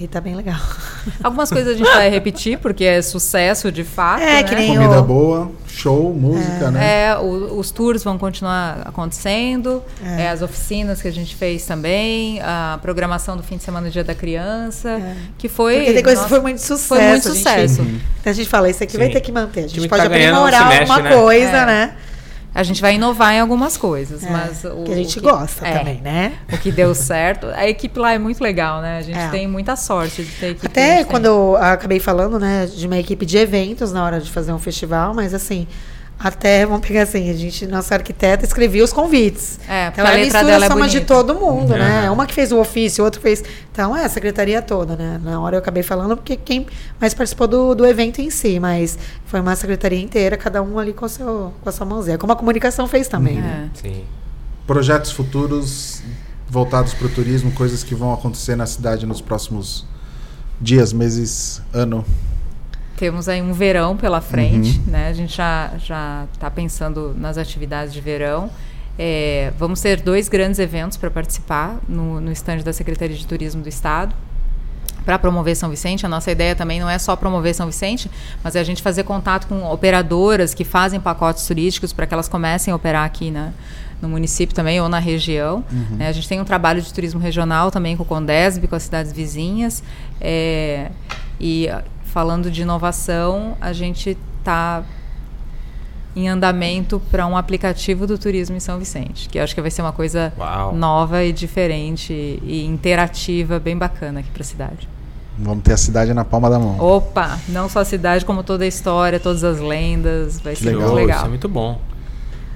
E 0.00 0.06
tá 0.06 0.20
bem 0.20 0.36
legal. 0.36 0.60
Algumas 1.24 1.50
coisas 1.50 1.74
a 1.74 1.76
gente 1.76 1.90
vai 1.92 2.08
repetir 2.08 2.56
porque 2.58 2.84
é 2.84 3.02
sucesso 3.02 3.72
de 3.72 3.82
fato. 3.82 4.22
É, 4.22 4.34
né? 4.34 4.42
que 4.44 4.54
nem- 4.54 4.74
Comida 4.74 4.94
eu- 4.94 5.02
boa, 5.02 5.50
show, 5.66 6.14
música, 6.14 6.70
né? 6.70 7.08
É, 7.08 7.16
o- 7.18 7.58
os 7.58 7.72
tours 7.72 8.04
vão 8.04 8.16
continuar 8.16 8.82
acontecendo, 8.84 9.82
É. 10.04 10.22
é, 10.22 10.30
as 10.30 10.40
oficinas 10.40 11.02
que 11.02 11.08
a 11.08 11.10
gente 11.10 11.34
fez 11.34 11.64
também, 11.66 12.40
a 12.42 12.78
programação 12.80 13.36
do 13.36 13.42
fim 13.42 13.56
de 13.56 13.64
semana 13.64 13.88
do 13.88 13.92
Dia 13.92 14.04
da 14.04 14.14
Criança, 14.14 14.88
É. 14.90 15.16
que 15.36 15.48
foi. 15.48 15.76
Porque 15.78 15.92
tem 15.94 16.02
coisa 16.04 16.22
que 16.22 16.28
foi 16.28 16.40
muito 16.40 16.58
sucesso. 16.60 16.86
Foi 16.86 16.98
muito 17.02 17.28
a 17.28 17.32
gente- 17.34 17.38
sucesso. 17.42 17.82
Então 18.20 18.30
a 18.30 18.32
gente 18.32 18.48
fala, 18.48 18.70
isso 18.70 18.84
aqui 18.84 18.96
vai 18.96 19.08
Sim. 19.08 19.12
ter 19.14 19.20
que 19.20 19.32
manter. 19.32 19.64
A 19.64 19.68
gente 19.68 19.88
pode 19.88 20.00
tá 20.02 20.06
aprimorar 20.06 20.68
mexe, 20.68 20.80
alguma 20.92 21.00
né? 21.10 21.16
coisa, 21.16 21.56
É. 21.56 21.66
né? 21.66 21.94
A 22.54 22.62
gente 22.62 22.80
vai 22.80 22.94
inovar 22.94 23.34
em 23.34 23.40
algumas 23.40 23.76
coisas, 23.76 24.24
É, 24.24 24.30
mas 24.30 24.64
o 24.64 24.82
que 24.84 24.92
a 24.92 24.96
gente 24.96 25.18
o 25.18 25.22
gosta 25.22 25.66
é, 25.66 25.78
também, 25.78 26.00
né? 26.00 26.32
O 26.52 26.58
que 26.58 26.72
deu 26.72 26.94
certo. 26.94 27.46
A 27.48 27.68
equipe 27.68 27.98
lá 27.98 28.12
é 28.14 28.18
muito 28.18 28.42
legal, 28.42 28.80
né? 28.80 28.98
A 28.98 29.02
gente 29.02 29.18
É. 29.18 29.28
tem 29.28 29.46
muita 29.46 29.76
sorte 29.76 30.22
de 30.24 30.30
ter 30.32 30.46
equipe. 30.50 30.60
que 30.60 30.66
Até 30.66 31.04
quando 31.04 31.24
tem. 31.24 31.30
eu 31.32 31.56
acabei 31.56 32.00
falando, 32.00 32.38
né, 32.38 32.66
de 32.66 32.86
uma 32.86 32.98
equipe 32.98 33.24
de 33.26 33.36
eventos 33.36 33.92
na 33.92 34.02
hora 34.04 34.18
de 34.20 34.30
fazer 34.30 34.52
um 34.52 34.58
festival, 34.58 35.14
mas 35.14 35.34
assim, 35.34 35.68
até, 36.18 36.66
vamos 36.66 36.86
pegar 36.86 37.02
assim, 37.02 37.30
a 37.30 37.34
gente, 37.34 37.64
nossa 37.66 37.94
arquiteta 37.94 38.44
escrevia 38.44 38.82
os 38.82 38.92
convites. 38.92 39.60
É, 39.68 39.90
porque 39.90 40.00
Então 40.00 40.04
a 40.04 40.08
ela 40.08 40.16
letra 40.16 40.38
mistura 40.40 40.44
dela 40.44 40.64
é 40.64 40.66
a 40.66 40.70
soma 40.70 40.88
de 40.88 40.96
bonita. 40.98 41.14
todo 41.14 41.34
mundo, 41.34 41.74
né? 41.74 42.06
Aham. 42.06 42.12
Uma 42.12 42.26
que 42.26 42.34
fez 42.34 42.50
o 42.50 42.58
ofício, 42.58 43.04
outra 43.04 43.20
fez. 43.20 43.44
Então, 43.70 43.96
é 43.96 44.04
a 44.04 44.08
secretaria 44.08 44.60
toda, 44.60 44.96
né? 44.96 45.20
Na 45.22 45.40
hora 45.40 45.54
eu 45.54 45.60
acabei 45.60 45.84
falando 45.84 46.16
porque 46.16 46.36
quem 46.36 46.66
mais 47.00 47.14
participou 47.14 47.46
do, 47.46 47.74
do 47.74 47.86
evento 47.86 48.20
em 48.20 48.30
si, 48.30 48.58
mas 48.58 48.98
foi 49.26 49.40
uma 49.40 49.54
secretaria 49.54 50.00
inteira, 50.00 50.36
cada 50.36 50.60
um 50.60 50.78
ali 50.78 50.92
com, 50.92 51.06
o 51.06 51.08
seu, 51.08 51.52
com 51.62 51.68
a 51.68 51.72
sua 51.72 51.86
mãozinha. 51.86 52.18
Como 52.18 52.32
a 52.32 52.36
comunicação 52.36 52.88
fez 52.88 53.06
também, 53.06 53.36
né? 53.40 53.70
É. 53.74 53.78
Sim. 53.80 54.04
Projetos 54.66 55.12
futuros 55.12 56.02
voltados 56.50 56.94
para 56.94 57.06
o 57.06 57.10
turismo, 57.10 57.52
coisas 57.52 57.84
que 57.84 57.94
vão 57.94 58.12
acontecer 58.12 58.56
na 58.56 58.66
cidade 58.66 59.06
nos 59.06 59.20
próximos 59.20 59.86
dias, 60.60 60.92
meses, 60.92 61.62
ano. 61.72 62.04
Temos 62.98 63.28
aí 63.28 63.40
um 63.40 63.52
verão 63.52 63.96
pela 63.96 64.20
frente, 64.20 64.78
Uhum. 64.78 64.92
né? 64.92 65.08
A 65.08 65.12
gente 65.12 65.36
já 65.36 65.70
já 65.78 66.26
está 66.32 66.50
pensando 66.50 67.14
nas 67.16 67.38
atividades 67.38 67.92
de 67.92 68.00
verão. 68.00 68.50
É, 68.98 69.52
vamos 69.56 69.80
ter 69.80 70.00
dois 70.00 70.28
grandes 70.28 70.58
eventos 70.58 70.96
para 70.98 71.08
participar 71.10 71.76
no, 71.88 72.20
no 72.20 72.32
estande 72.32 72.64
da 72.64 72.72
Secretaria 72.72 73.16
de 73.16 73.24
Turismo 73.26 73.62
do 73.62 73.68
Estado 73.68 74.12
para 75.04 75.16
promover 75.18 75.54
São 75.56 75.70
Vicente. 75.70 76.04
A 76.04 76.08
nossa 76.08 76.30
ideia 76.32 76.56
também 76.56 76.80
não 76.80 76.90
é 76.90 76.98
só 76.98 77.14
promover 77.14 77.54
São 77.54 77.66
Vicente, 77.66 78.10
mas 78.42 78.56
é 78.56 78.60
a 78.60 78.64
gente 78.64 78.82
fazer 78.82 79.04
contato 79.04 79.46
com 79.46 79.64
operadoras 79.70 80.52
que 80.52 80.64
fazem 80.64 80.98
pacotes 81.00 81.46
turísticos 81.46 81.92
para 81.92 82.06
que 82.06 82.12
elas 82.12 82.28
comecem 82.28 82.72
a 82.72 82.76
operar 82.76 83.04
aqui 83.06 83.30
na, 83.30 83.52
no 84.02 84.08
município 84.08 84.54
também 84.54 84.80
ou 84.80 84.88
na 84.88 84.98
região. 84.98 85.64
né? 85.96 86.08
A 86.08 86.12
gente 86.12 86.28
tem 86.28 86.40
um 86.40 86.44
trabalho 86.44 86.82
de 86.82 86.92
turismo 86.92 87.20
regional 87.20 87.70
também 87.70 87.96
com 87.96 88.02
o 88.02 88.06
Condesb, 88.06 88.66
com 88.66 88.74
as 88.74 88.82
cidades 88.82 89.12
vizinhas. 89.12 89.82
É, 90.20 90.90
e 91.40 91.70
falando 92.12 92.50
de 92.50 92.62
inovação, 92.62 93.56
a 93.60 93.72
gente 93.72 94.16
está 94.38 94.82
em 96.16 96.28
andamento 96.28 97.00
para 97.10 97.26
um 97.26 97.36
aplicativo 97.36 98.06
do 98.06 98.18
turismo 98.18 98.56
em 98.56 98.60
São 98.60 98.78
Vicente, 98.78 99.28
que 99.28 99.38
eu 99.38 99.44
acho 99.44 99.54
que 99.54 99.60
vai 99.60 99.70
ser 99.70 99.82
uma 99.82 99.92
coisa 99.92 100.32
Uau. 100.36 100.74
nova 100.74 101.22
e 101.22 101.32
diferente 101.32 102.12
e 102.42 102.64
interativa, 102.64 103.60
bem 103.60 103.76
bacana 103.76 104.20
aqui 104.20 104.30
para 104.30 104.42
a 104.42 104.46
cidade. 104.46 104.88
Vamos 105.38 105.62
ter 105.62 105.74
a 105.74 105.76
cidade 105.76 106.12
na 106.12 106.24
palma 106.24 106.50
da 106.50 106.58
mão. 106.58 106.80
Opa, 106.80 107.38
não 107.48 107.68
só 107.68 107.80
a 107.80 107.84
cidade, 107.84 108.24
como 108.24 108.42
toda 108.42 108.64
a 108.64 108.66
história, 108.66 109.20
todas 109.20 109.44
as 109.44 109.60
lendas, 109.60 110.40
vai 110.40 110.56
ser 110.56 110.66
Legal. 110.66 110.80
muito 110.82 110.94
legal. 110.94 111.16
Isso 111.18 111.26
é 111.26 111.28
muito 111.28 111.48
bom. 111.48 111.80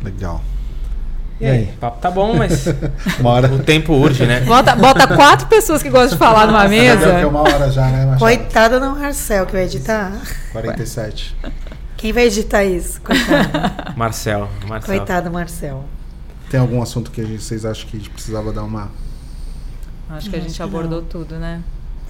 Legal. 0.03 0.41
E 1.43 1.47
aí? 1.47 1.64
O 1.74 1.78
papo 1.78 2.01
tá 2.01 2.09
bom, 2.09 2.36
mas 2.36 2.66
o 3.53 3.59
tempo 3.64 3.93
urge, 3.95 4.24
né? 4.24 4.40
Bota, 4.43 4.76
bota 4.76 5.09
quatro 5.09 5.49
pessoas 5.49 5.82
que 5.82 5.90
gostam 5.90 6.11
de 6.11 6.16
falar 6.16 6.47
numa 6.47 6.61
que 6.68 6.74
é 6.76 6.95
mesa. 6.95 7.26
uma 7.26 7.40
hora 7.40 7.68
já, 7.68 7.86
né, 7.88 8.05
Machado? 8.07 8.18
Coitada 8.20 8.78
do 8.78 8.90
Marcel 8.90 9.45
que 9.47 9.53
vai 9.53 9.64
editar. 9.64 10.12
47. 10.53 11.36
Quem 11.97 12.12
vai 12.12 12.26
editar 12.26 12.64
isso? 12.64 13.01
Coitado. 13.01 13.93
Marcel. 13.97 14.49
Marcel. 14.68 14.97
Coitado 14.97 15.28
do 15.28 15.32
Marcel. 15.32 15.84
Tem 16.49 16.61
algum 16.61 16.80
assunto 16.80 17.11
que 17.11 17.20
a 17.20 17.24
gente- 17.24 17.43
vocês 17.43 17.64
acham 17.64 17.88
que 17.88 17.97
a 17.97 17.99
gente 17.99 18.11
precisava 18.11 18.53
dar 18.53 18.62
uma. 18.62 18.90
Acho 20.11 20.30
que 20.30 20.36
a 20.36 20.40
gente 20.40 20.62
abordou 20.62 21.01
não. 21.01 21.09
tudo, 21.09 21.36
né? 21.36 21.61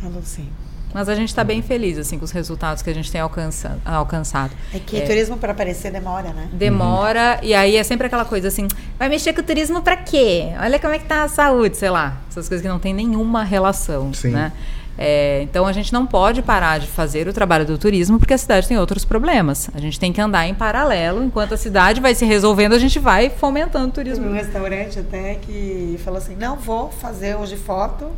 Falou 0.00 0.20
sim. 0.22 0.48
Mas 0.95 1.09
a 1.09 1.14
gente 1.14 1.28
está 1.28 1.43
bem 1.43 1.62
feliz 1.62 1.97
assim 1.99 2.18
com 2.18 2.24
os 2.24 2.30
resultados 2.30 2.82
que 2.82 2.90
a 2.90 2.95
gente 2.95 3.11
tem 3.11 3.20
alcança, 3.20 3.78
alcançado. 3.84 4.53
É 4.74 4.78
que 4.78 4.97
É. 4.99 5.01
turismo 5.03 5.36
para 5.38 5.53
aparecer 5.53 5.90
demora, 5.90 6.30
né? 6.30 6.49
Demora, 6.53 7.38
e 7.43 7.55
aí 7.55 7.76
é 7.76 7.82
sempre 7.82 8.07
aquela 8.07 8.24
coisa 8.24 8.49
assim, 8.49 8.68
vai 8.99 9.09
mexer 9.09 9.32
com 9.32 9.40
o 9.40 9.45
turismo 9.45 9.82
pra 9.82 9.97
quê? 9.97 10.49
Olha 10.61 10.78
como 10.78 10.95
é 10.95 10.99
que 10.99 11.07
tá 11.07 11.22
a 11.24 11.28
saúde, 11.28 11.76
sei 11.76 11.90
lá. 11.90 12.18
Essas 12.30 12.49
coisas 12.49 12.62
que 12.62 12.68
não 12.68 12.78
tem 12.78 12.93
nenhuma 12.93 13.43
relação, 13.45 14.12
Sim. 14.12 14.30
né? 14.30 14.53
É, 14.99 15.40
então 15.43 15.66
a 15.66 15.72
gente 15.72 15.90
não 15.90 16.07
pode 16.07 16.43
parar 16.43 16.78
de 16.78 16.86
fazer 16.86 17.26
o 17.26 17.32
trabalho 17.32 17.64
do 17.64 17.78
turismo 17.78 18.18
porque 18.18 18.34
a 18.34 18.38
cidade 18.38 18.68
tem 18.68 18.76
outros 18.78 19.07
problemas. 19.07 19.70
A 19.74 19.80
gente 19.80 19.99
tem 19.99 20.12
que 20.12 20.20
andar 20.20 20.47
em 20.47 20.55
paralelo, 20.55 21.24
enquanto 21.24 21.55
a 21.55 21.57
cidade 21.57 21.99
vai 21.99 22.14
se 22.14 22.26
resolvendo, 22.26 22.74
a 22.74 22.78
gente 22.78 22.99
vai 22.99 23.30
fomentando 23.30 23.88
o 23.88 23.90
Teve 23.90 24.11
um 24.11 24.14
turismo. 24.16 24.34
restaurante 24.34 24.99
até 24.99 25.36
que 25.36 25.99
falou 26.05 26.18
assim: 26.18 26.36
não 26.36 26.57
vou 26.57 26.90
fazer 26.90 27.34
hoje 27.36 27.57
foto 27.57 28.11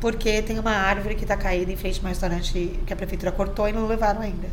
porque 0.00 0.42
tem 0.42 0.58
uma 0.58 0.72
árvore 0.72 1.14
que 1.14 1.24
está 1.24 1.36
caída 1.36 1.72
em 1.72 1.76
frente 1.76 2.00
a 2.02 2.06
um 2.06 2.08
restaurante 2.08 2.78
que 2.86 2.92
a 2.92 2.96
prefeitura 2.96 3.32
cortou 3.32 3.68
e 3.68 3.72
não 3.72 3.86
levaram 3.86 4.20
ainda. 4.20 4.48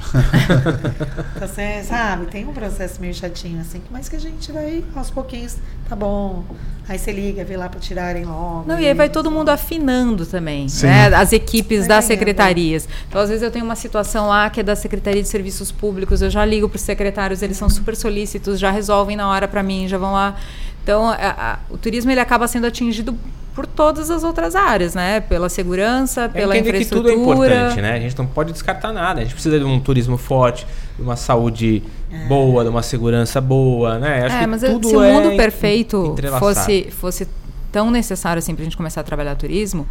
então, 1.36 1.46
você 1.46 1.82
sabe, 1.84 2.26
tem 2.26 2.46
um 2.46 2.54
processo 2.54 3.00
meio 3.00 3.12
chatinho 3.12 3.60
assim, 3.60 3.82
mas 3.90 4.08
que 4.08 4.16
a 4.16 4.18
gente 4.18 4.50
vai 4.50 4.82
aos 4.96 5.10
pouquinhos, 5.10 5.56
tá 5.88 5.94
bom. 5.94 6.42
Aí 6.88 6.98
você 6.98 7.12
liga, 7.12 7.44
vê 7.44 7.56
lá 7.56 7.68
para 7.68 7.78
tirarem 7.78 8.24
logo. 8.24 8.64
Não, 8.66 8.80
e 8.80 8.86
aí 8.88 8.94
vai 8.94 9.08
todo 9.08 9.30
mundo 9.30 9.50
afinando 9.50 10.24
também, 10.26 10.68
Sim. 10.68 10.86
né? 10.86 11.14
As 11.14 11.32
equipes 11.32 11.80
Vai 11.80 11.88
das 11.88 12.06
ganhando. 12.06 12.18
secretarias. 12.18 12.88
Então, 13.08 13.20
às 13.20 13.28
vezes, 13.28 13.42
eu 13.42 13.50
tenho 13.50 13.64
uma 13.64 13.76
situação 13.76 14.26
lá 14.28 14.48
que 14.50 14.60
é 14.60 14.62
da 14.62 14.74
Secretaria 14.74 15.22
de 15.22 15.28
Serviços 15.28 15.70
Públicos, 15.70 16.22
eu 16.22 16.30
já 16.30 16.44
ligo 16.44 16.68
para 16.68 16.76
os 16.76 16.82
secretários, 16.82 17.42
eles 17.42 17.56
são 17.58 17.68
super 17.68 17.94
solícitos, 17.94 18.58
já 18.58 18.70
resolvem 18.70 19.16
na 19.16 19.28
hora 19.28 19.46
para 19.46 19.62
mim, 19.62 19.86
já 19.86 19.98
vão 19.98 20.12
lá. 20.14 20.34
Então, 20.82 21.10
a- 21.10 21.14
a- 21.14 21.58
o 21.68 21.76
turismo 21.76 22.10
ele 22.10 22.20
acaba 22.20 22.48
sendo 22.48 22.66
atingido 22.66 23.14
por 23.54 23.66
todas 23.66 24.10
as 24.10 24.22
outras 24.24 24.54
áreas, 24.54 24.94
né? 24.94 25.20
Pela 25.20 25.48
segurança, 25.48 26.22
É 26.22 26.28
pela 26.28 26.56
entender 26.56 26.78
que 26.78 26.84
tudo 26.86 27.08
é 27.08 27.12
infraestrutura. 27.12 27.54
importante, 27.54 27.82
né? 27.82 27.94
A 27.96 28.00
gente 28.00 28.16
não 28.16 28.26
pode 28.26 28.52
descartar 28.52 28.92
nada. 28.92 29.20
A 29.20 29.22
gente 29.24 29.32
precisa 29.34 29.58
de 29.58 29.64
um 29.64 29.78
turismo 29.80 30.16
forte, 30.16 30.66
de 30.96 31.02
uma 31.02 31.16
saúde 31.16 31.82
boa, 32.28 32.62
de 32.64 32.70
uma 32.70 32.82
segurança 32.82 33.40
boa, 33.40 33.98
né? 33.98 34.24
Acho 34.26 34.36
É, 34.36 34.40
que 34.40 34.46
mas 34.46 34.62
tudo 34.62 34.88
se 34.88 34.96
o 34.96 35.02
é 35.02 35.12
mundo 35.12 35.32
en- 35.32 35.36
perfeito 35.36 36.14
fosse, 36.38 36.88
fosse 36.90 37.28
tão 37.72 37.90
necessário 37.90 38.38
assim 38.38 38.54
para 38.54 38.62
a 38.62 38.64
gente 38.64 38.76
começar 38.76 39.00
a 39.00 39.04
trabalhar 39.04 39.34
turismo, 39.36 39.86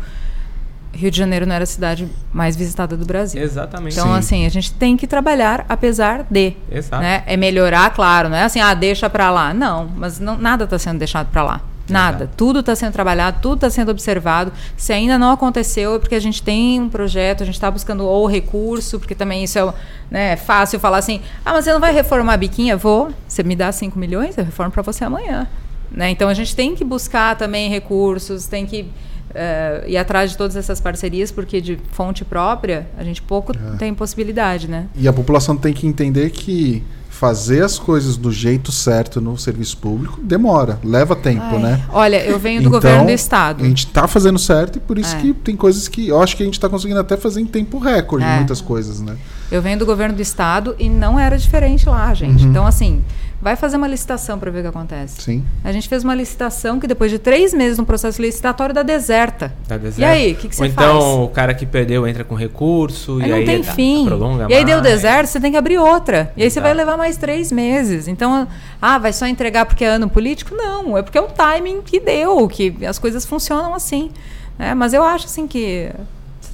Rio 0.92 1.12
de 1.12 1.18
Janeiro 1.18 1.46
não 1.46 1.54
era 1.54 1.64
a 1.64 1.68
cidade 1.68 2.10
mais 2.34 2.56
visitada 2.56 2.98
do 2.98 3.06
Brasil. 3.06 3.42
Exatamente. 3.42 3.94
Então, 3.98 4.12
assim, 4.14 4.46
a 4.46 4.50
gente 4.50 4.74
tem 4.74 4.98
que 4.98 5.06
trabalhar 5.06 5.64
apesar 5.70 6.26
de. 6.30 6.54
Exato. 6.72 7.02
Né? 7.04 7.24
É 7.28 7.38
melhorar, 7.38 7.92
claro, 7.94 8.28
não 8.28 8.36
é 8.36 8.44
assim, 8.44 8.60
ah, 8.60 8.74
deixa 8.74 9.08
pra 9.10 9.30
lá. 9.30 9.54
Não, 9.54 9.88
mas 9.96 10.20
não, 10.20 10.36
nada 10.36 10.64
está 10.64 10.80
sendo 10.80 10.98
deixado 10.98 11.28
pra 11.32 11.44
lá. 11.44 11.62
Nada. 11.90 12.24
Exato. 12.26 12.38
Tudo 12.38 12.60
está 12.60 12.76
sendo 12.76 12.94
trabalhado, 12.94 13.40
tudo 13.42 13.56
está 13.56 13.70
sendo 13.70 13.90
observado. 13.90 14.52
Se 14.78 14.94
ainda 14.94 15.18
não 15.18 15.32
aconteceu, 15.32 15.96
é 15.96 16.00
porque 16.00 16.16
a 16.16 16.20
gente 16.20 16.42
tem 16.42 16.80
um 16.80 16.90
projeto, 16.90 17.44
a 17.44 17.46
gente 17.46 17.56
está 17.56 17.70
buscando 17.70 18.06
ou 18.06 18.26
recurso, 18.28 19.00
porque 19.00 19.16
também 19.16 19.44
isso 19.44 19.58
é 19.60 19.74
né, 20.10 20.32
é 20.34 20.36
fácil 20.36 20.80
falar 20.80 20.98
assim: 20.98 21.22
ah, 21.46 21.54
mas 21.54 21.66
você 21.66 21.74
não 21.74 21.80
vai 21.80 21.94
reformar 21.94 22.34
a 22.34 22.38
biquinha? 22.38 22.78
Vou. 22.78 23.10
Você 23.28 23.44
me 23.44 23.56
dá 23.56 23.72
5 23.72 23.98
milhões, 23.98 24.38
eu 24.38 24.44
reformo 24.46 24.72
para 24.72 24.82
você 24.82 25.04
amanhã. 25.04 25.48
Né? 25.92 26.10
Então 26.12 26.30
a 26.30 26.34
gente 26.34 26.56
tem 26.56 26.76
que 26.76 26.84
buscar 26.84 27.36
também 27.36 27.70
recursos, 27.70 28.46
tem 28.46 28.66
que 28.66 28.88
é, 29.34 29.84
ir 29.88 29.98
atrás 29.98 30.32
de 30.32 30.38
todas 30.38 30.56
essas 30.56 30.80
parcerias, 30.80 31.32
porque 31.32 31.62
de 31.62 31.80
fonte 31.92 32.24
própria 32.26 32.88
a 32.98 33.04
gente 33.04 33.22
pouco 33.22 33.54
É. 33.54 33.78
tem 33.78 33.94
possibilidade, 33.94 34.68
né? 34.68 34.88
E 34.96 35.08
a 35.08 35.14
população 35.14 35.56
tem 35.56 35.74
que 35.74 35.88
entender 35.88 36.30
que 36.32 36.84
fazer 37.20 37.62
as 37.66 37.78
coisas 37.78 38.16
do 38.16 38.32
jeito 38.32 38.72
certo 38.72 39.20
no 39.20 39.38
serviço 39.38 39.76
público 39.76 40.22
demora, 40.24 40.80
leva 40.82 41.18
tempo, 41.18 41.44
Ai, 41.56 41.60
né? 41.60 41.84
Olha, 41.92 42.24
eu 42.26 42.40
venho 42.40 42.62
do 42.62 42.70
Então, 42.70 42.80
governo 42.80 43.06
do 43.08 43.12
estado. 43.12 43.62
A 43.62 43.68
gente 43.68 43.88
tá 43.88 44.08
fazendo 44.08 44.40
certo 44.40 44.78
e 44.78 44.80
por 44.80 44.98
isso 44.98 45.14
É. 45.18 45.20
que 45.20 45.34
tem 45.34 45.54
coisas 45.54 45.90
que 45.90 46.08
eu 46.08 46.22
acho 46.22 46.38
que 46.38 46.44
a 46.44 46.46
gente 46.46 46.58
tá 46.58 46.70
conseguindo 46.70 46.98
até 46.98 47.18
fazer 47.18 47.42
em 47.42 47.46
tempo 47.46 47.78
recorde 47.78 48.24
É. 48.26 48.38
muitas 48.38 48.62
coisas, 48.62 49.02
né? 49.02 49.18
Eu 49.52 49.62
venho 49.62 49.78
do 49.78 49.86
governo 49.86 50.16
do 50.16 50.22
estado 50.22 50.78
e 50.80 50.88
não 50.90 51.20
era 51.20 51.38
diferente 51.38 51.90
lá, 51.90 52.14
gente. 52.14 52.42
Uhum. 52.46 52.52
Então, 52.52 52.66
assim, 52.66 53.04
vai 53.42 53.56
fazer 53.56 53.78
uma 53.78 53.88
licitação 53.88 54.38
para 54.38 54.52
ver 54.52 54.60
o 54.60 54.62
que 54.64 54.68
acontece. 54.68 55.22
Sim. 55.22 55.46
A 55.64 55.72
gente 55.72 55.88
fez 55.88 56.04
uma 56.04 56.14
licitação 56.14 56.80
que 56.80 56.86
depois 56.88 57.10
de 57.10 57.18
três 57.18 57.54
meses 57.54 57.78
no 57.78 57.86
processo 57.86 58.22
licitatório 58.22 58.76
dá 58.76 58.84
deserta. 58.84 59.54
Tá 59.68 59.78
deserto. 59.78 60.00
E 60.02 60.04
aí, 60.04 60.32
o 60.34 60.36
que, 60.36 60.48
que 60.50 60.56
Ou 60.56 60.66
você 60.66 60.66
então 60.68 61.02
faz? 61.02 61.04
o 61.04 61.28
cara 61.30 61.54
que 61.54 61.66
perdeu 61.66 62.06
entra 62.08 62.24
com 62.24 62.36
recurso 62.36 63.20
Aí 63.22 63.26
e 63.28 63.30
não 63.30 63.38
aí 63.38 63.46
tem 63.46 63.64
fim. 63.64 64.06
prolonga 64.06 64.48
E 64.50 64.54
aí 64.54 64.66
deu 64.66 64.80
mais. 64.80 64.92
deserto, 64.92 65.28
você 65.28 65.40
tem 65.40 65.52
que 65.52 65.58
abrir 65.58 65.78
outra. 65.78 66.34
E 66.36 66.44
aí 66.44 66.52
você 66.52 66.60
vai 66.60 66.74
levar 66.74 66.98
mais 66.98 67.16
três 67.18 67.52
meses. 67.52 68.08
Então, 68.08 68.48
ah, 68.82 68.98
vai 68.98 69.14
só 69.14 69.26
entregar 69.26 69.66
porque 69.66 69.86
é 69.86 69.88
ano 69.88 70.10
político? 70.10 70.54
Não, 70.56 70.98
é 70.98 71.02
porque 71.02 71.18
é 71.18 71.22
o 71.22 71.28
timing 71.28 71.82
que 71.82 72.00
deu, 72.00 72.48
que 72.48 72.76
as 72.86 73.00
coisas 73.00 73.26
funcionam 73.26 73.74
assim. 73.74 74.12
né? 74.58 74.74
Mas 74.74 74.94
eu 74.94 75.02
acho 75.04 75.26
assim 75.28 75.48
que 75.48 75.90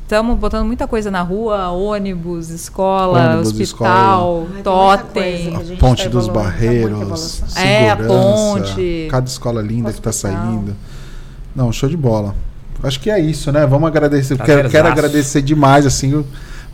estamos 0.05 0.37
botando 0.37 0.65
muita 0.65 0.87
coisa 0.87 1.09
na 1.09 1.21
rua, 1.21 1.69
ônibus, 1.71 2.49
escola, 2.49 3.31
Ônibus, 3.31 3.47
hospital, 3.59 4.41
Ai, 4.41 4.47
coisa 4.47 4.63
totem. 4.63 5.49
que 5.51 5.55
A 5.55 5.63
gente 5.63 5.79
ponte 5.79 6.03
tá 6.03 6.09
dos 6.09 6.27
tá 6.27 6.33
barreiros, 6.33 6.99
segurança, 7.21 7.59
É, 7.59 7.89
a 7.89 7.97
ponte, 7.97 9.07
cada 9.09 9.27
escola 9.27 9.61
linda 9.61 9.91
que 9.91 9.99
tá 9.99 10.11
hospital. 10.11 10.35
saindo. 10.41 10.75
Não, 11.55 11.71
show 11.71 11.89
de 11.89 11.97
bola. 11.97 12.35
Acho 12.83 12.99
que 12.99 13.09
é 13.09 13.19
isso, 13.19 13.51
né? 13.51 13.65
Vamos 13.65 13.87
agradecer. 13.87 14.37
Quero, 14.37 14.69
quero 14.69 14.87
agradecer 14.87 15.41
demais, 15.41 15.85
assim, 15.87 16.13
o 16.13 16.25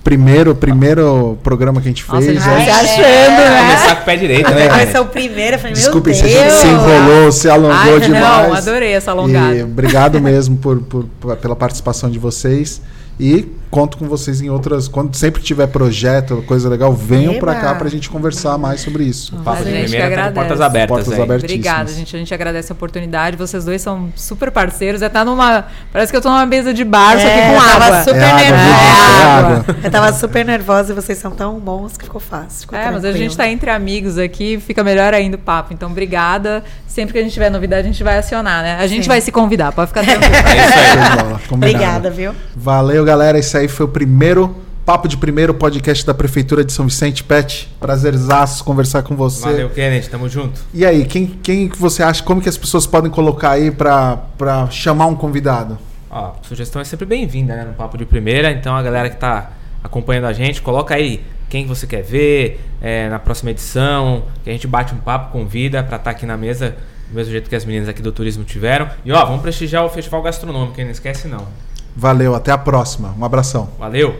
primeiro, 0.03 0.53
primeiro 0.53 1.37
programa 1.41 1.79
que 1.79 1.87
a 1.87 1.91
gente 1.91 2.05
Nossa, 2.09 2.21
fez. 2.25 2.43
tá 2.43 2.49
né? 2.49 2.65
se 2.65 2.69
Ai, 2.69 2.79
achando, 2.83 3.05
é. 3.05 3.29
né? 3.29 3.59
Começar 3.61 3.95
com 3.95 4.01
o 4.01 4.05
pé 4.05 4.15
direito, 4.17 4.51
né, 4.51 4.67
Vai 4.67 4.87
ser 4.87 4.99
o 4.99 5.05
primeiro, 5.05 5.55
eu 5.55 5.59
falei, 5.59 5.75
meu 5.75 6.01
Deus. 6.01 6.19
se 6.19 6.65
a 6.65 6.69
enrolou, 6.71 7.31
se 7.31 7.49
alongou 7.49 7.93
Ai, 7.93 7.99
demais. 8.01 8.47
não, 8.49 8.53
adorei 8.55 8.91
essa 8.93 9.11
alongada. 9.11 9.55
E 9.55 9.63
obrigado 9.63 10.19
mesmo 10.19 10.57
por, 10.57 10.79
por- 10.81 11.05
por- 11.21 11.37
pela 11.37 11.55
participação 11.55 12.09
de 12.09 12.19
vocês. 12.19 12.81
E 13.19 13.47
conto 13.69 13.97
com 13.97 14.07
vocês 14.07 14.41
em 14.41 14.49
outras. 14.49 14.87
Quando 14.87 15.15
sempre 15.15 15.41
tiver 15.43 15.67
projeto, 15.67 16.43
coisa 16.47 16.67
legal, 16.67 16.91
venham 16.91 17.35
pra 17.39 17.53
cá 17.55 17.69
Eba. 17.69 17.75
pra 17.75 17.89
gente 17.89 18.09
conversar 18.09 18.57
mais 18.57 18.81
sobre 18.81 19.03
isso. 19.03 19.35
O 19.35 19.39
Papo 19.43 19.61
A 19.61 19.63
de 19.63 19.69
gente 19.71 19.81
primeira 19.89 20.09
que 20.09 20.15
tá 20.15 20.27
com 20.27 20.33
portas 20.33 20.51
agradece. 20.61 20.63
abertas 20.63 21.05
Portas 21.07 21.13
aí. 21.29 21.37
Obrigada, 21.37 21.91
gente. 21.93 22.15
A 22.15 22.19
gente 22.19 22.33
agradece 22.33 22.71
a 22.71 22.75
oportunidade. 22.75 23.37
Vocês 23.37 23.63
dois 23.63 23.81
são 23.81 24.09
super 24.15 24.49
parceiros. 24.51 25.01
É 25.01 25.09
tá 25.09 25.23
numa. 25.23 25.65
Parece 25.93 26.11
que 26.11 26.17
eu 26.17 26.21
tô 26.21 26.29
numa 26.29 26.45
mesa 26.45 26.73
de 26.73 26.83
bar, 26.83 27.13
só 27.17 27.23
que 27.25 27.29
É, 27.29 27.47
com 27.47 27.53
eu 27.53 27.61
tava 27.61 27.85
água. 27.85 28.03
super 28.03 28.15
É 28.21 28.33
nervosa. 28.33 28.81
É 29.21 29.23
água. 29.23 29.65
Eu 29.83 29.91
tava 29.91 30.13
super 30.13 30.45
nervosa 30.45 30.91
e 30.91 30.95
vocês 30.95 31.17
são 31.19 31.31
tão 31.31 31.59
bons 31.59 31.95
que 31.95 32.05
ficou 32.05 32.19
fácil. 32.19 32.61
ficou 32.61 32.77
É, 32.79 32.85
mas 32.85 32.95
a 32.95 32.99
tranquilo. 33.01 33.17
gente 33.17 33.37
tá 33.37 33.47
entre 33.47 33.69
amigos 33.69 34.17
aqui, 34.17 34.59
fica 34.59 34.83
melhor 34.83 35.13
ainda 35.13 35.35
o 35.37 35.39
papo. 35.39 35.73
Então, 35.73 35.91
obrigada. 35.91 36.63
Sempre 36.91 37.13
que 37.13 37.19
a 37.19 37.23
gente 37.23 37.31
tiver 37.31 37.49
novidade, 37.49 37.87
a 37.87 37.89
gente 37.89 38.03
vai 38.03 38.17
acionar, 38.17 38.61
né? 38.61 38.75
A 38.75 38.85
gente 38.85 39.03
Sim. 39.03 39.07
vai 39.07 39.21
se 39.21 39.31
convidar, 39.31 39.71
pode 39.71 39.87
ficar 39.87 40.03
tranquilo. 40.03 40.35
É 40.35 40.65
isso 40.65 40.77
aí. 40.77 41.47
Combinado. 41.47 41.53
Obrigada, 41.53 42.09
viu? 42.09 42.35
Valeu, 42.53 43.05
galera. 43.05 43.39
Esse 43.39 43.57
aí 43.57 43.69
foi 43.69 43.85
o 43.85 43.89
primeiro 43.89 44.53
Papo 44.85 45.07
de 45.07 45.15
Primeiro 45.15 45.53
podcast 45.53 46.05
da 46.05 46.13
Prefeitura 46.13 46.65
de 46.65 46.73
São 46.73 46.85
Vicente. 46.85 47.23
Pet, 47.23 47.73
prazerzaço 47.79 48.61
conversar 48.65 49.03
com 49.03 49.15
você. 49.15 49.45
Valeu, 49.45 49.69
Kennedy. 49.69 50.09
Tamo 50.09 50.27
junto. 50.27 50.59
E 50.73 50.85
aí, 50.85 51.05
quem, 51.05 51.27
quem 51.27 51.69
que 51.69 51.77
você 51.77 52.03
acha, 52.03 52.21
como 52.23 52.41
que 52.41 52.49
as 52.49 52.57
pessoas 52.57 52.85
podem 52.85 53.09
colocar 53.09 53.51
aí 53.51 53.71
pra, 53.71 54.17
pra 54.37 54.69
chamar 54.69 55.05
um 55.05 55.15
convidado? 55.15 55.79
Ó, 56.09 56.33
sugestão 56.41 56.81
é 56.81 56.85
sempre 56.85 57.05
bem-vinda, 57.05 57.55
né? 57.55 57.63
No 57.63 57.73
Papo 57.73 57.97
de 57.97 58.05
Primeira. 58.05 58.51
Então, 58.51 58.75
a 58.75 58.81
galera 58.81 59.09
que 59.09 59.15
tá 59.15 59.51
acompanhando 59.81 60.25
a 60.25 60.33
gente, 60.33 60.61
coloca 60.61 60.93
aí 60.93 61.21
quem 61.51 61.63
que 61.63 61.69
você 61.69 61.85
quer 61.85 62.01
ver 62.01 62.61
é, 62.81 63.09
na 63.09 63.19
próxima 63.19 63.51
edição, 63.51 64.23
que 64.41 64.49
a 64.49 64.53
gente 64.53 64.65
bate 64.65 64.93
um 64.93 64.97
papo, 64.97 65.33
convida 65.33 65.83
pra 65.83 65.97
estar 65.97 66.11
aqui 66.11 66.25
na 66.25 66.37
mesa, 66.37 66.77
do 67.09 67.13
mesmo 67.13 67.29
jeito 67.29 67.49
que 67.49 67.55
as 67.55 67.65
meninas 67.65 67.89
aqui 67.89 68.01
do 68.01 68.09
turismo 68.09 68.45
tiveram. 68.45 68.89
E 69.03 69.11
ó, 69.11 69.25
vamos 69.25 69.41
prestigiar 69.41 69.83
o 69.83 69.89
Festival 69.89 70.21
Gastronômico, 70.21 70.79
hein? 70.79 70.85
Não 70.85 70.93
esquece 70.93 71.27
não. 71.27 71.45
Valeu, 71.93 72.33
até 72.33 72.53
a 72.53 72.57
próxima. 72.57 73.13
Um 73.19 73.25
abração. 73.25 73.69
Valeu! 73.77 74.17